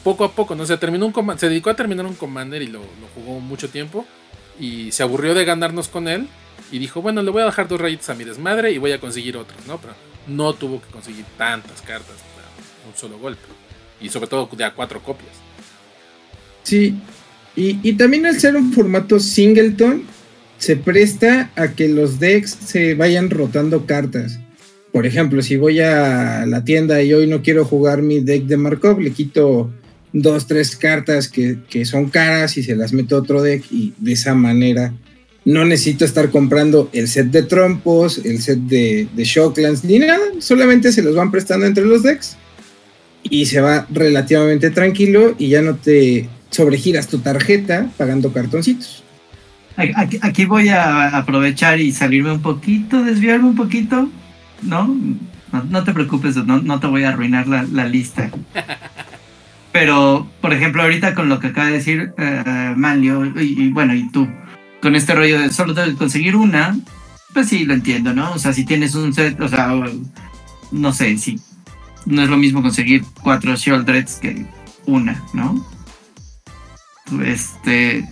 poco 0.04 0.24
a 0.24 0.32
poco, 0.32 0.54
¿no? 0.54 0.66
Se 0.66 0.76
terminó 0.76 1.06
un 1.06 1.38
se 1.38 1.48
dedicó 1.48 1.70
a 1.70 1.76
terminar 1.76 2.06
un 2.06 2.14
Commander 2.14 2.62
y 2.62 2.66
lo, 2.66 2.80
lo 2.80 3.08
jugó 3.14 3.40
mucho 3.40 3.68
tiempo. 3.68 4.06
Y 4.60 4.90
se 4.92 5.02
aburrió 5.02 5.34
de 5.34 5.44
ganarnos 5.44 5.88
con 5.88 6.08
él. 6.08 6.28
Y 6.72 6.78
dijo, 6.78 7.00
bueno, 7.00 7.22
le 7.22 7.30
voy 7.30 7.42
a 7.42 7.46
dejar 7.46 7.68
dos 7.68 7.80
rayitas 7.80 8.10
a 8.10 8.14
mi 8.14 8.24
desmadre 8.24 8.72
y 8.72 8.78
voy 8.78 8.92
a 8.92 9.00
conseguir 9.00 9.36
otros, 9.36 9.66
¿no? 9.66 9.78
Pero 9.80 9.94
no 10.26 10.52
tuvo 10.52 10.82
que 10.82 10.88
conseguir 10.88 11.24
tantas 11.36 11.80
cartas 11.82 12.16
un 12.88 12.96
solo 12.96 13.18
golpe. 13.18 13.46
Y 14.00 14.08
sobre 14.08 14.28
todo 14.28 14.48
de 14.50 14.64
a 14.64 14.74
cuatro 14.74 15.02
copias. 15.02 15.32
Sí, 16.62 16.94
y, 17.56 17.78
y 17.88 17.92
también 17.94 18.26
al 18.26 18.38
ser 18.38 18.56
un 18.56 18.72
formato 18.72 19.18
singleton, 19.18 20.04
se 20.58 20.76
presta 20.76 21.50
a 21.56 21.68
que 21.68 21.88
los 21.88 22.18
decks 22.18 22.50
se 22.50 22.94
vayan 22.94 23.30
rotando 23.30 23.86
cartas. 23.86 24.38
Por 24.92 25.06
ejemplo, 25.06 25.42
si 25.42 25.56
voy 25.56 25.80
a 25.80 26.46
la 26.46 26.64
tienda 26.64 27.02
y 27.02 27.12
hoy 27.12 27.26
no 27.26 27.42
quiero 27.42 27.64
jugar 27.64 28.02
mi 28.02 28.20
deck 28.20 28.44
de 28.44 28.56
Markov, 28.56 29.00
le 29.00 29.10
quito 29.10 29.70
dos, 30.12 30.46
tres 30.46 30.76
cartas 30.76 31.28
que, 31.28 31.58
que 31.68 31.84
son 31.84 32.08
caras 32.08 32.56
y 32.56 32.62
se 32.62 32.74
las 32.74 32.92
meto 32.92 33.16
a 33.16 33.20
otro 33.20 33.42
deck 33.42 33.64
y 33.70 33.92
de 33.98 34.12
esa 34.12 34.34
manera 34.34 34.94
no 35.48 35.64
necesito 35.64 36.04
estar 36.04 36.30
comprando 36.30 36.90
el 36.92 37.08
set 37.08 37.30
de 37.30 37.42
trompos, 37.42 38.18
el 38.24 38.40
set 38.42 38.58
de, 38.58 39.08
de 39.14 39.24
Shocklands, 39.24 39.82
ni 39.82 39.98
nada. 39.98 40.18
Solamente 40.40 40.92
se 40.92 41.02
los 41.02 41.14
van 41.14 41.30
prestando 41.30 41.64
entre 41.64 41.86
los 41.86 42.02
decks 42.02 42.36
y 43.22 43.46
se 43.46 43.62
va 43.62 43.86
relativamente 43.90 44.70
tranquilo 44.70 45.34
y 45.38 45.48
ya 45.48 45.62
no 45.62 45.76
te 45.76 46.28
sobregiras 46.50 47.08
tu 47.08 47.20
tarjeta 47.20 47.90
pagando 47.96 48.30
cartoncitos. 48.30 49.02
Aquí, 49.76 50.18
aquí 50.20 50.44
voy 50.44 50.68
a 50.68 51.16
aprovechar 51.16 51.80
y 51.80 51.92
salirme 51.92 52.32
un 52.32 52.42
poquito, 52.42 53.02
desviarme 53.02 53.48
un 53.48 53.56
poquito, 53.56 54.10
¿no? 54.62 54.86
No, 55.52 55.64
no 55.64 55.84
te 55.84 55.92
preocupes, 55.92 56.36
no, 56.36 56.60
no, 56.60 56.80
te 56.80 56.86
voy 56.86 57.04
a 57.04 57.10
arruinar 57.10 57.46
la, 57.48 57.62
la, 57.62 57.86
lista. 57.86 58.30
Pero, 59.72 60.28
por 60.40 60.52
ejemplo, 60.52 60.82
ahorita 60.82 61.14
con 61.14 61.28
lo 61.28 61.40
que 61.40 61.48
acaba 61.48 61.68
de 61.68 61.74
decir 61.74 62.12
uh, 62.18 62.76
Manlio, 62.76 63.24
y, 63.40 63.62
y, 63.62 63.70
bueno, 63.70 63.94
y 63.94 64.10
tú, 64.10 64.28
con 64.82 64.94
este 64.94 65.14
rollo 65.14 65.40
de 65.40 65.50
solo 65.50 65.74
que 65.74 65.94
conseguir 65.94 66.36
una, 66.36 66.76
pues 67.32 67.48
sí, 67.48 67.64
lo 67.64 67.74
entiendo, 67.74 68.12
¿no? 68.14 68.32
O 68.32 68.38
sea, 68.38 68.52
si 68.52 68.64
tienes 68.64 68.94
un 68.94 69.12
set, 69.12 69.40
o 69.40 69.48
sea, 69.48 69.72
no 70.70 70.92
sé, 70.92 71.16
si 71.18 71.40
no 72.06 72.22
es 72.22 72.28
lo 72.28 72.36
mismo 72.36 72.62
conseguir 72.62 73.04
cuatro 73.22 73.54
Shieldreds 73.54 74.16
que 74.16 74.46
una, 74.86 75.22
¿no? 75.32 75.64
Este, 77.24 78.06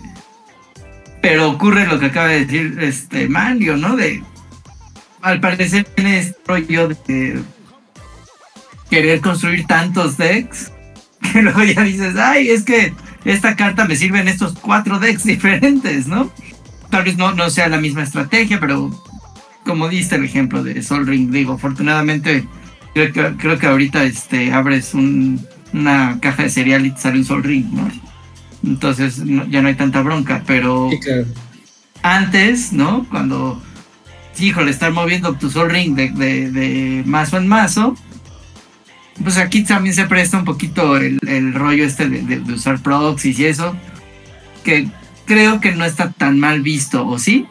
pero 1.21 1.51
ocurre 1.51 1.87
lo 1.87 1.99
que 1.99 2.07
acaba 2.07 2.27
de 2.27 2.45
decir 2.45 2.77
este 2.79 3.27
Manlio, 3.27 3.77
¿no? 3.77 3.95
De 3.95 4.23
al 5.27 5.39
parecer 5.39 5.83
tiene 5.95 6.19
este 6.19 6.37
rollo 6.47 6.87
de 6.89 7.41
querer 8.89 9.21
construir 9.21 9.65
tantos 9.67 10.17
decks 10.17 10.71
que 11.33 11.41
luego 11.43 11.63
ya 11.63 11.83
dices, 11.83 12.15
ay, 12.15 12.49
es 12.49 12.63
que 12.63 12.93
esta 13.25 13.55
carta 13.55 13.85
me 13.85 13.95
sirve 13.95 14.19
en 14.19 14.27
estos 14.29 14.53
cuatro 14.53 14.99
decks 14.99 15.23
diferentes, 15.25 16.07
¿no? 16.07 16.31
Tal 16.89 17.03
vez 17.03 17.17
no, 17.17 17.33
no 17.33 17.49
sea 17.49 17.67
la 17.67 17.77
misma 17.77 18.03
estrategia, 18.03 18.59
pero 18.59 18.89
como 19.65 19.89
diste 19.89 20.15
el 20.15 20.23
ejemplo 20.23 20.63
de 20.63 20.81
Sol 20.81 21.05
Ring, 21.05 21.29
digo, 21.31 21.53
afortunadamente 21.53 22.45
creo 22.93 23.11
que, 23.11 23.35
creo 23.37 23.59
que 23.59 23.67
ahorita 23.67 24.03
este, 24.05 24.53
abres 24.53 24.93
un, 24.93 25.45
una 25.73 26.19
caja 26.21 26.43
de 26.43 26.49
cereal 26.49 26.85
y 26.85 26.91
te 26.91 27.01
sale 27.01 27.17
un 27.19 27.25
Sol 27.25 27.43
Ring, 27.43 27.65
¿no? 27.73 27.91
entonces 28.63 29.19
no, 29.19 29.45
ya 29.47 29.61
no 29.61 29.67
hay 29.67 29.75
tanta 29.75 30.01
bronca, 30.01 30.41
pero 30.47 30.89
Sí, 30.91 30.99
claro. 30.99 31.25
antes, 32.01 32.71
¿no? 32.73 33.05
Cuando, 33.09 33.61
híjole, 34.39 34.71
estar 34.71 34.91
moviendo 34.91 35.33
tu 35.33 35.49
Sol 35.49 35.69
Ring 35.69 35.95
de, 35.95 36.09
de, 36.09 36.51
de 36.51 37.03
mazo 37.05 37.37
en 37.37 37.47
mazo, 37.47 37.95
pues 39.23 39.37
aquí 39.37 39.63
también 39.63 39.95
se 39.95 40.05
presta 40.05 40.37
un 40.37 40.45
poquito 40.45 40.97
el, 40.97 41.19
el 41.27 41.53
rollo 41.53 41.83
este 41.83 42.07
de, 42.07 42.21
de, 42.21 42.39
de, 42.39 42.53
usar 42.53 42.81
proxies 42.81 43.39
y 43.39 43.45
eso, 43.45 43.75
que 44.63 44.87
creo 45.25 45.59
que 45.59 45.71
no 45.73 45.85
está 45.85 46.11
tan 46.11 46.39
mal 46.39 46.61
visto, 46.61 47.07
¿o 47.07 47.17
sí? 47.19 47.45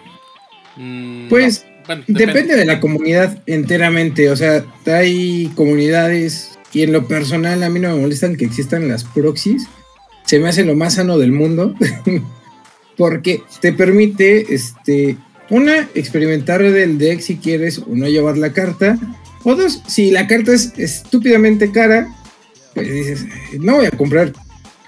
Mm, 0.76 1.28
Pues 1.28 1.64
no. 1.64 1.76
Bueno, 1.87 2.03
depende. 2.09 2.57
de 2.57 2.64
la 2.64 2.80
comunidad 2.80 3.43
enteramente. 3.47 4.28
O 4.30 4.37
sea, 4.37 4.64
hay 4.87 5.53
comunidades 5.55 6.59
y 6.72 6.82
en 6.82 6.93
lo 6.93 7.07
personal 7.07 7.62
a 7.62 7.70
mí 7.70 7.78
no 7.78 7.95
me 7.95 8.01
molestan 8.01 8.37
que 8.37 8.45
existan 8.45 8.89
las 8.89 9.05
proxies. 9.05 9.68
Se 10.24 10.41
me 10.41 10.49
hace 10.49 10.64
lo 10.64 10.74
más 10.74 10.95
sano 10.95 11.16
del 11.16 11.30
mundo. 11.32 11.74
porque 12.97 13.43
te 13.61 13.72
permite, 13.72 14.53
este, 14.55 15.16
una, 15.51 15.88
experimentar 15.94 16.62
del 16.62 16.99
deck 16.99 17.20
si 17.20 17.36
quieres 17.36 17.78
o 17.78 17.86
no 17.88 18.07
llevar 18.07 18.36
la 18.36 18.53
carta. 18.53 18.99
O 19.44 19.55
dos, 19.55 19.82
si 19.86 20.11
la 20.11 20.26
carta 20.26 20.53
es 20.53 20.72
estúpidamente 20.76 21.70
cara, 21.70 22.09
pues 22.74 22.92
dices, 22.92 23.26
no 23.61 23.76
voy 23.76 23.86
a 23.86 23.90
comprar 23.90 24.32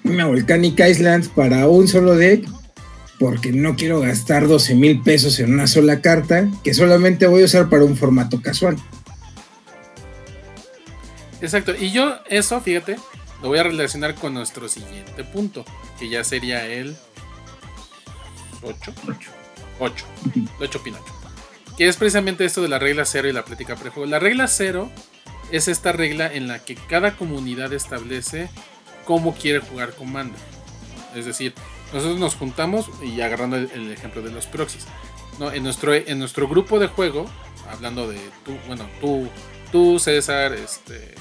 una 0.05 0.27
Volcanic 0.27 0.81
Islands 0.81 1.29
para 1.29 1.69
un 1.69 1.87
solo 1.87 2.17
deck 2.17 2.49
porque 3.19 3.53
no 3.53 3.77
quiero 3.77 4.01
gastar 4.01 4.47
12 4.47 4.75
mil 4.75 5.03
pesos 5.03 5.39
en 5.41 5.53
una 5.53 5.67
sola 5.67 6.01
carta 6.01 6.49
que 6.63 6.75
solamente 6.75 7.27
voy 7.27 7.43
a 7.43 7.47
usar 7.47 7.69
para 7.69 7.85
un 7.85 7.97
formato 7.97 8.41
casual. 8.41 8.77
Exacto, 11.41 11.75
y 11.79 11.93
yo 11.93 12.17
eso, 12.29 12.61
fíjate, 12.61 12.97
lo 13.43 13.49
voy 13.49 13.59
a 13.59 13.65
relacionar 13.65 14.15
con 14.15 14.35
nuestro 14.35 14.69
siguiente 14.69 15.25
punto, 15.25 15.65
que 15.99 16.09
ya 16.09 16.25
sería 16.25 16.67
el 16.67 16.97
8. 18.63 18.93
8. 19.09 19.38
8. 19.79 20.05
8 20.61 20.83
Pinocho. 20.83 21.13
Que 21.77 21.89
es 21.89 21.97
precisamente 21.97 22.45
esto 22.45 22.63
de 22.63 22.69
la 22.69 22.79
regla 22.79 23.05
0 23.05 23.29
y 23.29 23.33
la 23.33 23.45
plática 23.45 23.77
prejuego. 23.77 24.09
La 24.09 24.19
regla 24.19 24.49
0 24.49 24.91
es 25.51 25.69
esta 25.69 25.93
regla 25.93 26.33
en 26.33 26.49
la 26.49 26.65
que 26.65 26.75
cada 26.75 27.17
comunidad 27.17 27.73
establece 27.73 28.51
cómo 29.05 29.35
quiere 29.35 29.61
jugar 29.61 29.95
Commander. 29.95 30.41
Es 31.15 31.25
decir, 31.25 31.55
nosotros 31.93 32.19
nos 32.19 32.35
juntamos 32.35 32.91
y 33.03 33.21
agarrando 33.21 33.57
el, 33.57 33.91
ejemplo 33.93 34.23
de 34.23 34.31
los 34.31 34.47
proxies. 34.47 34.87
¿no? 35.39 35.53
En, 35.53 35.63
nuestro, 35.63 35.95
en 35.95 36.19
nuestro 36.19 36.49
grupo 36.49 36.79
de 36.79 36.89
juego, 36.89 37.27
hablando 37.71 38.09
de 38.09 38.19
tú, 38.45 38.57
bueno, 38.67 38.87
tú, 39.01 39.29
tú 39.73 39.99
César, 39.99 40.53
este, 40.53 41.15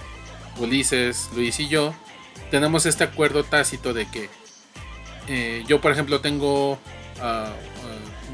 Ulises, 0.57 1.29
Luis 1.35 1.59
y 1.59 1.67
yo, 1.67 1.93
tenemos 2.51 2.85
este 2.85 3.03
acuerdo 3.03 3.43
tácito 3.43 3.93
de 3.93 4.09
que 4.09 4.29
eh, 5.27 5.63
yo, 5.67 5.81
por 5.81 5.91
ejemplo, 5.91 6.21
tengo 6.21 6.73
uh, 6.73 7.76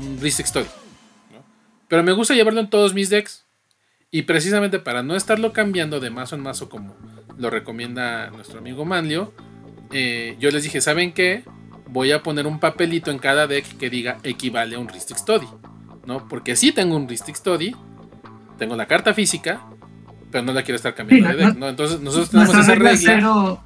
un 0.01 0.19
Ristic 0.19 0.45
Study, 0.45 0.67
¿no? 1.31 1.43
pero 1.87 2.03
me 2.03 2.11
gusta 2.11 2.33
llevarlo 2.33 2.59
en 2.59 2.69
todos 2.69 2.93
mis 2.93 3.09
decks. 3.09 3.43
Y 4.11 4.23
precisamente 4.23 4.77
para 4.77 5.01
no 5.01 5.15
estarlo 5.15 5.53
cambiando 5.53 5.99
de 5.99 6.11
mazo 6.11 6.35
en 6.35 6.41
mazo 6.41 6.69
como 6.69 6.95
lo 7.35 7.49
recomienda 7.49 8.29
nuestro 8.29 8.59
amigo 8.59 8.85
Manlio, 8.85 9.33
eh, 9.91 10.35
yo 10.39 10.51
les 10.51 10.61
dije, 10.61 10.81
¿saben 10.81 11.13
qué? 11.13 11.43
Voy 11.87 12.11
a 12.11 12.21
poner 12.21 12.45
un 12.45 12.59
papelito 12.59 13.09
en 13.09 13.17
cada 13.17 13.47
deck 13.47 13.65
que 13.77 13.89
diga 13.89 14.19
equivale 14.23 14.75
a 14.75 14.79
un 14.79 14.87
Ristic 14.87 15.17
Study. 15.17 15.47
¿no? 16.05 16.27
Porque 16.27 16.55
sí 16.55 16.71
tengo 16.71 16.95
un 16.95 17.07
Ristic 17.07 17.35
Study, 17.35 17.75
tengo 18.57 18.75
la 18.75 18.87
carta 18.87 19.13
física, 19.13 19.61
pero 20.31 20.43
no 20.43 20.53
la 20.53 20.63
quiero 20.63 20.75
estar 20.75 20.95
cambiando 20.95 21.29
sí, 21.29 21.35
de 21.35 21.45
deck, 21.45 21.55
¿no? 21.57 21.69
Entonces 21.69 22.01
nosotros 22.01 22.29
tenemos 22.29 22.55
esa 22.55 22.75
regla. 22.75 22.97
Cero... 22.97 23.63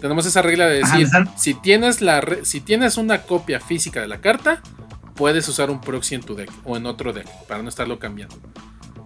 Tenemos 0.00 0.26
esa 0.26 0.42
regla 0.42 0.66
de 0.66 0.80
decir, 0.80 1.06
Ajá, 1.06 1.32
si 1.38 1.54
tienes 1.54 2.02
la 2.02 2.22
si 2.42 2.60
tienes 2.60 2.98
una 2.98 3.22
copia 3.22 3.58
física 3.58 4.02
de 4.02 4.08
la 4.08 4.20
carta, 4.20 4.60
puedes 5.14 5.48
usar 5.48 5.70
un 5.70 5.80
proxy 5.80 6.16
en 6.16 6.22
tu 6.22 6.34
deck 6.34 6.50
o 6.64 6.76
en 6.76 6.86
otro 6.86 7.12
deck 7.12 7.28
para 7.46 7.62
no 7.62 7.68
estarlo 7.68 7.98
cambiando. 7.98 8.36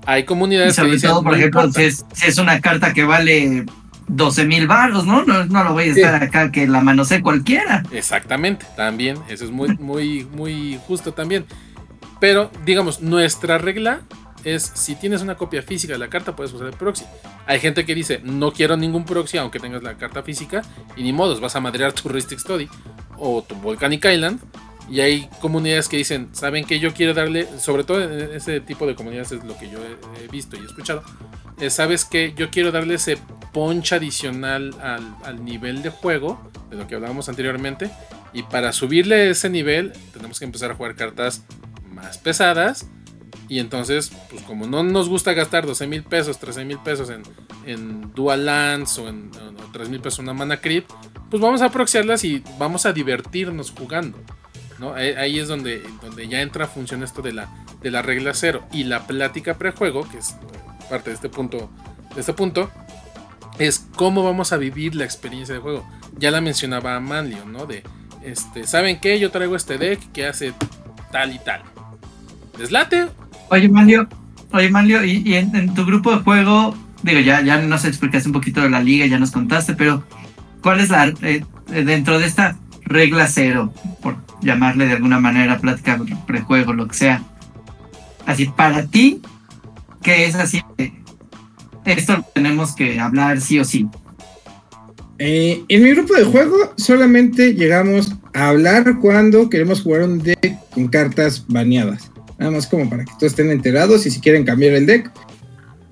Hay 0.07 0.25
comunidades 0.25 0.73
y 0.73 0.77
sobre 0.77 0.89
que 0.89 0.95
dicen, 0.95 1.11
todo, 1.11 1.23
por 1.23 1.33
no 1.33 1.39
ejemplo, 1.39 1.73
si 1.73 1.83
es, 1.83 2.05
si 2.13 2.29
es, 2.29 2.39
una 2.39 2.61
carta 2.61 2.95
que 2.95 3.05
vale 3.05 3.67
12 4.09 4.47
mil 4.47 4.67
barros, 4.67 5.05
¿no? 5.05 5.25
¿no? 5.25 5.45
No 5.45 5.65
lo 5.65 5.75
voy 5.75 5.85
a 5.85 5.93
estar 5.93 6.19
sí. 6.19 6.25
acá 6.25 6.51
que 6.51 6.67
la 6.67 6.81
manosee 6.81 7.21
cualquiera. 7.21 7.83
Exactamente, 7.93 8.67
también, 8.77 9.19
eso 9.29 9.45
es 9.45 9.51
muy, 9.51 9.77
muy, 9.77 10.27
muy 10.33 10.81
justo 10.87 11.13
también. 11.13 11.45
Pero, 12.21 12.51
digamos, 12.65 13.01
nuestra 13.01 13.59
regla 13.59 14.01
es 14.45 14.73
si 14.75 14.95
tienes 14.95 15.23
una 15.23 15.37
copia 15.37 15.63
física 15.63 15.93
de 15.93 15.99
la 15.99 16.09
carta, 16.09 16.35
puedes 16.35 16.53
usar 16.53 16.69
el 16.69 16.75
proxy. 16.75 17.05
Hay 17.47 17.61
gente 17.61 17.85
que 17.85 17.95
dice, 17.95 18.21
no 18.25 18.53
quiero 18.53 18.77
ningún 18.77 19.05
proxy, 19.05 19.39
aunque 19.39 19.61
tengas 19.61 19.83
la 19.83 19.97
carta 19.97 20.23
física, 20.23 20.63
y 20.97 21.03
ni 21.03 21.13
modos, 21.13 21.41
vas 21.41 21.57
a 21.57 21.61
madrear 21.61 21.93
tu 21.93 22.09
Ristic 22.09 22.39
Study 22.39 22.69
o 23.17 23.43
tu 23.43 23.55
Volcanic 23.57 24.05
Island. 24.05 24.41
Y 24.91 25.01
hay 25.01 25.29
comunidades 25.41 25.89
que 25.89 25.97
dicen, 25.97 26.31
¿saben 26.33 26.65
que 26.65 26.81
Yo 26.81 26.95
quiero 26.95 27.15
darle, 27.15 27.47
sobre 27.59 27.85
todo 27.85 28.03
en 28.03 28.35
ese 28.35 28.61
tipo 28.61 28.87
de 28.87 28.95
comunidades 28.95 29.33
es 29.33 29.45
lo 29.45 29.57
que 29.59 29.71
yo 29.71 29.79
he, 29.83 30.29
visto 30.29 30.57
y 30.57 30.61
he 30.61 30.65
escuchado. 30.65 31.03
¿Sabes 31.69 32.05
que 32.05 32.33
Yo 32.37 32.51
quiero 32.51 32.73
darle 32.73 32.95
ese 32.95 33.19
punch 33.53 33.93
adicional 33.93 34.75
al, 34.81 35.17
al 35.25 35.45
nivel 35.45 35.83
de 35.83 35.91
juego, 35.91 36.51
de 36.71 36.77
lo 36.77 36.87
que 36.87 36.95
hablábamos 36.95 37.29
anteriormente. 37.29 37.91
Y 38.33 38.43
para 38.45 38.73
subirle 38.73 39.31
ese 39.31 39.51
nivel, 39.51 39.93
tenemos 40.13 40.39
que 40.39 40.45
empezar 40.45 40.71
a 40.71 40.75
jugar 40.75 40.95
cartas 40.95 41.45
más 41.91 42.19
pesadas. 42.19 42.87
Y 43.49 43.61
entonces, 43.61 44.13
pues 44.31 44.43
como 44.43 44.67
no 44.67 44.83
nos 44.83 45.09
gusta 45.09 45.33
gastar 45.33 45.67
12 45.67 45.87
mil 45.87 46.03
pesos, 46.03 46.39
13 46.39 46.67
mil 46.67 46.79
pesos 46.79 47.09
en, 47.09 47.23
en 47.65 48.13
Dual 48.13 48.45
Lands 48.45 48.99
o 48.99 49.09
en 49.09 49.31
o 49.35 49.73
3 49.73 49.89
mil 49.89 50.01
pesos 50.01 50.19
en 50.19 50.27
una 50.27 50.35
Mana 50.35 50.61
Crit, 50.61 50.85
pues 51.31 51.41
vamos 51.43 51.63
a 51.63 51.71
proxiarlas 51.71 52.25
y 52.25 52.43
vamos 52.59 52.85
a 52.85 52.93
divertirnos 52.93 53.71
jugando. 53.71 54.19
¿No? 54.79 54.95
Ahí 54.95 55.39
es 55.39 55.49
donde, 55.49 55.83
donde 56.03 56.29
ya 56.29 56.41
entra 56.41 56.65
a 56.65 56.69
función 56.69 57.03
esto 57.03 57.23
de 57.23 57.33
la, 57.33 57.49
de 57.81 57.91
la 57.91 58.03
regla 58.03 58.33
cero. 58.35 58.65
Y 58.73 58.85
la 58.85 59.07
plática 59.07 59.59
prejuego, 59.59 60.09
que 60.09 60.19
es 60.19 60.37
parte 60.89 61.11
de 61.11 61.17
este 61.17 61.29
punto, 61.29 61.71
de 62.15 62.21
este 62.21 62.33
punto, 62.33 62.71
es 63.59 63.87
cómo 63.97 64.23
vamos 64.23 64.53
a 64.53 64.57
vivir 64.57 64.95
la 64.95 65.05
experiencia 65.05 65.55
de 65.55 65.61
juego. 65.61 65.87
Ya 66.19 66.31
la 66.31 66.41
mencionaba 66.41 66.99
Manlio, 67.01 67.45
¿no? 67.45 67.67
De, 67.67 67.83
este, 68.23 68.67
¿saben 68.67 69.01
qué? 69.01 69.19
Yo 69.19 69.31
traigo 69.31 69.57
este 69.57 69.79
deck 69.79 70.01
que 70.13 70.27
hace 70.27 70.53
tal 71.11 71.35
y 71.35 71.39
tal. 71.39 71.63
¿Les 72.59 72.71
late? 72.71 73.09
Oye, 73.51 73.69
Manlio, 73.69 74.09
oye, 74.53 74.71
Manlio, 74.71 75.05
y, 75.05 75.35
en, 75.35 75.75
tu 75.75 75.85
grupo 75.85 76.15
de 76.15 76.23
juego, 76.23 76.77
digo, 77.03 77.21
ya, 77.21 77.41
ya 77.41 77.59
nos 77.59 77.85
explicaste 77.85 78.29
un 78.29 78.33
poquito 78.33 78.61
de 78.61 78.71
la 78.71 78.81
liga, 78.81 79.07
ya 79.07 79.19
nos 79.19 79.31
contaste, 79.31 79.75
pero 79.75 80.05
¿cuál 80.63 80.81
es 80.81 80.91
la, 80.91 81.07
eh, 81.23 81.45
dentro 81.69 82.19
de 82.19 82.27
esta 82.27 82.57
regla 82.89 83.27
cero, 83.29 83.73
por 84.03 84.17
llamarle 84.41 84.87
de 84.87 84.93
alguna 84.95 85.21
manera, 85.21 85.59
plática 85.59 86.01
prejuego, 86.27 86.73
lo 86.73 86.89
que 86.89 86.95
sea. 86.95 87.23
Así, 88.27 88.47
para 88.47 88.87
ti, 88.87 89.23
¿qué 90.03 90.27
es 90.27 90.35
así? 90.35 90.63
Esto 91.85 92.25
tenemos 92.35 92.75
que 92.75 93.01
hablar 93.01 93.41
sí 93.41 93.59
o 93.59 93.65
sí. 93.65 93.87
Eh, 95.19 95.65
en 95.69 95.83
mi 95.83 95.91
grupo 95.91 96.15
de 96.15 96.25
juego 96.25 96.73
solamente 96.77 97.55
llegamos 97.55 98.13
a 98.35 98.49
hablar 98.49 98.99
cuando 99.01 99.51
queremos 99.51 99.83
jugar 99.83 100.03
un 100.03 100.23
deck 100.23 100.57
con 100.71 100.89
cartas 100.89 101.45
baneadas. 101.49 102.13
Nada 102.39 102.53
más 102.53 102.67
como 102.69 102.89
para 102.89 103.05
que 103.05 103.13
todos 103.19 103.33
estén 103.33 103.51
enterados 103.51 104.07
y 104.07 104.11
si 104.11 104.21
quieren 104.21 104.45
cambiar 104.45 104.75
el 104.75 104.87
deck. 104.87 105.11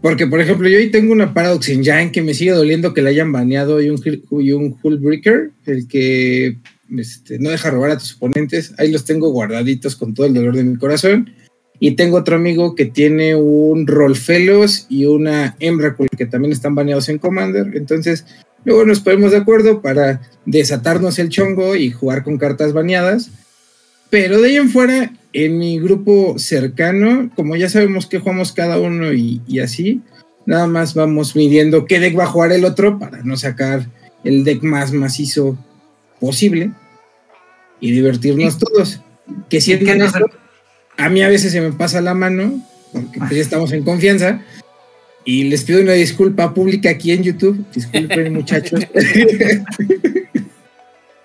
Porque, 0.00 0.28
por 0.28 0.40
ejemplo, 0.40 0.68
yo 0.68 0.78
hoy 0.78 0.90
tengo 0.90 1.12
una 1.12 1.34
Paradox 1.34 1.68
Engine 1.68 2.12
que 2.12 2.22
me 2.22 2.34
sigue 2.34 2.52
doliendo 2.52 2.94
que 2.94 3.02
la 3.02 3.10
hayan 3.10 3.32
baneado 3.32 3.82
y 3.82 3.90
un, 3.90 4.00
y 4.40 4.52
un 4.52 4.76
Hullbreaker, 4.80 5.50
el 5.64 5.88
que 5.88 6.58
este, 6.96 7.38
no 7.38 7.50
deja 7.50 7.70
robar 7.70 7.92
a 7.92 7.98
tus 7.98 8.14
oponentes. 8.16 8.74
Ahí 8.78 8.90
los 8.90 9.04
tengo 9.04 9.30
guardaditos 9.30 9.96
con 9.96 10.14
todo 10.14 10.26
el 10.26 10.34
dolor 10.34 10.56
de 10.56 10.64
mi 10.64 10.76
corazón. 10.76 11.30
Y 11.78 11.92
tengo 11.92 12.16
otro 12.16 12.36
amigo 12.36 12.74
que 12.74 12.86
tiene 12.86 13.34
un 13.34 13.86
Rollfellows 13.86 14.86
y 14.88 15.04
una 15.04 15.56
Emrakul 15.60 16.08
que 16.16 16.26
también 16.26 16.52
están 16.52 16.74
baneados 16.74 17.08
en 17.08 17.18
Commander. 17.18 17.72
Entonces, 17.74 18.24
luego 18.64 18.86
nos 18.86 19.00
ponemos 19.00 19.32
de 19.32 19.38
acuerdo 19.38 19.82
para 19.82 20.22
desatarnos 20.46 21.18
el 21.18 21.28
chongo 21.28 21.76
y 21.76 21.90
jugar 21.90 22.24
con 22.24 22.38
cartas 22.38 22.72
baneadas. 22.72 23.30
Pero 24.08 24.40
de 24.40 24.48
ahí 24.48 24.56
en 24.56 24.70
fuera, 24.70 25.12
en 25.32 25.58
mi 25.58 25.78
grupo 25.78 26.38
cercano, 26.38 27.30
como 27.36 27.56
ya 27.56 27.68
sabemos 27.68 28.06
que 28.06 28.20
jugamos 28.20 28.52
cada 28.52 28.78
uno 28.78 29.12
y, 29.12 29.42
y 29.46 29.58
así, 29.58 30.00
nada 30.46 30.66
más 30.66 30.94
vamos 30.94 31.36
midiendo 31.36 31.84
qué 31.84 32.00
deck 32.00 32.18
va 32.18 32.24
a 32.24 32.28
jugar 32.28 32.52
el 32.52 32.64
otro 32.64 32.98
para 32.98 33.22
no 33.22 33.36
sacar 33.36 33.86
el 34.24 34.44
deck 34.44 34.62
más 34.62 34.92
macizo 34.92 35.58
posible 36.26 36.72
y 37.80 37.92
divertirnos 37.92 38.58
todos. 38.58 39.00
Que 39.48 39.60
si 39.60 39.74
no 39.76 40.06
a 40.98 41.08
mí 41.08 41.22
a 41.22 41.28
veces 41.28 41.52
se 41.52 41.60
me 41.60 41.72
pasa 41.72 42.00
la 42.00 42.14
mano, 42.14 42.60
porque 42.92 43.18
pues 43.18 43.30
ya 43.30 43.42
estamos 43.42 43.72
en 43.72 43.84
confianza, 43.84 44.40
y 45.24 45.44
les 45.44 45.64
pido 45.64 45.82
una 45.82 45.92
disculpa 45.92 46.54
pública 46.54 46.90
aquí 46.90 47.12
en 47.12 47.22
YouTube. 47.22 47.64
Disculpen, 47.74 48.32
muchachos. 48.32 48.80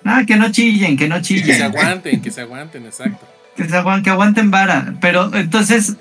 Ah, 0.03 0.23
que 0.25 0.35
no 0.35 0.51
chillen, 0.51 0.97
que 0.97 1.07
no 1.07 1.21
chillen. 1.21 1.45
Que 1.45 1.53
se 1.53 1.63
aguanten, 1.63 2.21
que 2.23 2.31
se 2.31 2.41
aguanten, 2.41 2.85
exacto. 2.87 3.27
Que, 3.55 3.69
se 3.69 3.75
aguanten, 3.75 4.03
que 4.03 4.09
aguanten 4.09 4.49
vara. 4.49 4.95
Pero 4.99 5.29
entonces, 5.35 5.95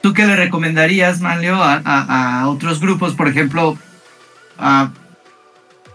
¿tú 0.00 0.14
qué 0.14 0.24
le 0.24 0.34
recomendarías, 0.34 1.20
Manlio, 1.20 1.56
a, 1.60 2.48
otros 2.48 2.80
grupos? 2.80 3.14
Por 3.14 3.28
ejemplo, 3.28 3.76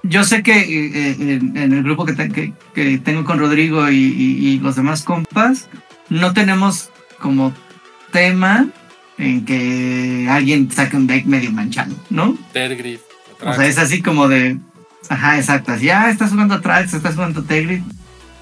yo 0.07 0.23
sé 0.23 0.43
que 0.43 0.53
eh, 0.53 1.15
en, 1.19 1.55
el 1.55 1.83
grupo 1.83 2.05
que, 2.05 2.53
que, 2.73 2.97
tengo 2.99 3.23
con 3.25 3.39
Rodrigo 3.39 3.89
y, 3.89 4.59
los 4.59 4.75
demás 4.75 5.03
compas, 5.03 5.67
no 6.09 6.33
tenemos 6.33 6.89
como 7.19 7.53
tema 8.11 8.67
en 9.17 9.45
que 9.45 10.27
alguien 10.29 10.71
saque 10.71 10.95
un 10.95 11.07
deck 11.07 11.25
medio 11.25 11.51
manchado, 11.51 11.95
¿no? 12.09 12.37
Tergrid. 12.53 12.99
O 13.43 13.53
sea, 13.53 13.65
es 13.65 13.77
así 13.77 14.01
como 14.01 14.27
de. 14.27 14.57
Ajá, 15.09 15.37
exacto. 15.37 15.71
Así, 15.71 15.89
ah, 15.89 16.09
estás 16.09 16.31
jugando 16.31 16.61
Trax, 16.61 16.93
estás 16.93 17.15
jugando 17.15 17.43
Tergrid. 17.43 17.81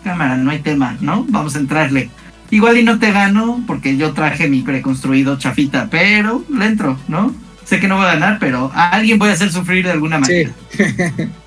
Cámara, 0.04 0.38
no 0.38 0.52
hay 0.52 0.60
tema, 0.60 0.98
¿no? 1.02 1.26
Vamos 1.30 1.56
a 1.56 1.60
entrarle. 1.60 2.10
Igual 2.52 2.78
y 2.78 2.84
no 2.84 3.00
te 3.00 3.12
gano 3.12 3.64
porque 3.66 3.98
yo 3.98 4.14
traje 4.14 4.48
mi 4.48 4.62
preconstruido 4.62 5.38
chafita, 5.38 5.88
pero 5.90 6.46
le 6.54 6.66
entro, 6.66 7.00
¿no? 7.08 7.34
Sé 7.64 7.80
que 7.80 7.88
no 7.88 7.98
voy 7.98 8.06
a 8.06 8.14
ganar, 8.14 8.38
pero 8.40 8.72
a 8.76 8.90
alguien 8.90 9.18
voy 9.18 9.30
a 9.30 9.34
hacer 9.34 9.52
sufrir 9.52 9.86
de 9.86 9.92
alguna 9.92 10.20
manera. 10.20 10.52
Sí. 10.70 10.84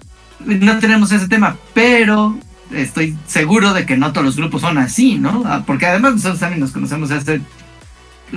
no 0.56 0.78
tenemos 0.78 1.12
ese 1.12 1.28
tema, 1.28 1.56
pero 1.74 2.38
estoy 2.74 3.16
seguro 3.26 3.72
de 3.72 3.86
que 3.86 3.96
no 3.96 4.12
todos 4.12 4.26
los 4.26 4.36
grupos 4.36 4.62
son 4.62 4.78
así, 4.78 5.18
¿no? 5.18 5.42
Ah, 5.46 5.62
porque 5.66 5.86
además 5.86 6.14
nosotros 6.14 6.40
también 6.40 6.60
nos 6.60 6.72
conocemos 6.72 7.10
hace 7.10 7.40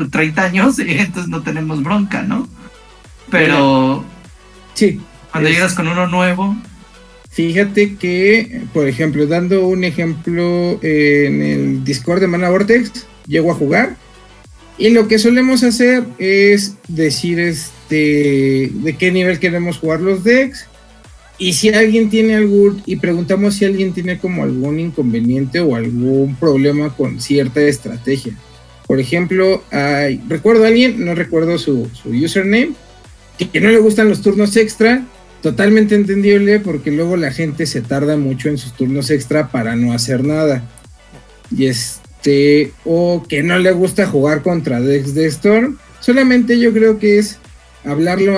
30 0.09 0.43
años 0.43 0.80
y 0.80 0.91
entonces 0.91 1.30
no 1.30 1.41
tenemos 1.41 1.84
bronca, 1.84 2.22
¿no? 2.22 2.47
Pero 3.30 4.03
sí, 4.74 4.99
cuando 5.32 5.49
llegas 5.49 5.74
con 5.74 5.88
uno 5.88 6.07
nuevo. 6.07 6.55
Fíjate 7.30 7.95
que, 7.95 8.64
por 8.74 8.89
ejemplo, 8.89 9.26
dando 9.26 9.66
un 9.66 9.86
ejemplo 9.86 10.78
en 10.82 11.41
el 11.41 11.84
Discord 11.86 12.20
de 12.20 12.28
Mana 12.28 12.49
Vortex, 12.49 13.07
llego 13.26 13.51
a 13.51 13.55
jugar 13.55 13.95
y 14.78 14.89
lo 14.89 15.07
que 15.07 15.20
solemos 15.20 15.64
hacer 15.64 16.03
es 16.18 16.76
decir 16.88 17.39
este 17.39 18.72
de 18.74 18.95
qué 18.97 19.12
nivel 19.12 19.39
queremos 19.39 19.78
jugar 19.78 20.01
los 20.01 20.24
decks 20.24 20.66
y 21.41 21.53
si 21.53 21.69
alguien 21.69 22.11
tiene 22.11 22.35
algún, 22.35 22.83
y 22.85 22.97
preguntamos 22.97 23.55
si 23.55 23.65
alguien 23.65 23.93
tiene 23.93 24.19
como 24.19 24.43
algún 24.43 24.79
inconveniente 24.79 25.59
o 25.59 25.75
algún 25.75 26.35
problema 26.35 26.95
con 26.95 27.19
cierta 27.19 27.61
estrategia. 27.61 28.33
Por 28.85 28.99
ejemplo, 28.99 29.63
hay, 29.71 30.21
recuerdo 30.29 30.65
a 30.65 30.67
alguien, 30.67 31.03
no 31.03 31.15
recuerdo 31.15 31.57
su, 31.57 31.89
username, 32.05 32.73
que, 33.51 33.59
no 33.59 33.69
le 33.71 33.79
gustan 33.79 34.07
los 34.07 34.21
turnos 34.21 34.55
extra, 34.55 35.03
totalmente 35.41 35.95
entendible 35.95 36.59
porque 36.59 36.91
luego 36.91 37.17
la 37.17 37.31
gente 37.31 37.65
se 37.65 37.81
tarda 37.81 38.17
mucho 38.17 38.47
en 38.47 38.59
sus 38.59 38.73
turnos 38.73 39.09
extra 39.09 39.49
para 39.49 39.75
no 39.75 39.93
hacer 39.93 40.23
nada. 40.23 40.63
Y 41.49 41.65
este, 41.65 42.71
o 42.85 43.25
que 43.27 43.41
no 43.41 43.57
le 43.57 43.71
gusta 43.71 44.05
jugar 44.05 44.43
contra 44.43 44.79
decks 44.79 45.15
de 45.15 45.25
Storm, 45.25 45.79
solamente 46.01 46.59
yo 46.59 46.71
creo 46.71 46.99
que 46.99 47.17
es 47.17 47.39
hablarlo 47.84 48.38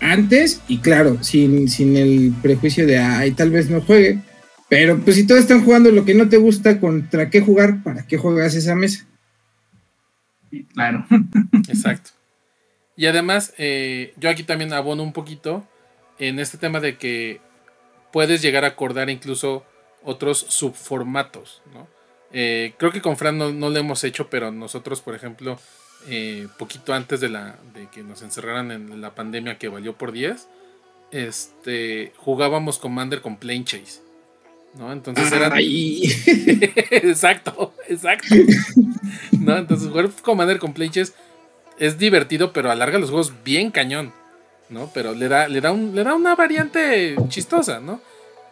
antes 0.00 0.60
y 0.68 0.78
claro, 0.78 1.22
sin, 1.22 1.68
sin 1.68 1.96
el 1.96 2.32
prejuicio 2.42 2.86
de, 2.86 2.98
ay, 2.98 3.32
tal 3.32 3.50
vez 3.50 3.70
no 3.70 3.80
juegue. 3.80 4.20
Pero 4.68 4.98
pues 4.98 5.16
si 5.16 5.26
todos 5.26 5.40
están 5.40 5.64
jugando 5.64 5.90
lo 5.90 6.04
que 6.04 6.14
no 6.14 6.28
te 6.28 6.36
gusta, 6.36 6.80
¿contra 6.80 7.30
qué 7.30 7.40
jugar? 7.40 7.82
¿Para 7.82 8.06
qué 8.06 8.16
juegas 8.16 8.54
esa 8.54 8.74
mesa? 8.74 9.06
Claro. 10.72 11.06
Exacto. 11.68 12.10
Y 12.96 13.06
además, 13.06 13.52
eh, 13.58 14.14
yo 14.16 14.30
aquí 14.30 14.44
también 14.44 14.72
abono 14.72 15.02
un 15.02 15.12
poquito 15.12 15.66
en 16.18 16.38
este 16.38 16.58
tema 16.58 16.80
de 16.80 16.96
que 16.96 17.40
puedes 18.12 18.40
llegar 18.40 18.64
a 18.64 18.68
acordar 18.68 19.10
incluso 19.10 19.64
otros 20.02 20.46
subformatos, 20.48 21.62
¿no? 21.72 21.88
Eh, 22.32 22.74
creo 22.78 22.90
que 22.92 23.00
con 23.00 23.16
Fran 23.16 23.38
no, 23.38 23.52
no, 23.52 23.70
lo 23.70 23.78
hemos 23.78 24.02
hecho, 24.04 24.28
pero 24.28 24.50
nosotros, 24.50 25.00
por 25.00 25.14
ejemplo, 25.14 25.58
eh, 26.06 26.48
poquito 26.58 26.92
antes 26.92 27.20
de, 27.20 27.28
la, 27.28 27.56
de 27.74 27.88
que 27.88 28.02
nos 28.02 28.22
encerraran 28.22 28.70
en 28.70 29.00
la 29.00 29.14
pandemia 29.14 29.58
que 29.58 29.68
valió 29.68 29.96
por 29.96 30.12
10, 30.12 30.48
este, 31.10 32.12
jugábamos 32.16 32.78
Commander 32.78 33.20
con 33.22 33.36
Plane 33.36 33.64
Chase. 33.64 34.02
¿No? 34.74 34.92
Entonces 34.92 35.30
era. 35.30 35.52
exacto, 36.90 37.74
exacto. 37.88 38.34
¿No? 39.38 39.56
Entonces 39.56 39.88
jugar 39.88 40.10
Commander 40.22 40.58
con 40.58 40.74
Plane 40.74 40.90
Chase 40.90 41.12
es 41.78 41.96
divertido, 41.96 42.52
pero 42.52 42.70
alarga 42.70 42.98
los 42.98 43.10
juegos 43.10 43.32
bien 43.44 43.70
cañón. 43.70 44.12
¿No? 44.68 44.90
Pero 44.92 45.14
le 45.14 45.28
da, 45.28 45.46
le 45.46 45.60
da, 45.60 45.70
un, 45.70 45.94
le 45.94 46.02
da 46.02 46.14
una 46.14 46.34
variante 46.34 47.14
chistosa, 47.28 47.80
¿no? 47.80 48.00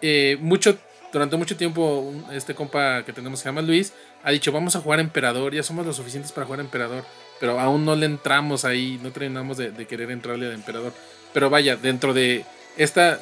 Eh, 0.00 0.36
mucho, 0.40 0.78
durante 1.12 1.36
mucho 1.36 1.56
tiempo, 1.56 2.12
este 2.30 2.54
compa 2.54 3.02
que 3.04 3.12
tenemos 3.12 3.40
se 3.40 3.46
llama 3.46 3.62
Luis, 3.62 3.92
ha 4.22 4.30
dicho, 4.30 4.52
vamos 4.52 4.76
a 4.76 4.80
jugar 4.80 5.00
Emperador, 5.00 5.54
ya 5.54 5.62
somos 5.62 5.86
lo 5.86 5.92
suficientes 5.92 6.30
para 6.30 6.44
jugar 6.44 6.60
Emperador 6.60 7.04
pero 7.42 7.58
aún 7.58 7.84
no 7.84 7.96
le 7.96 8.06
entramos 8.06 8.64
ahí, 8.64 9.00
no 9.02 9.10
terminamos 9.10 9.56
de, 9.56 9.72
querer 9.88 10.12
entrarle 10.12 10.46
al 10.46 10.52
emperador. 10.52 10.92
Pero 11.32 11.50
vaya, 11.50 11.74
dentro 11.74 12.14
de 12.14 12.44
esta, 12.76 13.18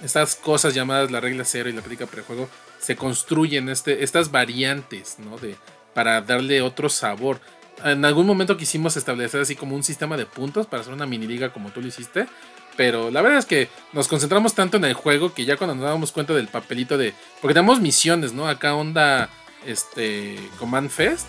estas 0.00 0.36
cosas 0.36 0.74
llamadas 0.74 1.10
la 1.10 1.18
regla 1.18 1.44
cero 1.44 1.68
y 1.68 1.72
la 1.72 1.80
práctica 1.80 2.06
prejuego, 2.06 2.48
se 2.78 2.94
construyen 2.94 3.68
este, 3.68 4.04
estas 4.04 4.30
variantes, 4.30 5.16
¿no? 5.18 5.38
De, 5.38 5.56
para 5.92 6.20
darle 6.20 6.62
otro 6.62 6.88
sabor. 6.88 7.40
En 7.82 8.04
algún 8.04 8.28
momento 8.28 8.56
quisimos 8.56 8.96
establecer 8.96 9.40
así 9.40 9.56
como 9.56 9.74
un 9.74 9.82
sistema 9.82 10.16
de 10.16 10.26
puntos 10.26 10.68
para 10.68 10.82
hacer 10.82 10.94
una 10.94 11.06
mini 11.06 11.26
liga 11.26 11.52
como 11.52 11.70
tú 11.70 11.80
lo 11.80 11.88
hiciste. 11.88 12.28
Pero 12.76 13.10
la 13.10 13.22
verdad 13.22 13.40
es 13.40 13.46
que 13.46 13.68
nos 13.92 14.06
concentramos 14.06 14.54
tanto 14.54 14.76
en 14.76 14.84
el 14.84 14.94
juego 14.94 15.34
que 15.34 15.46
ya 15.46 15.56
cuando 15.56 15.74
nos 15.74 15.84
damos 15.84 16.12
cuenta 16.12 16.32
del 16.32 16.46
papelito 16.46 16.96
de. 16.96 17.12
Porque 17.40 17.54
tenemos 17.54 17.80
misiones, 17.80 18.32
¿no? 18.34 18.46
Acá 18.46 18.76
onda. 18.76 19.30
Este. 19.66 20.38
Command 20.60 20.90
Fest 20.90 21.26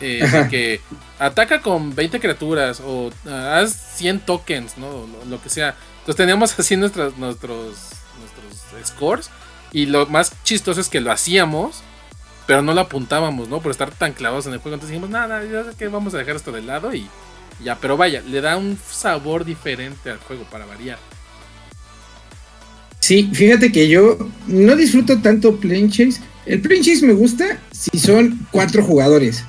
eh, 0.00 0.46
que 0.50 0.80
ataca 1.18 1.60
con 1.60 1.94
20 1.94 2.20
criaturas 2.20 2.80
o 2.84 3.10
ah, 3.26 3.58
haz 3.58 3.72
100 3.96 4.20
tokens, 4.20 4.78
¿no? 4.78 5.06
Lo, 5.28 5.42
que 5.42 5.50
sea. 5.50 5.74
Entonces 6.00 6.16
teníamos 6.16 6.58
así 6.58 6.76
nuestros, 6.76 7.16
nuestros, 7.18 7.76
nuestros 8.18 8.86
scores 8.88 9.30
y 9.72 9.86
lo 9.86 10.06
más 10.06 10.32
chistoso 10.44 10.80
es 10.80 10.88
que 10.88 11.00
lo 11.00 11.12
hacíamos, 11.12 11.82
pero 12.46 12.62
no 12.62 12.72
lo 12.72 12.80
apuntábamos, 12.80 13.48
¿no? 13.48 13.60
Por 13.60 13.70
estar 13.70 13.90
tan 13.90 14.12
clavados 14.12 14.46
en 14.46 14.54
el 14.54 14.58
juego. 14.60 14.74
Entonces 14.74 14.92
dijimos, 14.92 15.10
nada, 15.10 15.44
ya 15.44 15.64
sé 15.64 15.76
que 15.76 15.88
vamos 15.88 16.14
a 16.14 16.18
dejar 16.18 16.36
esto 16.36 16.52
de 16.52 16.62
lado 16.62 16.94
y 16.94 17.08
ya, 17.62 17.76
pero 17.80 17.96
vaya, 17.96 18.22
le 18.22 18.40
da 18.40 18.56
un 18.56 18.78
sabor 18.90 19.44
diferente 19.44 20.10
al 20.10 20.18
juego 20.18 20.44
para 20.44 20.64
variar. 20.64 20.98
Sí, 23.00 23.30
fíjate 23.32 23.72
que 23.72 23.88
yo 23.88 24.18
no 24.46 24.76
disfruto 24.76 25.20
tanto 25.20 25.56
Plane 25.56 25.88
Chase. 25.88 26.20
El 26.46 26.60
Plane 26.60 26.82
Chase 26.82 27.06
me 27.06 27.14
gusta 27.14 27.58
si 27.70 27.98
son 27.98 28.46
cuatro 28.50 28.82
jugadores 28.82 29.44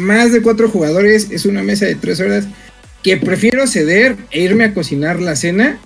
más 0.00 0.32
de 0.32 0.42
cuatro 0.42 0.68
jugadores 0.68 1.28
es 1.30 1.46
una 1.46 1.62
mesa 1.62 1.86
de 1.86 1.94
tres 1.94 2.20
horas 2.20 2.46
que 3.02 3.16
prefiero 3.16 3.66
ceder 3.66 4.16
e 4.30 4.42
irme 4.42 4.64
a 4.64 4.74
cocinar 4.74 5.20
la 5.20 5.36
cena 5.36 5.78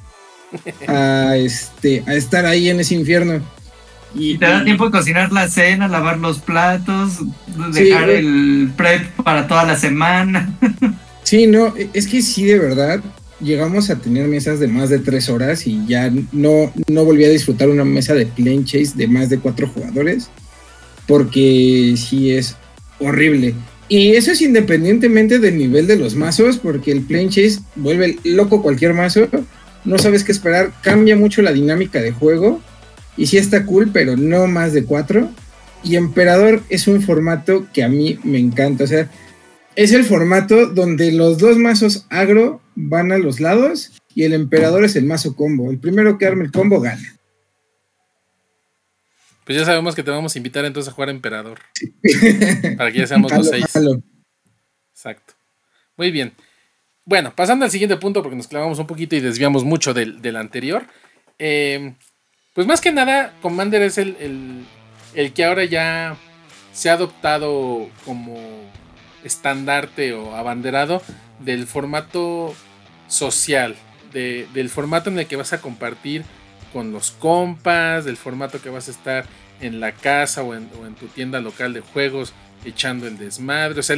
a, 0.89 1.37
este, 1.37 2.03
a 2.07 2.15
estar 2.15 2.47
ahí 2.47 2.69
en 2.69 2.81
ese 2.81 2.95
infierno. 2.95 3.41
Y 4.15 4.39
te 4.39 4.47
da 4.47 4.63
tiempo 4.63 4.87
de 4.87 4.93
cocinar 4.93 5.33
la 5.33 5.49
cena, 5.49 5.89
lavar 5.89 6.19
los 6.19 6.39
platos, 6.39 7.19
dejar 7.73 8.11
el 8.11 8.71
prep 8.77 9.11
para 9.23 9.49
toda 9.49 9.65
la 9.65 9.77
semana. 9.77 10.57
Sí, 11.25 11.47
no, 11.47 11.73
es 11.95 12.07
que 12.07 12.21
sí, 12.21 12.45
de 12.45 12.59
verdad, 12.59 13.01
llegamos 13.41 13.89
a 13.89 13.97
tener 13.97 14.29
mesas 14.29 14.61
de 14.61 14.69
más 14.69 14.91
de 14.91 14.99
tres 14.99 15.31
horas 15.31 15.67
y 15.67 15.85
ya 15.87 16.13
no, 16.33 16.71
no 16.87 17.05
volví 17.07 17.25
a 17.25 17.31
disfrutar 17.31 17.71
una 17.71 17.85
mesa 17.85 18.13
de 18.13 18.27
plane 18.27 18.65
chase 18.65 18.93
de 18.95 19.09
más 19.09 19.31
de 19.31 19.39
cuatro 19.39 19.67
jugadores, 19.67 20.29
porque 21.07 21.95
sí 21.97 22.31
es 22.31 22.57
horrible. 23.01 23.55
Y 23.89 24.13
eso 24.17 24.33
es 24.33 24.41
independientemente 24.41 25.39
del 25.39 25.59
nivel 25.59 25.87
de 25.87 25.97
los 25.97 26.15
mazos, 26.15 26.59
porque 26.59 26.91
el 26.91 27.03
plane 27.03 27.29
chase 27.29 27.61
vuelve 27.77 28.19
loco 28.25 28.63
cualquier 28.63 28.95
mazo, 28.95 29.29
no 29.85 29.99
sabes 29.99 30.25
qué 30.25 30.33
esperar, 30.33 30.73
cambia 30.83 31.17
mucho 31.17 31.43
la 31.43 31.53
dinámica 31.53 32.01
de 32.01 32.13
juego, 32.13 32.61
y 33.17 33.27
sí 33.27 33.37
está 33.37 33.67
cool, 33.67 33.91
pero 33.93 34.17
no 34.17 34.47
más 34.47 34.73
de 34.73 34.85
cuatro. 34.85 35.31
Y 35.85 35.97
Emperador 35.97 36.63
es 36.71 36.89
un 36.89 37.03
formato 37.03 37.67
que 37.73 37.85
a 37.85 37.89
mí 37.89 38.19
me 38.25 38.39
encanta, 38.39 38.85
o 38.85 38.87
sea, 38.87 39.11
es 39.77 39.93
el 39.93 40.05
formato 40.05 40.67
donde 40.67 41.13
los 41.13 41.39
dos 41.39 41.59
mazos 41.59 42.07
agro 42.09 42.61
van 42.77 43.13
a 43.13 43.19
los 43.19 43.41
lados 43.41 43.93
y 44.15 44.23
el 44.23 44.33
emperador 44.33 44.85
es 44.85 44.95
el 44.97 45.05
mazo 45.05 45.35
combo. 45.35 45.71
El 45.71 45.79
primero 45.79 46.17
que 46.17 46.27
arme 46.27 46.45
el 46.45 46.53
combo 46.53 46.81
gana. 46.81 47.17
Pues 49.45 49.59
ya 49.59 49.65
sabemos 49.65 49.95
que 49.95 50.03
te 50.03 50.11
vamos 50.11 50.35
a 50.35 50.39
invitar 50.39 50.65
entonces 50.65 50.91
a 50.91 50.95
jugar 50.95 51.11
emperador. 51.11 51.61
Para 52.77 52.91
que 52.91 52.99
ya 52.99 53.07
seamos 53.07 53.33
los 53.33 53.49
seis. 53.49 53.67
Exacto. 54.93 55.35
Muy 55.97 56.11
bien. 56.11 56.33
Bueno, 57.05 57.35
pasando 57.37 57.67
al 57.67 57.71
siguiente 57.71 57.99
punto, 57.99 58.23
porque 58.23 58.37
nos 58.37 58.49
clavamos 58.49 58.79
un 58.79 58.87
poquito 58.87 59.15
y 59.15 59.21
desviamos 59.21 59.63
mucho 59.65 59.93
del, 59.93 60.37
anterior. 60.37 60.87
Eh, 61.39 61.95
pues 62.55 62.67
más 62.67 62.81
que 62.81 62.93
nada, 62.93 63.35
Commander 63.43 63.83
es 63.83 63.99
el, 63.99 64.65
el 65.15 65.33
que 65.35 65.45
ahora 65.45 65.65
ya 65.65 66.17
se 66.73 66.89
ha 66.89 66.95
adoptado 66.95 67.89
como 68.05 68.39
estandarte 69.23 70.13
o 70.13 70.35
abanderado 70.35 71.03
del 71.41 71.67
formato 71.67 72.55
social, 73.09 73.77
del 74.13 74.69
formato 74.71 75.11
en 75.11 75.19
el 75.19 75.27
que 75.27 75.37
vas 75.37 75.53
a 75.53 75.61
compartir 75.61 76.25
con 76.75 76.93
los 76.93 77.13
compas, 77.13 78.05
del 78.05 78.17
formato 78.17 78.61
que 78.61 78.69
vas 78.69 78.89
a 78.89 78.91
estar 78.91 79.25
en 79.61 79.79
la 79.79 79.93
casa 79.93 80.43
o 80.43 80.55
en, 80.55 80.69
tu 80.99 81.07
tienda 81.07 81.41
local 81.41 81.73
de 81.73 81.81
juegos 81.81 82.35
echando 82.65 83.07
el 83.07 83.17
desmadre, 83.17 83.79
o 83.79 83.83
sea, 83.83 83.97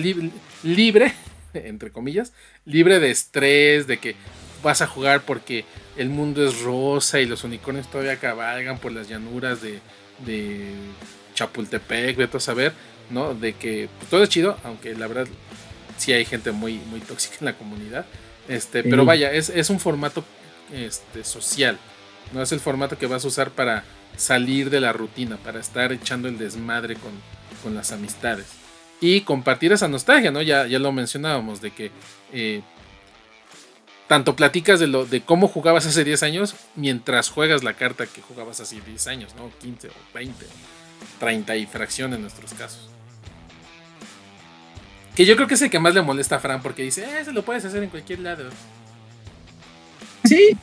libre, 0.63 1.15
entre 1.55 1.91
comillas, 1.91 2.35
libre 2.67 3.01
de 3.01 3.11
estrés, 3.11 3.87
de 3.87 3.97
que 3.97 4.15
vas 4.63 4.83
a 4.83 4.87
jugar 4.87 5.23
porque 5.23 5.65
el 5.97 6.11
mundo 6.11 6.47
es 6.47 6.61
rosa 6.61 7.19
y 7.19 7.27
los 7.27 7.45
unicornios 7.45 7.91
todavía 7.91 8.19
cabalgan 8.19 8.79
por 8.79 8.93
las 8.93 9.09
llanuras 9.09 9.63
de, 9.63 9.81
de 10.27 10.71
Chapultepec, 11.35 12.17
vete 12.17 12.37
a 12.37 12.41
saber, 12.41 12.73
¿no? 13.09 13.35
De 13.35 13.55
que 13.55 13.89
pues, 13.99 14.11
todo 14.11 14.23
es 14.23 14.29
chido, 14.29 14.59
aunque 14.65 14.95
la 14.95 15.07
verdad 15.07 15.27
sí 15.97 16.13
hay 16.13 16.27
gente 16.27 16.53
muy, 16.53 16.75
muy 16.91 17.01
tóxica 17.01 17.37
en 17.41 17.47
la 17.47 17.57
comunidad. 17.57 18.05
Este, 18.49 18.83
Pero 18.83 19.05
vaya, 19.05 19.33
es, 19.33 19.71
un 19.71 19.81
formato 19.81 20.25
este, 20.73 21.25
social. 21.25 21.79
No 22.33 22.43
es 22.43 22.53
el 22.53 22.61
formato 22.61 22.99
que 22.99 23.07
vas 23.07 23.25
a 23.25 23.29
usar 23.29 23.51
para 23.51 23.85
salir 24.17 24.71
de 24.71 24.81
la 24.81 24.93
rutina, 24.93 25.37
para 25.37 25.61
estar 25.61 25.93
echando 25.93 26.29
el 26.29 26.39
desmadre 26.39 26.97
con, 26.97 27.13
las 27.75 27.91
amistades. 27.91 28.47
Y 29.01 29.23
compartir 29.23 29.73
esa 29.73 29.89
nostalgia, 29.89 30.31
¿no? 30.31 30.41
Ya, 30.41 30.69
ya 30.69 30.79
lo 30.79 30.93
mencionábamos, 30.93 31.61
de 31.61 31.73
que 31.73 31.91
eh, 32.33 32.63
tanto 34.07 34.37
platicas 34.37 34.79
de, 34.79 34.87
lo, 34.87 35.05
de 35.05 35.21
cómo 35.23 35.49
jugabas 35.49 35.85
hace 35.87 36.05
10 36.05 36.23
años 36.23 36.55
mientras 36.77 37.29
juegas 37.29 37.65
la 37.65 37.75
carta 37.75 38.07
que 38.07 38.23
jugabas 38.23 38.61
hace 38.61 38.81
10 38.81 39.07
años, 39.09 39.35
¿no? 39.35 39.51
15 39.61 39.89
o 39.89 39.93
20, 40.15 40.47
30 41.19 41.57
y 41.57 41.67
fracción 41.67 42.15
en 42.15 42.23
nuestros 42.23 42.55
casos. 42.55 42.89
Que 45.17 45.25
yo 45.25 45.35
creo 45.35 45.49
que 45.49 45.55
es 45.55 45.63
el 45.63 45.71
que 45.71 45.81
más 45.81 45.95
le 45.95 46.03
molesta 46.03 46.37
a 46.37 46.39
Fran 46.39 46.63
porque 46.63 46.83
dice, 46.83 47.03
eh, 47.03 47.21
eso 47.21 47.33
lo 47.33 47.43
puedes 47.43 47.65
hacer 47.65 47.83
en 47.83 47.91
cualquier 47.91 48.21
lado. 48.21 48.49
Sí, 50.25 50.57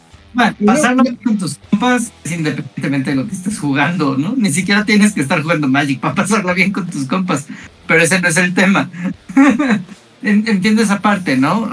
pasarlo 0.65 1.03
con 1.23 1.37
tus 1.37 1.57
compas 1.69 2.11
es 2.23 2.31
independientemente 2.31 3.11
de 3.11 3.15
lo 3.15 3.27
que 3.27 3.35
estés 3.35 3.59
jugando, 3.59 4.17
¿no? 4.17 4.33
Ni 4.35 4.51
siquiera 4.51 4.85
tienes 4.85 5.13
que 5.13 5.21
estar 5.21 5.41
jugando 5.41 5.67
Magic 5.67 5.99
para 5.99 6.15
pasarla 6.23 6.53
bien 6.53 6.71
con 6.71 6.87
tus 6.87 7.05
compas, 7.05 7.47
pero 7.87 8.01
ese 8.01 8.19
no 8.19 8.27
es 8.27 8.37
el 8.37 8.53
tema. 8.53 8.89
Entiendo 10.23 10.81
esa 10.81 11.01
parte, 11.01 11.37
¿no? 11.37 11.69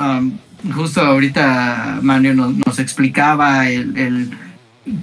justo 0.74 1.00
ahorita 1.00 2.00
Manuel 2.02 2.36
nos, 2.36 2.78
explicaba 2.78 3.68
el, 3.68 4.30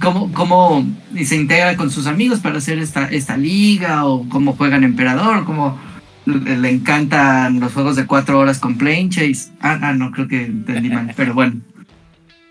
cómo, 0.00 0.32
cómo 0.32 0.86
se 1.24 1.36
integra 1.36 1.76
con 1.76 1.90
sus 1.90 2.06
amigos 2.06 2.40
para 2.40 2.58
hacer 2.58 2.78
esta, 2.78 3.06
esta 3.06 3.36
liga 3.36 4.04
o 4.04 4.28
cómo 4.28 4.52
juegan 4.52 4.84
Emperador, 4.84 5.44
cómo 5.44 5.78
le 6.26 6.70
encantan 6.70 7.58
los 7.58 7.72
juegos 7.72 7.96
de 7.96 8.06
cuatro 8.06 8.38
horas 8.38 8.58
con 8.58 8.76
Plane 8.76 9.08
Chase. 9.08 9.50
Ah, 9.60 9.78
ah, 9.80 9.92
no, 9.94 10.10
creo 10.10 10.28
que 10.28 10.44
entendí 10.44 10.90
mal, 10.90 11.12
pero 11.16 11.34
bueno. 11.34 11.54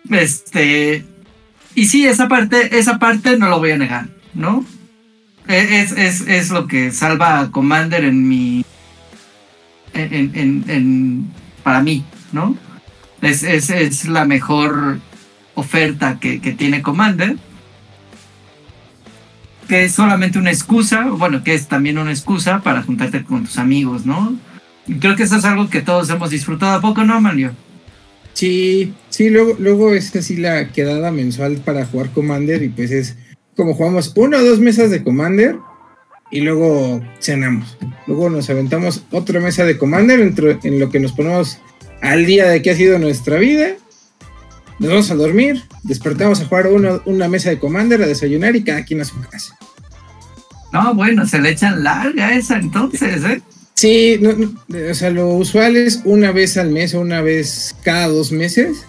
Este. 0.10 1.06
Y 1.76 1.86
sí, 1.86 2.08
esa 2.08 2.28
parte, 2.28 2.78
esa 2.78 2.98
parte 3.00 3.38
no 3.38 3.50
lo 3.50 3.60
voy 3.60 3.72
a 3.72 3.78
negar, 3.78 4.08
¿no? 4.34 4.66
E, 5.48 5.82
es, 5.82 5.92
es, 5.92 6.22
es 6.22 6.50
lo 6.50 6.68
que 6.68 6.92
salva 6.92 7.40
a 7.40 7.52
Commander 7.52 8.04
en 8.04 8.28
mi. 8.28 8.66
En, 9.94 10.32
en, 10.36 10.64
en, 10.68 11.32
para 11.64 11.82
mí, 11.82 12.04
¿no? 12.32 12.56
Es, 13.22 13.44
es, 13.44 13.70
es 13.70 14.06
la 14.06 14.26
mejor 14.26 15.00
oferta 15.56 16.20
que, 16.20 16.40
que 16.40 16.52
tiene 16.52 16.84
Commander 16.84 17.38
que 19.68 19.84
es 19.84 19.94
solamente 19.94 20.40
una 20.40 20.50
excusa, 20.50 21.06
bueno, 21.10 21.44
que 21.44 21.54
es 21.54 21.68
también 21.68 21.98
una 21.98 22.12
excusa 22.12 22.62
para 22.62 22.82
juntarte 22.82 23.24
con 23.24 23.46
tus 23.46 23.58
amigos, 23.58 24.06
¿no? 24.06 24.36
Creo 25.00 25.16
que 25.16 25.24
eso 25.24 25.36
es 25.36 25.46
algo 25.46 25.70
que 25.70 25.82
todos 25.82 26.10
hemos 26.10 26.30
disfrutado 26.30 26.78
a 26.78 26.82
poco, 26.82 27.04
¿no, 27.04 27.20
Mario? 27.20 27.52
Sí, 28.34 28.94
sí, 29.18 29.32
luego, 29.32 29.56
luego 29.58 29.94
es 29.96 30.16
así 30.16 30.38
la 30.38 30.72
quedada 30.72 31.12
mensual 31.12 31.58
para 31.58 31.88
jugar 31.88 32.12
Commander 32.12 32.62
y 32.62 32.70
pues 32.70 32.92
es 32.92 33.16
como 33.56 33.74
jugamos 33.74 34.14
una 34.16 34.38
o 34.38 34.44
dos 34.44 34.60
mesas 34.60 34.92
de 34.92 35.04
Commander 35.04 35.58
y 36.30 36.42
luego 36.42 37.04
cenamos. 37.20 37.80
Luego 38.06 38.30
nos 38.30 38.48
aventamos 38.52 39.06
otra 39.10 39.40
mesa 39.40 39.66
de 39.66 39.80
Commander 39.80 40.20
en 40.64 40.80
lo 40.80 40.92
que 40.92 41.00
nos 41.00 41.14
ponemos 41.14 41.58
al 42.04 42.28
día 42.28 42.48
de 42.48 42.62
qué 42.62 42.70
ha 42.70 42.76
sido 42.76 43.00
nuestra 43.00 43.40
vida. 43.40 43.70
Nos 44.78 44.92
vamos 44.92 45.10
a 45.10 45.16
dormir, 45.16 45.64
despertamos 45.82 46.40
a 46.42 46.46
jugar 46.46 46.68
una 46.68 47.28
mesa 47.28 47.50
de 47.50 47.58
Commander, 47.58 48.04
a 48.04 48.08
desayunar 48.08 48.56
y 48.56 48.64
cada 48.64 48.86
quien 48.86 49.02
a 49.02 49.06
su 49.06 49.20
casa. 49.22 49.58
No, 50.72 50.94
bueno, 50.94 51.26
se 51.26 51.40
le 51.40 51.50
echan 51.50 51.84
larga 51.84 52.36
esa 52.36 52.58
entonces, 52.58 53.24
¿eh? 53.24 53.42
Sí, 53.74 54.20
o 54.92 54.94
sea, 54.94 55.10
lo 55.10 55.30
usual 55.30 55.76
es 55.76 56.02
una 56.06 56.32
vez 56.32 56.56
al 56.58 56.70
mes 56.70 56.94
o 56.94 57.02
una 57.02 57.22
vez 57.22 57.76
cada 57.84 58.10
dos 58.10 58.32
meses 58.32 58.86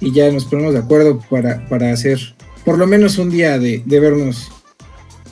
y 0.00 0.12
ya 0.12 0.30
nos 0.30 0.44
ponemos 0.44 0.74
de 0.74 0.80
acuerdo 0.80 1.20
para, 1.30 1.66
para 1.68 1.92
hacer 1.92 2.36
por 2.66 2.78
lo 2.78 2.86
menos 2.88 3.16
un 3.18 3.30
día 3.30 3.58
de, 3.60 3.82
vernos 3.86 4.48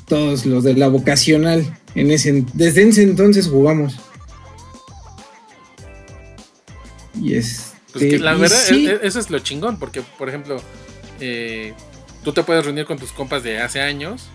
todos 0.06 0.46
los 0.46 0.62
de 0.62 0.74
la 0.74 0.86
vocacional. 0.86 1.76
En 1.96 2.12
ese, 2.12 2.44
desde 2.54 2.88
ese 2.88 3.02
entonces 3.02 3.48
jugamos. 3.48 3.96
Y 7.20 7.34
es. 7.34 7.72
Pues 7.92 8.20
la 8.20 8.34
verdad, 8.34 8.58
e, 8.70 8.86
e, 8.86 8.98
eso 9.02 9.20
es 9.20 9.30
lo 9.30 9.38
chingón, 9.40 9.78
porque, 9.78 10.02
por 10.18 10.28
ejemplo, 10.28 10.60
eh, 11.20 11.74
tú 12.22 12.32
te 12.32 12.42
puedes 12.44 12.64
reunir 12.64 12.86
con 12.86 12.98
tus 12.98 13.12
compas 13.12 13.42
de 13.42 13.60
hace 13.60 13.80
años 13.80 14.28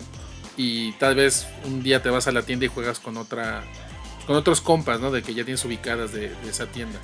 y 0.56 0.92
tal 0.92 1.14
vez 1.14 1.46
un 1.64 1.82
día 1.82 2.02
te 2.02 2.10
vas 2.10 2.26
a 2.26 2.32
la 2.32 2.42
tienda 2.42 2.66
y 2.66 2.68
juegas 2.68 2.98
con 2.98 3.16
otra 3.16 3.64
con 4.26 4.36
otros 4.36 4.60
compas, 4.60 5.00
¿no? 5.00 5.10
De 5.10 5.22
que 5.22 5.34
ya 5.34 5.44
tienes 5.44 5.64
ubicadas 5.64 6.12
de, 6.12 6.30
esa 6.48 6.66
tienda. 6.66 6.98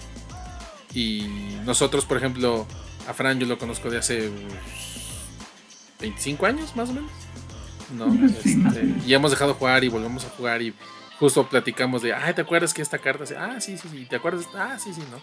Y 0.94 1.26
nosotros, 1.64 2.04
por 2.04 2.18
ejemplo, 2.18 2.66
a 3.06 3.14
Fran 3.14 3.38
yo 3.38 3.46
lo 3.46 3.58
conozco 3.58 3.90
de 3.90 3.98
hace 3.98 4.30
25 6.00 6.46
años 6.46 6.76
más 6.76 6.90
o 6.90 6.92
menos. 6.92 7.10
¿no? 7.92 8.06
Este, 8.26 8.94
y 9.06 9.14
hemos 9.14 9.30
dejado 9.30 9.54
jugar 9.54 9.84
y 9.84 9.88
volvemos 9.88 10.24
a 10.24 10.30
jugar 10.30 10.62
y 10.62 10.74
justo 11.18 11.48
platicamos 11.48 12.02
de, 12.02 12.12
ay, 12.12 12.34
¿te 12.34 12.42
acuerdas 12.42 12.74
que 12.74 12.82
esta 12.82 12.98
carta? 12.98 13.24
Ah, 13.38 13.60
sí, 13.60 13.78
sí, 13.78 13.88
sí, 13.90 14.06
¿te 14.06 14.16
acuerdas? 14.16 14.46
Ah, 14.54 14.78
sí, 14.78 14.92
sí, 14.92 15.02
¿no? 15.10 15.20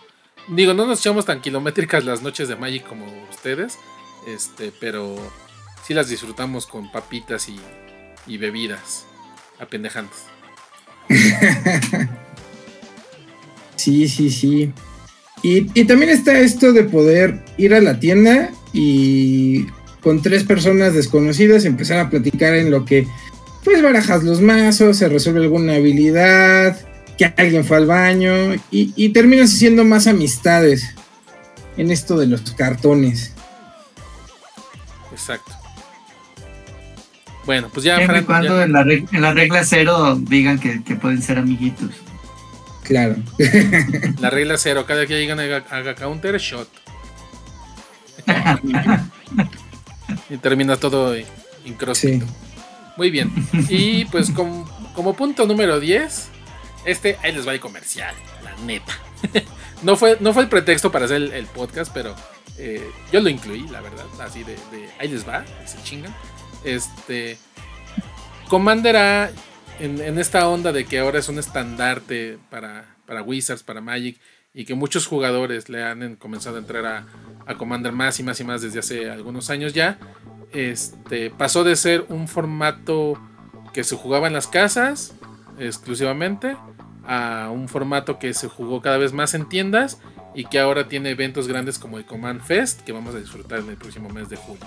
Digo, 0.56 0.74
no 0.74 0.86
nos 0.86 1.00
echamos 1.00 1.26
tan 1.26 1.42
kilométricas 1.42 2.04
las 2.04 2.22
noches 2.22 2.48
de 2.48 2.56
Magic 2.56 2.86
como 2.86 3.06
ustedes, 3.30 3.78
este, 4.28 4.74
pero 4.80 5.16
sí 5.86 5.94
las 5.94 6.10
disfrutamos 6.10 6.66
con 6.66 6.92
papitas 6.92 7.48
y, 7.50 7.60
y 8.28 8.38
bebidas 8.38 9.06
apendejantes. 9.60 10.26
sí, 13.76 14.08
sí, 14.08 14.30
sí. 14.30 14.74
Y, 15.44 15.68
y, 15.80 15.84
también 15.86 16.10
está 16.10 16.40
esto 16.40 16.72
de 16.72 16.86
poder 16.86 17.44
ir 17.58 17.74
a 17.76 17.82
la 17.82 18.00
tienda 18.00 18.50
y 18.72 19.66
con 20.02 20.22
tres 20.22 20.44
personas 20.46 20.94
desconocidas 20.94 21.66
empezar 21.66 22.00
a 22.00 22.10
platicar 22.10 22.54
en 22.56 22.72
lo 22.72 22.86
que 22.86 23.06
pues 23.64 23.82
barajas 23.82 24.24
los 24.24 24.42
mazos, 24.42 24.98
se 24.98 25.10
resuelve 25.10 25.42
alguna 25.42 25.76
habilidad, 25.76 26.78
que 27.18 27.26
alguien 27.38 27.64
fue 27.66 27.78
al 27.78 27.86
baño 27.86 28.54
y, 28.72 28.94
y 28.96 29.10
terminas 29.10 29.54
haciendo 29.54 29.84
más 29.86 30.08
amistades 30.08 30.96
en 31.78 31.92
esto 31.92 32.18
de 32.18 32.28
los 32.28 32.42
cartones. 32.52 33.34
Exacto. 35.12 35.52
Bueno, 37.46 37.70
pues 37.74 37.84
ya, 37.86 37.98
Siempre 37.98 38.20
y 38.20 38.24
Fran, 38.24 38.26
cuando 38.46 38.58
ya- 38.60 38.64
en 38.66 38.72
la, 38.72 38.84
reg- 38.84 39.08
en 39.12 39.22
la 39.22 39.34
regla 39.34 39.64
cero 39.66 40.18
digan 40.22 40.60
que, 40.60 40.82
que 40.84 40.96
pueden 40.96 41.22
ser 41.22 41.38
amiguitos. 41.38 41.90
Claro. 42.84 43.16
la 44.20 44.30
regla 44.30 44.58
cero, 44.58 44.86
cada 44.86 45.06
que 45.06 45.20
llegan 45.20 45.40
haga, 45.40 45.64
haga 45.70 45.96
counter 45.96 46.38
shot. 46.38 46.68
y 50.30 50.38
termina 50.38 50.78
todo 50.78 51.16
incróspito. 51.66 52.26
Sí. 52.26 52.32
Muy 52.98 53.10
bien. 53.10 53.32
Y 53.70 54.06
pues 54.06 54.30
com- 54.32 54.66
como 54.94 55.16
punto 55.16 55.46
número 55.48 55.80
10, 55.80 56.28
este 56.86 57.18
ahí 57.24 57.32
les 57.34 57.48
va 57.48 57.54
el 57.54 57.60
comercial, 57.60 58.14
la 58.44 58.56
neta. 58.66 58.94
no, 59.82 59.96
fue, 59.96 60.18
no 60.20 60.34
fue 60.34 60.44
el 60.44 60.50
pretexto 60.50 60.92
para 60.92 61.06
hacer 61.06 61.18
el, 61.18 61.34
el 61.34 61.46
podcast, 61.48 61.92
pero 61.94 62.16
eh, 62.58 62.88
yo 63.12 63.20
lo 63.22 63.30
incluí, 63.30 63.68
la 63.70 63.82
verdad. 63.82 64.06
Así 64.20 64.44
de, 64.44 64.54
de 64.72 64.90
ahí 65.00 65.08
les 65.08 65.28
va, 65.28 65.44
se 65.66 65.82
chingan. 65.84 66.14
Este. 66.64 67.38
Commander 68.48 68.96
A, 68.98 69.32
en, 69.80 70.18
esta 70.20 70.48
onda 70.48 70.72
de 70.72 70.86
que 70.86 71.00
ahora 71.00 71.20
es 71.20 71.30
un 71.30 71.40
estandarte 71.40 72.38
para, 72.50 72.96
para 73.06 73.22
Wizards, 73.22 73.64
para 73.64 73.82
Magic, 73.82 74.20
y 74.54 74.66
que 74.66 74.76
muchos 74.76 75.08
jugadores 75.08 75.68
le 75.70 75.84
han 75.84 76.04
en- 76.04 76.16
comenzado 76.16 76.58
a 76.58 76.60
entrar 76.60 76.86
a, 76.86 77.06
a 77.48 77.56
Commander 77.56 77.92
más 77.92 78.20
y 78.20 78.24
más 78.24 78.40
y 78.40 78.44
más 78.44 78.62
desde 78.62 78.80
hace 78.80 79.10
algunos 79.10 79.50
años 79.50 79.74
ya. 79.74 79.98
Este 80.52 81.32
pasó 81.32 81.64
de 81.64 81.76
ser 81.76 82.06
un 82.10 82.28
formato 82.28 83.20
que 83.74 83.84
se 83.84 83.96
jugaba 83.96 84.28
en 84.28 84.34
las 84.34 84.48
casas 84.48 85.16
exclusivamente 85.58 86.56
a 87.06 87.50
un 87.52 87.68
formato 87.68 88.20
que 88.20 88.34
se 88.36 88.48
jugó 88.48 88.82
cada 88.82 88.98
vez 88.98 89.12
más 89.12 89.34
en 89.34 89.50
tiendas 89.50 90.00
y 90.36 90.46
que 90.46 90.60
ahora 90.60 90.88
tiene 90.88 91.10
eventos 91.10 91.48
grandes 91.48 91.80
como 91.80 91.98
el 91.98 92.06
Command 92.06 92.42
Fest 92.42 92.82
que 92.82 92.92
vamos 92.92 93.16
a 93.16 93.20
disfrutar 93.20 93.60
en 93.60 93.70
el 93.70 93.78
próximo 93.78 94.10
mes 94.10 94.30
de 94.30 94.36
julio. 94.36 94.66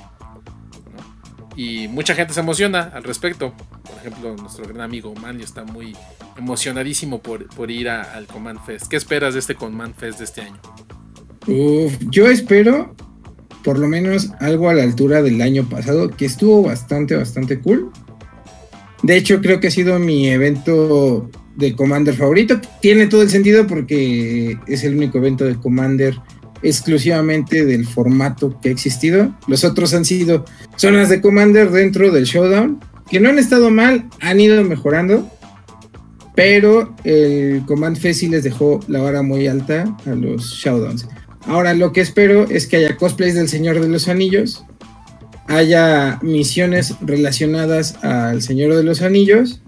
Y 1.57 1.89
mucha 1.89 2.15
gente 2.15 2.35
se 2.35 2.41
emociona 2.41 2.91
al 2.95 3.03
respecto. 3.03 3.55
Por 3.83 3.97
ejemplo, 3.99 4.37
nuestro 4.37 4.67
gran 4.67 4.83
amigo 4.83 5.15
Manlio 5.15 5.45
está 5.45 5.65
muy 5.65 5.97
emocionadísimo 6.37 7.23
por, 7.23 7.47
por 7.49 7.71
ir 7.71 7.89
a- 7.89 8.03
al 8.15 8.27
Command 8.27 8.61
Fest. 8.65 8.89
¿Qué 8.89 8.97
esperas 8.97 9.33
de 9.35 9.41
este 9.41 9.55
Command 9.55 9.95
Fest 9.95 10.19
de 10.19 10.25
este 10.25 10.43
año? 10.43 10.61
Yo 12.11 12.29
espero 12.29 12.95
por 13.65 13.79
lo 13.79 13.89
menos 13.89 14.31
algo 14.41 14.69
a 14.69 14.75
la 14.75 14.83
altura 14.85 15.23
del 15.23 15.41
año 15.43 15.69
pasado, 15.69 16.11
que 16.11 16.27
estuvo 16.27 16.63
bastante, 16.63 17.17
bastante 17.17 17.59
cool. 17.59 17.91
De 19.03 19.17
hecho, 19.17 19.41
creo 19.41 19.59
que 19.59 19.69
ha 19.69 19.71
sido 19.71 19.99
mi 19.99 20.29
evento 20.29 21.29
de 21.57 21.75
Commander 21.75 22.15
favorito. 22.15 22.61
Tiene 22.81 23.07
todo 23.07 23.23
el 23.23 23.31
sentido 23.31 23.67
porque 23.67 24.59
es 24.67 24.85
el 24.85 24.97
único 24.97 25.19
evento 25.19 25.45
de 25.45 25.57
Commander 25.57 26.17
exclusivamente 26.63 27.65
del 27.65 27.87
formato 27.87 28.59
que 28.61 28.69
ha 28.69 28.73
existido. 28.73 29.35
Los 29.47 29.65
otros 29.65 29.95
han 29.95 30.05
sido 30.05 30.45
zonas 30.77 31.09
de 31.09 31.21
Commander 31.21 31.71
dentro 31.71 32.11
del 32.11 32.25
Showdown, 32.25 32.81
que 33.11 33.21
no 33.21 33.29
han 33.29 33.39
estado 33.39 33.71
mal, 33.71 34.09
han 34.21 34.41
ido 34.41 34.63
mejorando. 34.65 35.31
Pero 36.35 36.95
el 37.05 37.63
Command 37.67 37.97
Fest 37.97 38.25
les 38.25 38.45
dejó 38.45 38.81
la 38.89 39.01
vara 39.01 39.23
muy 39.23 39.47
alta 39.47 39.97
a 40.05 40.11
los 40.11 40.53
Showdowns. 40.53 41.09
Ahora 41.47 41.73
lo 41.75 41.93
que 41.93 42.03
espero 42.03 42.45
es 42.45 42.67
que 42.67 42.77
haya 42.77 42.97
cosplays 42.97 43.35
del 43.35 43.49
Señor 43.49 43.81
de 43.81 43.89
los 43.89 44.09
Anillos, 44.09 44.65
haya 45.47 46.19
misiones 46.23 46.95
relacionadas 47.01 47.97
al 48.03 48.43
Señor 48.43 48.75
de 48.75 48.83
los 48.83 49.01
Anillos 49.01 49.63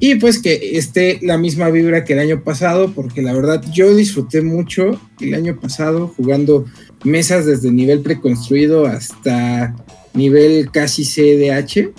y 0.00 0.16
pues 0.16 0.40
que 0.40 0.76
esté 0.76 1.20
la 1.22 1.38
misma 1.38 1.70
vibra 1.70 2.04
que 2.04 2.14
el 2.14 2.18
año 2.18 2.42
pasado, 2.42 2.92
porque 2.92 3.22
la 3.22 3.32
verdad 3.32 3.64
yo 3.72 3.94
disfruté 3.94 4.42
mucho 4.42 5.00
el 5.20 5.34
año 5.34 5.58
pasado 5.60 6.12
jugando 6.16 6.64
mesas 7.04 7.46
desde 7.46 7.70
nivel 7.70 8.00
preconstruido 8.00 8.86
hasta 8.86 9.74
nivel 10.12 10.70
casi 10.72 11.04
CDH, 11.04 11.92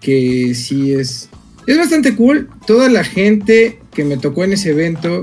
que 0.00 0.54
sí 0.54 0.92
es, 0.92 1.28
es 1.66 1.78
bastante 1.78 2.16
cool. 2.16 2.50
Toda 2.66 2.88
la 2.88 3.04
gente 3.04 3.78
que 3.92 4.04
me 4.04 4.16
tocó 4.16 4.42
en 4.42 4.54
ese 4.54 4.70
evento, 4.70 5.20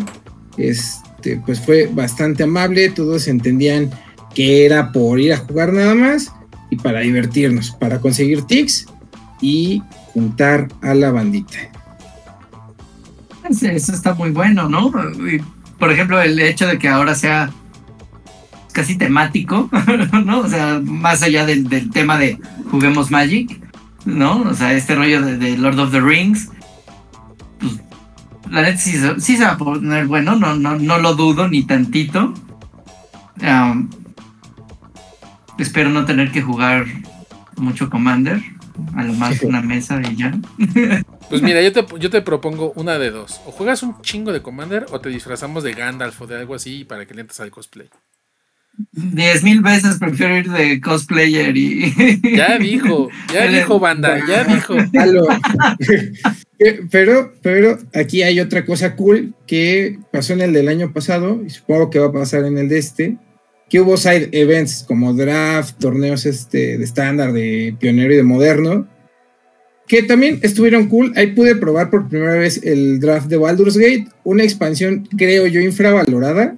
este, 0.57 1.41
pues 1.45 1.59
fue 1.59 1.87
bastante 1.87 2.43
amable, 2.43 2.89
todos 2.89 3.27
entendían 3.27 3.89
que 4.33 4.65
era 4.65 4.91
por 4.93 5.19
ir 5.19 5.33
a 5.33 5.37
jugar 5.37 5.73
nada 5.73 5.95
más 5.95 6.31
y 6.69 6.77
para 6.77 7.01
divertirnos, 7.01 7.71
para 7.71 7.99
conseguir 7.99 8.43
tics 8.43 8.85
y 9.41 9.81
juntar 10.13 10.67
a 10.81 10.93
la 10.93 11.11
bandita. 11.11 11.57
Eso 13.49 13.93
está 13.93 14.13
muy 14.13 14.29
bueno, 14.29 14.69
¿no? 14.69 14.91
Por 15.79 15.91
ejemplo, 15.91 16.21
el 16.21 16.39
hecho 16.39 16.67
de 16.67 16.77
que 16.77 16.87
ahora 16.87 17.15
sea 17.15 17.49
casi 18.73 18.95
temático, 18.97 19.69
¿no? 20.25 20.39
O 20.41 20.47
sea, 20.47 20.79
más 20.83 21.23
allá 21.23 21.45
del, 21.45 21.89
tema 21.91 22.17
de 22.17 22.37
juguemos 22.69 23.09
Magic, 23.09 23.59
¿no? 24.05 24.41
O 24.41 24.53
sea, 24.53 24.73
este 24.73 24.95
rollo 24.95 25.21
de, 25.21 25.57
Lord 25.57 25.79
of 25.79 25.91
the 25.91 25.99
Rings, 25.99 26.49
pues, 27.59 27.79
la 28.49 28.61
neta 28.61 28.77
sí, 28.77 28.97
se- 29.37 29.43
va 29.43 29.51
a 29.51 29.57
poner 29.57 30.05
bueno, 30.07 30.35
no, 30.35 30.55
no, 30.55 30.77
no 30.77 30.97
lo 30.99 31.15
dudo 31.15 31.47
ni 31.47 31.63
tantito. 31.63 32.33
Am, 33.41 33.89
espero 35.57 35.89
no 35.89 36.05
tener 36.05 36.31
que 36.31 36.41
jugar 36.41 36.85
mucho 37.57 37.89
Commander, 37.89 38.41
a 38.95 39.03
lo 39.03 39.13
más 39.13 39.41
una 39.41 39.61
mesa 39.61 40.01
y 40.09 40.15
ya. 40.15 40.39
Pues 41.29 41.41
mira, 41.41 41.61
yo 41.61 41.71
te, 41.71 41.85
yo 41.99 42.09
te 42.09 42.21
propongo 42.21 42.71
una 42.75 42.97
de 42.97 43.11
dos. 43.11 43.39
O 43.45 43.51
juegas 43.51 43.83
un 43.83 44.01
chingo 44.01 44.31
de 44.31 44.41
Commander 44.41 44.85
o 44.91 44.99
te 44.99 45.09
disfrazamos 45.09 45.63
de 45.63 45.73
Gandalf 45.73 46.21
o 46.21 46.27
de 46.27 46.37
algo 46.37 46.55
así 46.55 46.85
para 46.85 47.05
que 47.05 47.13
le 47.13 47.21
entres 47.21 47.39
al 47.39 47.51
cosplay. 47.51 47.89
Diez 48.91 49.43
mil 49.43 49.61
veces 49.61 49.97
prefiero 49.99 50.37
ir 50.37 50.49
de 50.49 50.79
cosplayer 50.79 51.55
y... 51.55 51.93
Ya 52.35 52.57
dijo, 52.57 53.09
ya 53.33 53.47
dijo 53.47 53.79
banda, 53.79 54.19
ya 54.27 54.43
dijo. 54.43 54.75
Eh, 56.61 56.81
pero, 56.91 57.31
pero 57.41 57.79
aquí 57.95 58.21
hay 58.21 58.41
otra 58.41 58.65
cosa 58.65 58.97
cool 58.97 59.33
que 59.47 59.97
pasó 60.11 60.33
en 60.33 60.41
el 60.41 60.51
del 60.51 60.67
año 60.67 60.91
pasado 60.91 61.41
y 61.41 61.49
supongo 61.49 61.89
que 61.89 61.99
va 61.99 62.07
a 62.07 62.11
pasar 62.11 62.43
en 62.43 62.57
el 62.57 62.67
de 62.67 62.77
este. 62.77 63.17
Que 63.69 63.79
hubo 63.81 63.97
side 63.97 64.29
events 64.31 64.83
como 64.87 65.13
draft, 65.13 65.77
torneos 65.79 66.25
este, 66.25 66.77
de 66.77 66.83
estándar, 66.83 67.33
de 67.33 67.75
pionero 67.79 68.13
y 68.13 68.17
de 68.17 68.23
moderno. 68.23 68.87
Que 69.87 70.03
también 70.03 70.39
estuvieron 70.41 70.87
cool. 70.87 71.13
Ahí 71.15 71.27
pude 71.27 71.55
probar 71.55 71.89
por 71.89 72.07
primera 72.09 72.33
vez 72.33 72.61
el 72.63 72.99
draft 72.99 73.27
de 73.27 73.37
Baldur's 73.37 73.77
Gate. 73.77 74.07
Una 74.23 74.43
expansión, 74.43 75.07
creo 75.17 75.47
yo, 75.47 75.61
infravalorada. 75.61 76.57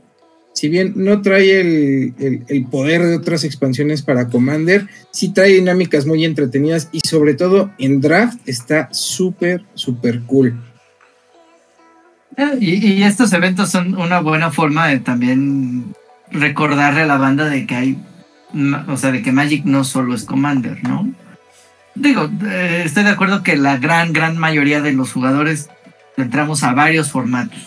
Si 0.53 0.67
bien 0.67 0.93
no 0.97 1.21
trae 1.21 1.61
el, 1.61 2.43
el- 2.47 2.65
poder 2.65 3.01
de 3.03 3.15
otras 3.15 3.45
expansiones 3.45 4.01
para 4.01 4.27
Commander, 4.27 4.87
sí 5.11 5.33
trae 5.33 5.53
dinámicas 5.53 6.05
muy 6.05 6.25
entretenidas 6.25 6.89
y 6.91 6.99
sobre 7.07 7.35
todo 7.35 7.71
en 7.79 8.01
draft 8.01 8.37
está 8.45 8.89
súper, 8.91 9.63
súper 9.75 10.21
cool. 10.23 10.61
Y, 12.59 12.85
y 12.85 13.03
estos 13.03 13.31
eventos 13.31 13.69
son 13.69 13.95
una 13.95 14.19
buena 14.19 14.51
forma 14.51 14.89
de 14.89 14.99
también 14.99 15.93
recordarle 16.31 17.01
a 17.01 17.05
la 17.05 17.17
banda 17.17 17.45
de 17.45 17.65
que 17.65 17.75
hay, 17.75 17.97
o 18.87 18.97
sea, 18.97 19.11
de 19.11 19.21
que 19.21 19.31
Magic 19.31 19.65
no 19.65 19.83
solo 19.83 20.13
es 20.13 20.23
Commander, 20.23 20.83
¿no? 20.83 21.09
Digo, 21.95 22.29
eh, 22.45 22.83
estoy 22.85 23.03
de 23.03 23.09
acuerdo 23.09 23.43
que 23.43 23.55
la 23.57 23.77
gran, 23.77 24.13
gran 24.13 24.37
mayoría 24.37 24.81
de 24.81 24.93
los 24.93 25.11
jugadores 25.11 25.69
entramos 26.17 26.63
a 26.63 26.73
varios 26.73 27.11
formatos. 27.11 27.59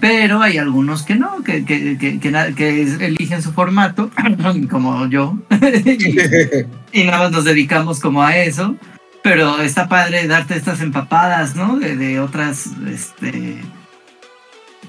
Pero 0.00 0.42
hay 0.42 0.58
algunos 0.58 1.04
que 1.04 1.14
no, 1.14 1.42
que, 1.42 1.64
que, 1.64 1.96
que, 1.98 3.06
eligen 3.06 3.42
su 3.42 3.52
formato, 3.52 4.10
como 4.70 5.06
yo, 5.06 5.38
y, 5.84 6.18
y 7.00 7.04
nada 7.04 7.18
más 7.18 7.30
nos 7.30 7.44
dedicamos 7.44 8.00
como 8.00 8.22
a 8.22 8.36
eso. 8.36 8.76
Pero 9.22 9.62
está 9.62 9.88
padre 9.88 10.26
darte 10.26 10.54
estas 10.54 10.82
empapadas, 10.82 11.56
¿no? 11.56 11.78
De, 11.78 11.96
de 11.96 12.20
otras, 12.20 12.68
este... 12.86 13.62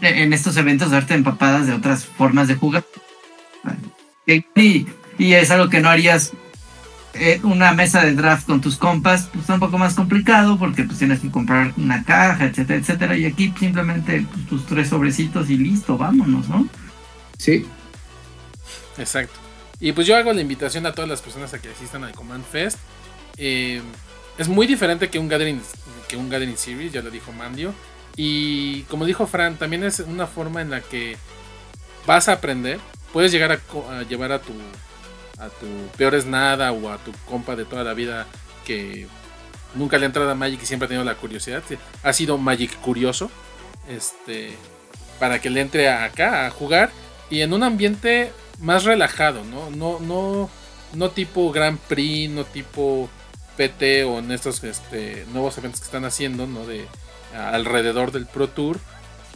En 0.01 0.33
estos 0.33 0.57
eventos 0.57 0.91
darte 0.91 1.13
empapadas 1.13 1.67
de 1.67 1.73
otras 1.73 2.05
formas 2.05 2.47
de 2.47 2.55
jugar. 2.55 2.83
Y, 4.25 4.87
y 5.17 5.33
es 5.33 5.51
algo 5.51 5.69
que 5.69 5.81
no 5.81 5.89
harías 5.89 6.33
eh, 7.13 7.39
una 7.43 7.73
mesa 7.73 8.03
de 8.03 8.13
draft 8.13 8.45
con 8.45 8.59
tus 8.59 8.77
compas, 8.77 9.29
pues 9.31 9.41
está 9.41 9.53
un 9.53 9.59
poco 9.59 9.77
más 9.77 9.93
complicado 9.93 10.57
porque 10.57 10.83
pues 10.83 10.99
tienes 10.99 11.19
que 11.19 11.31
comprar 11.31 11.73
una 11.77 12.03
caja, 12.03 12.45
etcétera, 12.45 12.79
etcétera. 12.79 13.17
Y 13.17 13.25
aquí 13.25 13.53
simplemente 13.57 14.25
pues, 14.31 14.47
tus 14.47 14.65
tres 14.65 14.89
sobrecitos 14.89 15.49
y 15.49 15.57
listo, 15.57 15.97
vámonos, 15.97 16.49
¿no? 16.49 16.67
Sí, 17.37 17.65
Exacto. 18.97 19.33
Y 19.79 19.91
pues 19.91 20.07
yo 20.07 20.15
hago 20.15 20.31
la 20.33 20.41
invitación 20.41 20.85
a 20.85 20.93
todas 20.93 21.09
las 21.09 21.21
personas 21.21 21.53
a 21.53 21.59
que 21.59 21.69
asistan 21.69 22.03
al 22.03 22.13
Command 22.13 22.45
Fest. 22.45 22.79
Eh, 23.37 23.81
es 24.37 24.47
muy 24.47 24.67
diferente 24.67 25.09
que 25.09 25.19
un 25.19 25.27
Gathering, 25.27 25.61
que 26.07 26.17
un 26.17 26.29
Gathering 26.29 26.57
Series, 26.57 26.93
ya 26.93 27.01
lo 27.01 27.11
dijo 27.11 27.31
Mandio. 27.31 27.73
Y 28.15 28.83
como 28.83 29.05
dijo 29.05 29.27
Fran, 29.27 29.57
también 29.57 29.83
es 29.83 29.99
una 29.99 30.27
forma 30.27 30.61
en 30.61 30.69
la 30.69 30.81
que 30.81 31.17
vas 32.05 32.29
a 32.29 32.33
aprender. 32.33 32.79
Puedes 33.11 33.31
llegar 33.31 33.51
a, 33.51 33.99
a 33.99 34.03
llevar 34.03 34.31
a 34.31 34.39
tu, 34.39 34.53
a 35.37 35.49
tu 35.49 35.67
peores 35.97 36.25
nada 36.25 36.71
o 36.71 36.89
a 36.89 36.97
tu 36.97 37.11
compa 37.29 37.55
de 37.55 37.65
toda 37.65 37.83
la 37.83 37.93
vida 37.93 38.25
que 38.65 39.07
nunca 39.75 39.97
le 39.97 40.05
ha 40.05 40.07
entrado 40.07 40.29
a 40.29 40.35
Magic 40.35 40.61
y 40.63 40.65
siempre 40.65 40.85
ha 40.85 40.89
tenido 40.89 41.05
la 41.05 41.15
curiosidad. 41.15 41.63
Ha 42.03 42.13
sido 42.13 42.37
Magic 42.37 42.79
curioso. 42.79 43.29
Este, 43.87 44.55
para 45.19 45.39
que 45.39 45.49
le 45.49 45.61
entre 45.61 45.89
acá 45.89 46.45
a 46.45 46.49
jugar 46.49 46.91
y 47.29 47.41
en 47.41 47.53
un 47.53 47.63
ambiente 47.63 48.31
más 48.59 48.83
relajado, 48.83 49.43
¿no? 49.43 49.69
No, 49.69 49.99
no, 49.99 50.49
no 50.93 51.09
tipo 51.11 51.51
Grand 51.51 51.79
Prix, 51.79 52.29
no 52.31 52.45
tipo 52.45 53.09
PT 53.57 54.03
o 54.05 54.19
en 54.19 54.31
estos 54.31 54.63
este, 54.63 55.25
nuevos 55.31 55.57
eventos 55.57 55.81
que 55.81 55.85
están 55.85 56.05
haciendo, 56.05 56.47
¿no? 56.47 56.65
De 56.65 56.85
alrededor 57.35 58.11
del 58.11 58.25
Pro 58.25 58.47
Tour, 58.49 58.79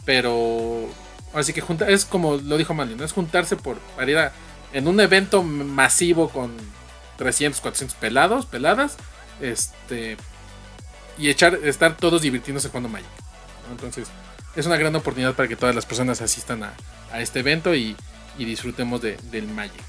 pero 0.04 0.88
así 1.34 1.52
que 1.52 1.60
junta, 1.60 1.88
es 1.88 2.04
como 2.04 2.36
lo 2.36 2.56
dijo 2.56 2.74
Manly, 2.74 2.96
¿no? 2.96 3.04
Es 3.04 3.12
juntarse 3.12 3.56
por 3.56 3.78
para 3.96 4.32
en 4.72 4.88
un 4.88 5.00
evento 5.00 5.42
masivo 5.42 6.28
con 6.28 6.56
300, 7.18 7.60
400 7.60 7.96
pelados, 7.96 8.46
peladas, 8.46 8.96
este 9.40 10.16
y 11.18 11.28
echar 11.28 11.54
estar 11.64 11.96
todos 11.96 12.22
divirtiéndose 12.22 12.68
jugando 12.68 12.88
Magic. 12.88 13.08
Entonces, 13.70 14.08
es 14.56 14.66
una 14.66 14.76
gran 14.76 14.94
oportunidad 14.96 15.34
para 15.34 15.48
que 15.48 15.56
todas 15.56 15.74
las 15.74 15.86
personas 15.86 16.20
asistan 16.20 16.62
a, 16.64 16.72
este 17.20 17.40
evento 17.40 17.74
y, 17.74 17.96
disfrutemos 18.38 19.02
de, 19.02 19.16
del 19.30 19.46
Magic. 19.46 19.82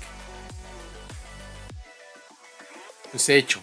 Pues 3.11 3.29
hecho. 3.29 3.61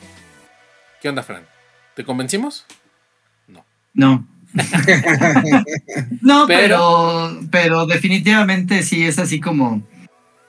¿Qué 1.01 1.09
onda, 1.09 1.23
Fran? 1.23 1.47
¿Te 1.95 2.05
convencimos? 2.05 2.65
No. 3.47 3.65
No. 3.93 4.27
no, 6.23 6.47
pero, 6.47 7.41
pero 7.51 7.87
definitivamente 7.87 8.83
sí 8.83 9.05
es 9.05 9.19
así 9.19 9.41
como 9.41 9.83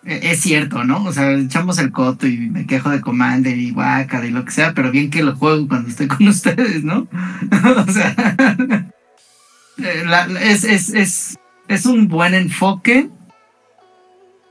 e, 0.06 0.32
es 0.32 0.40
cierto, 0.40 0.84
¿no? 0.84 1.04
O 1.04 1.14
sea, 1.14 1.32
echamos 1.34 1.78
el 1.80 1.92
coto 1.92 2.28
y 2.28 2.38
me 2.38 2.66
quejo 2.66 2.90
de 2.90 3.02
Commander 3.02 3.58
y 3.58 3.72
Waka 3.72 4.26
y 4.26 4.32
lo 4.32 4.46
que 4.46 4.52
sea, 4.52 4.74
pero 4.74 4.92
bien 4.92 5.10
que 5.10 5.24
lo 5.24 5.36
juego 5.36 5.68
cuando 5.68 5.90
estoy 5.90 6.08
con 6.08 6.28
ustedes, 6.28 6.84
¿no? 6.84 7.08
o 7.78 7.92
sea, 7.92 8.36
es, 10.42 10.64
es, 10.64 10.90
es, 10.90 11.40
es 11.68 11.86
un 11.86 12.08
buen 12.08 12.34
enfoque 12.34 13.10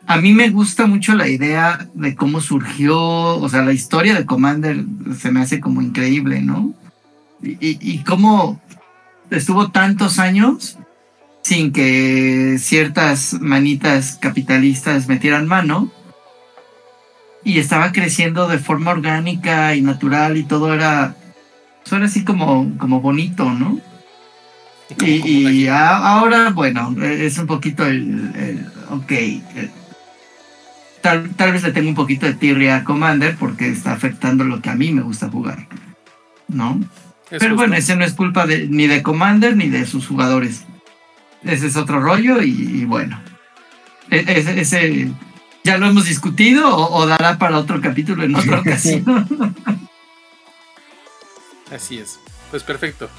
a 0.09 0.17
mí 0.17 0.33
me 0.33 0.49
gusta 0.49 0.87
mucho 0.87 1.15
la 1.15 1.29
idea 1.29 1.87
de 1.93 2.15
cómo 2.15 2.41
surgió, 2.41 2.99
o 2.99 3.49
sea, 3.51 3.63
la 3.63 3.75
historia 3.75 4.15
de 4.15 4.25
Commander 4.25 4.83
se 5.15 5.31
me 5.31 5.41
hace 5.41 5.61
como 5.61 5.83
increíble, 5.83 6.41
¿no? 6.41 6.73
Y, 7.43 7.99
cómo 8.05 8.59
estuvo 9.31 9.71
tantos 9.71 10.19
años 10.19 10.79
sin 11.43 11.73
que 11.73 12.57
ciertas 12.59 13.35
manitas 13.41 14.19
capitalistas 14.21 15.09
metieran 15.09 15.47
mano 15.47 15.91
y 17.45 17.59
estaba 17.59 17.93
creciendo 17.93 18.49
de 18.49 18.59
forma 18.59 18.91
orgánica 18.91 19.75
y 19.75 19.81
natural 19.81 20.37
y 20.37 20.45
todo 20.45 20.75
era, 20.75 21.17
eso 21.85 21.97
así 21.97 22.25
como, 22.25 22.77
como 22.79 23.01
bonito, 23.01 23.51
¿no? 23.51 23.81
Y, 25.05 25.67
ahora, 25.67 26.51
bueno, 26.51 26.95
es 27.03 27.39
un 27.39 27.47
poquito 27.47 27.87
el, 27.87 28.33
el 28.35 28.67
ok, 28.91 29.13
tal, 31.01 31.53
vez 31.53 31.63
le 31.63 31.73
tengo 31.73 31.89
un 31.89 31.95
poquito 31.95 32.27
de 32.27 32.35
tirria 32.35 32.77
a 32.77 32.85
Commander 32.85 33.37
porque 33.37 33.69
está 33.69 33.93
afectando 33.93 34.45
lo 34.45 34.61
que 34.61 34.71
a 34.71 34.75
mí 34.75 34.93
me 34.93 35.03
gusta 35.03 35.29
jugar. 35.29 35.67
¿No? 36.49 36.81
Pero 37.31 37.57
bueno, 37.57 37.75
ese 37.75 37.95
no 37.97 38.05
es 38.05 38.15
culpa 38.15 38.47
de, 38.47 38.69
ni 38.69 38.87
de 38.87 39.03
Commander 39.03 39.57
ni 39.57 39.69
de 39.69 39.87
sus 39.87 40.07
jugadores. 40.07 40.65
Ese 41.45 41.67
es 41.67 41.77
otro 41.77 42.01
rollo 42.01 42.43
y, 42.43 42.85
bueno. 42.85 43.23
E, 44.11 44.25
ese, 44.57 45.11
ya 45.63 45.79
lo 45.79 45.87
hemos 45.87 46.07
discutido 46.07 46.75
o, 46.75 47.07
dará 47.07 47.39
para 47.39 47.59
otro 47.59 47.81
capítulo 47.81 48.25
en 48.25 48.35
otra 48.35 48.61
ocasión. 48.61 49.55
Así 51.71 51.99
es. 51.99 52.19
Pues 52.51 52.63
perfecto. 52.63 53.11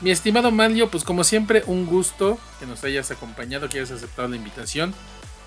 Mi 0.00 0.10
estimado 0.10 0.50
Manlio, 0.50 0.90
pues 0.90 1.04
como 1.04 1.24
siempre, 1.24 1.62
un 1.66 1.86
gusto 1.86 2.38
que 2.60 2.66
nos 2.66 2.84
hayas 2.84 3.10
acompañado, 3.10 3.68
que 3.68 3.78
hayas 3.78 3.92
aceptado 3.92 4.28
la 4.28 4.36
invitación. 4.36 4.94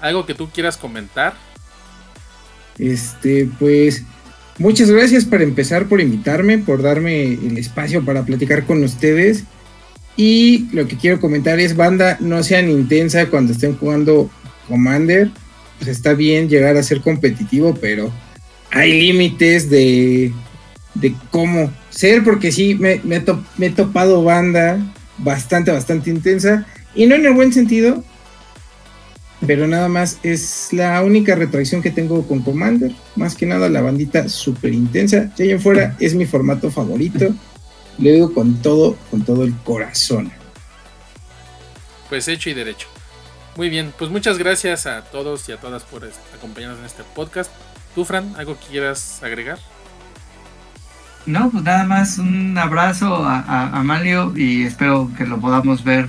¿Algo 0.01 0.25
que 0.25 0.33
tú 0.33 0.49
quieras 0.49 0.77
comentar? 0.77 1.35
Este, 2.77 3.49
pues, 3.59 4.03
muchas 4.57 4.89
gracias 4.89 5.25
para 5.25 5.43
empezar 5.43 5.87
por 5.87 6.01
invitarme, 6.01 6.57
por 6.57 6.81
darme 6.81 7.33
el 7.33 7.57
espacio 7.57 8.03
para 8.03 8.23
platicar 8.23 8.65
con 8.65 8.83
ustedes. 8.83 9.43
Y 10.15 10.67
lo 10.73 10.87
que 10.87 10.97
quiero 10.97 11.19
comentar 11.19 11.59
es, 11.59 11.75
banda, 11.75 12.17
no 12.19 12.41
sean 12.43 12.69
intensa 12.69 13.27
cuando 13.27 13.53
estén 13.53 13.77
jugando 13.77 14.29
Commander. 14.67 15.29
Pues 15.77 15.89
está 15.89 16.13
bien 16.13 16.49
llegar 16.49 16.75
a 16.75 16.83
ser 16.83 17.01
competitivo, 17.01 17.75
pero 17.79 18.11
hay 18.71 18.99
límites 18.99 19.69
de, 19.69 20.33
de 20.95 21.15
cómo 21.29 21.71
ser, 21.91 22.23
porque 22.23 22.51
sí, 22.51 22.75
me, 22.75 22.99
me 23.03 23.23
he 23.67 23.69
topado 23.69 24.23
banda 24.23 24.79
bastante, 25.19 25.71
bastante 25.71 26.09
intensa. 26.09 26.65
Y 26.95 27.05
no 27.05 27.15
en 27.15 27.25
el 27.25 27.33
buen 27.33 27.53
sentido, 27.53 28.03
pero 29.45 29.67
nada 29.67 29.87
más 29.87 30.19
es 30.23 30.69
la 30.71 31.03
única 31.03 31.35
retracción 31.35 31.81
que 31.81 31.91
tengo 31.91 32.27
con 32.27 32.41
Commander. 32.41 32.91
Más 33.15 33.35
que 33.35 33.45
nada 33.45 33.69
la 33.69 33.81
bandita 33.81 34.27
súper 34.29 34.73
intensa. 34.73 35.31
Y 35.37 35.51
en 35.51 35.61
fuera 35.61 35.95
es 35.99 36.15
mi 36.15 36.25
formato 36.25 36.71
favorito. 36.71 37.33
Le 37.99 38.13
digo 38.13 38.33
con 38.33 38.61
todo, 38.61 38.95
con 39.11 39.23
todo 39.23 39.43
el 39.43 39.55
corazón. 39.57 40.31
Pues 42.09 42.27
hecho 42.27 42.49
y 42.49 42.53
derecho. 42.53 42.87
Muy 43.55 43.69
bien, 43.69 43.91
pues 43.97 44.11
muchas 44.11 44.37
gracias 44.37 44.85
a 44.85 45.03
todos 45.03 45.49
y 45.49 45.51
a 45.51 45.57
todas 45.57 45.83
por 45.83 46.07
acompañarnos 46.35 46.79
en 46.79 46.85
este 46.85 47.03
podcast. 47.15 47.51
¿Tú, 47.95 48.05
Fran, 48.05 48.33
algo 48.37 48.57
que 48.59 48.67
quieras 48.67 49.21
agregar? 49.23 49.57
No, 51.25 51.49
pues 51.49 51.63
nada 51.63 51.83
más 51.83 52.19
un 52.19 52.57
abrazo 52.57 53.15
a, 53.15 53.39
a, 53.39 53.79
a 53.79 53.83
Malio 53.83 54.33
y 54.35 54.63
espero 54.63 55.11
que 55.17 55.25
lo 55.25 55.39
podamos 55.41 55.83
ver 55.83 56.07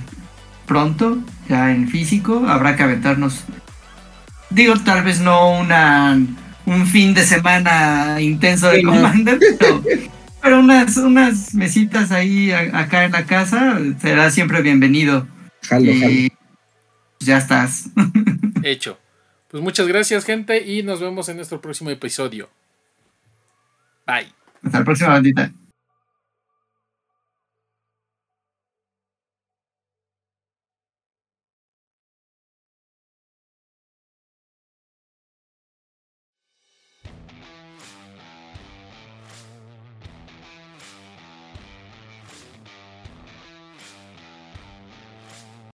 pronto, 0.69 1.17
ya 1.49 1.71
en 1.71 1.89
físico. 1.89 2.45
Habrá 2.47 2.75
que 2.75 2.83
aventarnos, 2.83 3.43
digo, 4.51 4.75
tal 4.85 5.03
vez 5.03 5.19
no 5.19 5.59
una 5.59 6.17
un 6.65 6.85
fin 6.85 7.15
de 7.15 7.23
semana 7.23 8.21
intenso 8.21 8.69
de 8.69 8.83
Commander, 8.83 9.39
pero, 10.41 10.59
unas, 10.59 10.95
unas 10.97 11.55
mesitas 11.55 12.11
ahí 12.11 12.51
acá 12.51 13.05
en 13.05 13.11
la 13.11 13.25
casa 13.25 13.79
será 13.99 14.29
siempre 14.29 14.61
bienvenido. 14.61 15.27
Jalo, 15.63 15.91
y 15.91 16.31
ya 17.19 17.39
estás. 17.39 17.89
Hecho. 18.63 18.97
Pues 19.49 19.63
muchas 19.63 19.87
gracias, 19.87 20.25
gente, 20.25 20.63
y 20.63 20.83
nos 20.83 21.01
vemos 21.01 21.27
en 21.27 21.37
nuestro 21.37 21.59
próximo 21.59 21.89
episodio. 21.89 22.49
Bye. 24.05 24.31
Hasta 24.63 24.79
la 24.79 24.85
próxima, 24.85 25.09
bandita. 25.09 25.51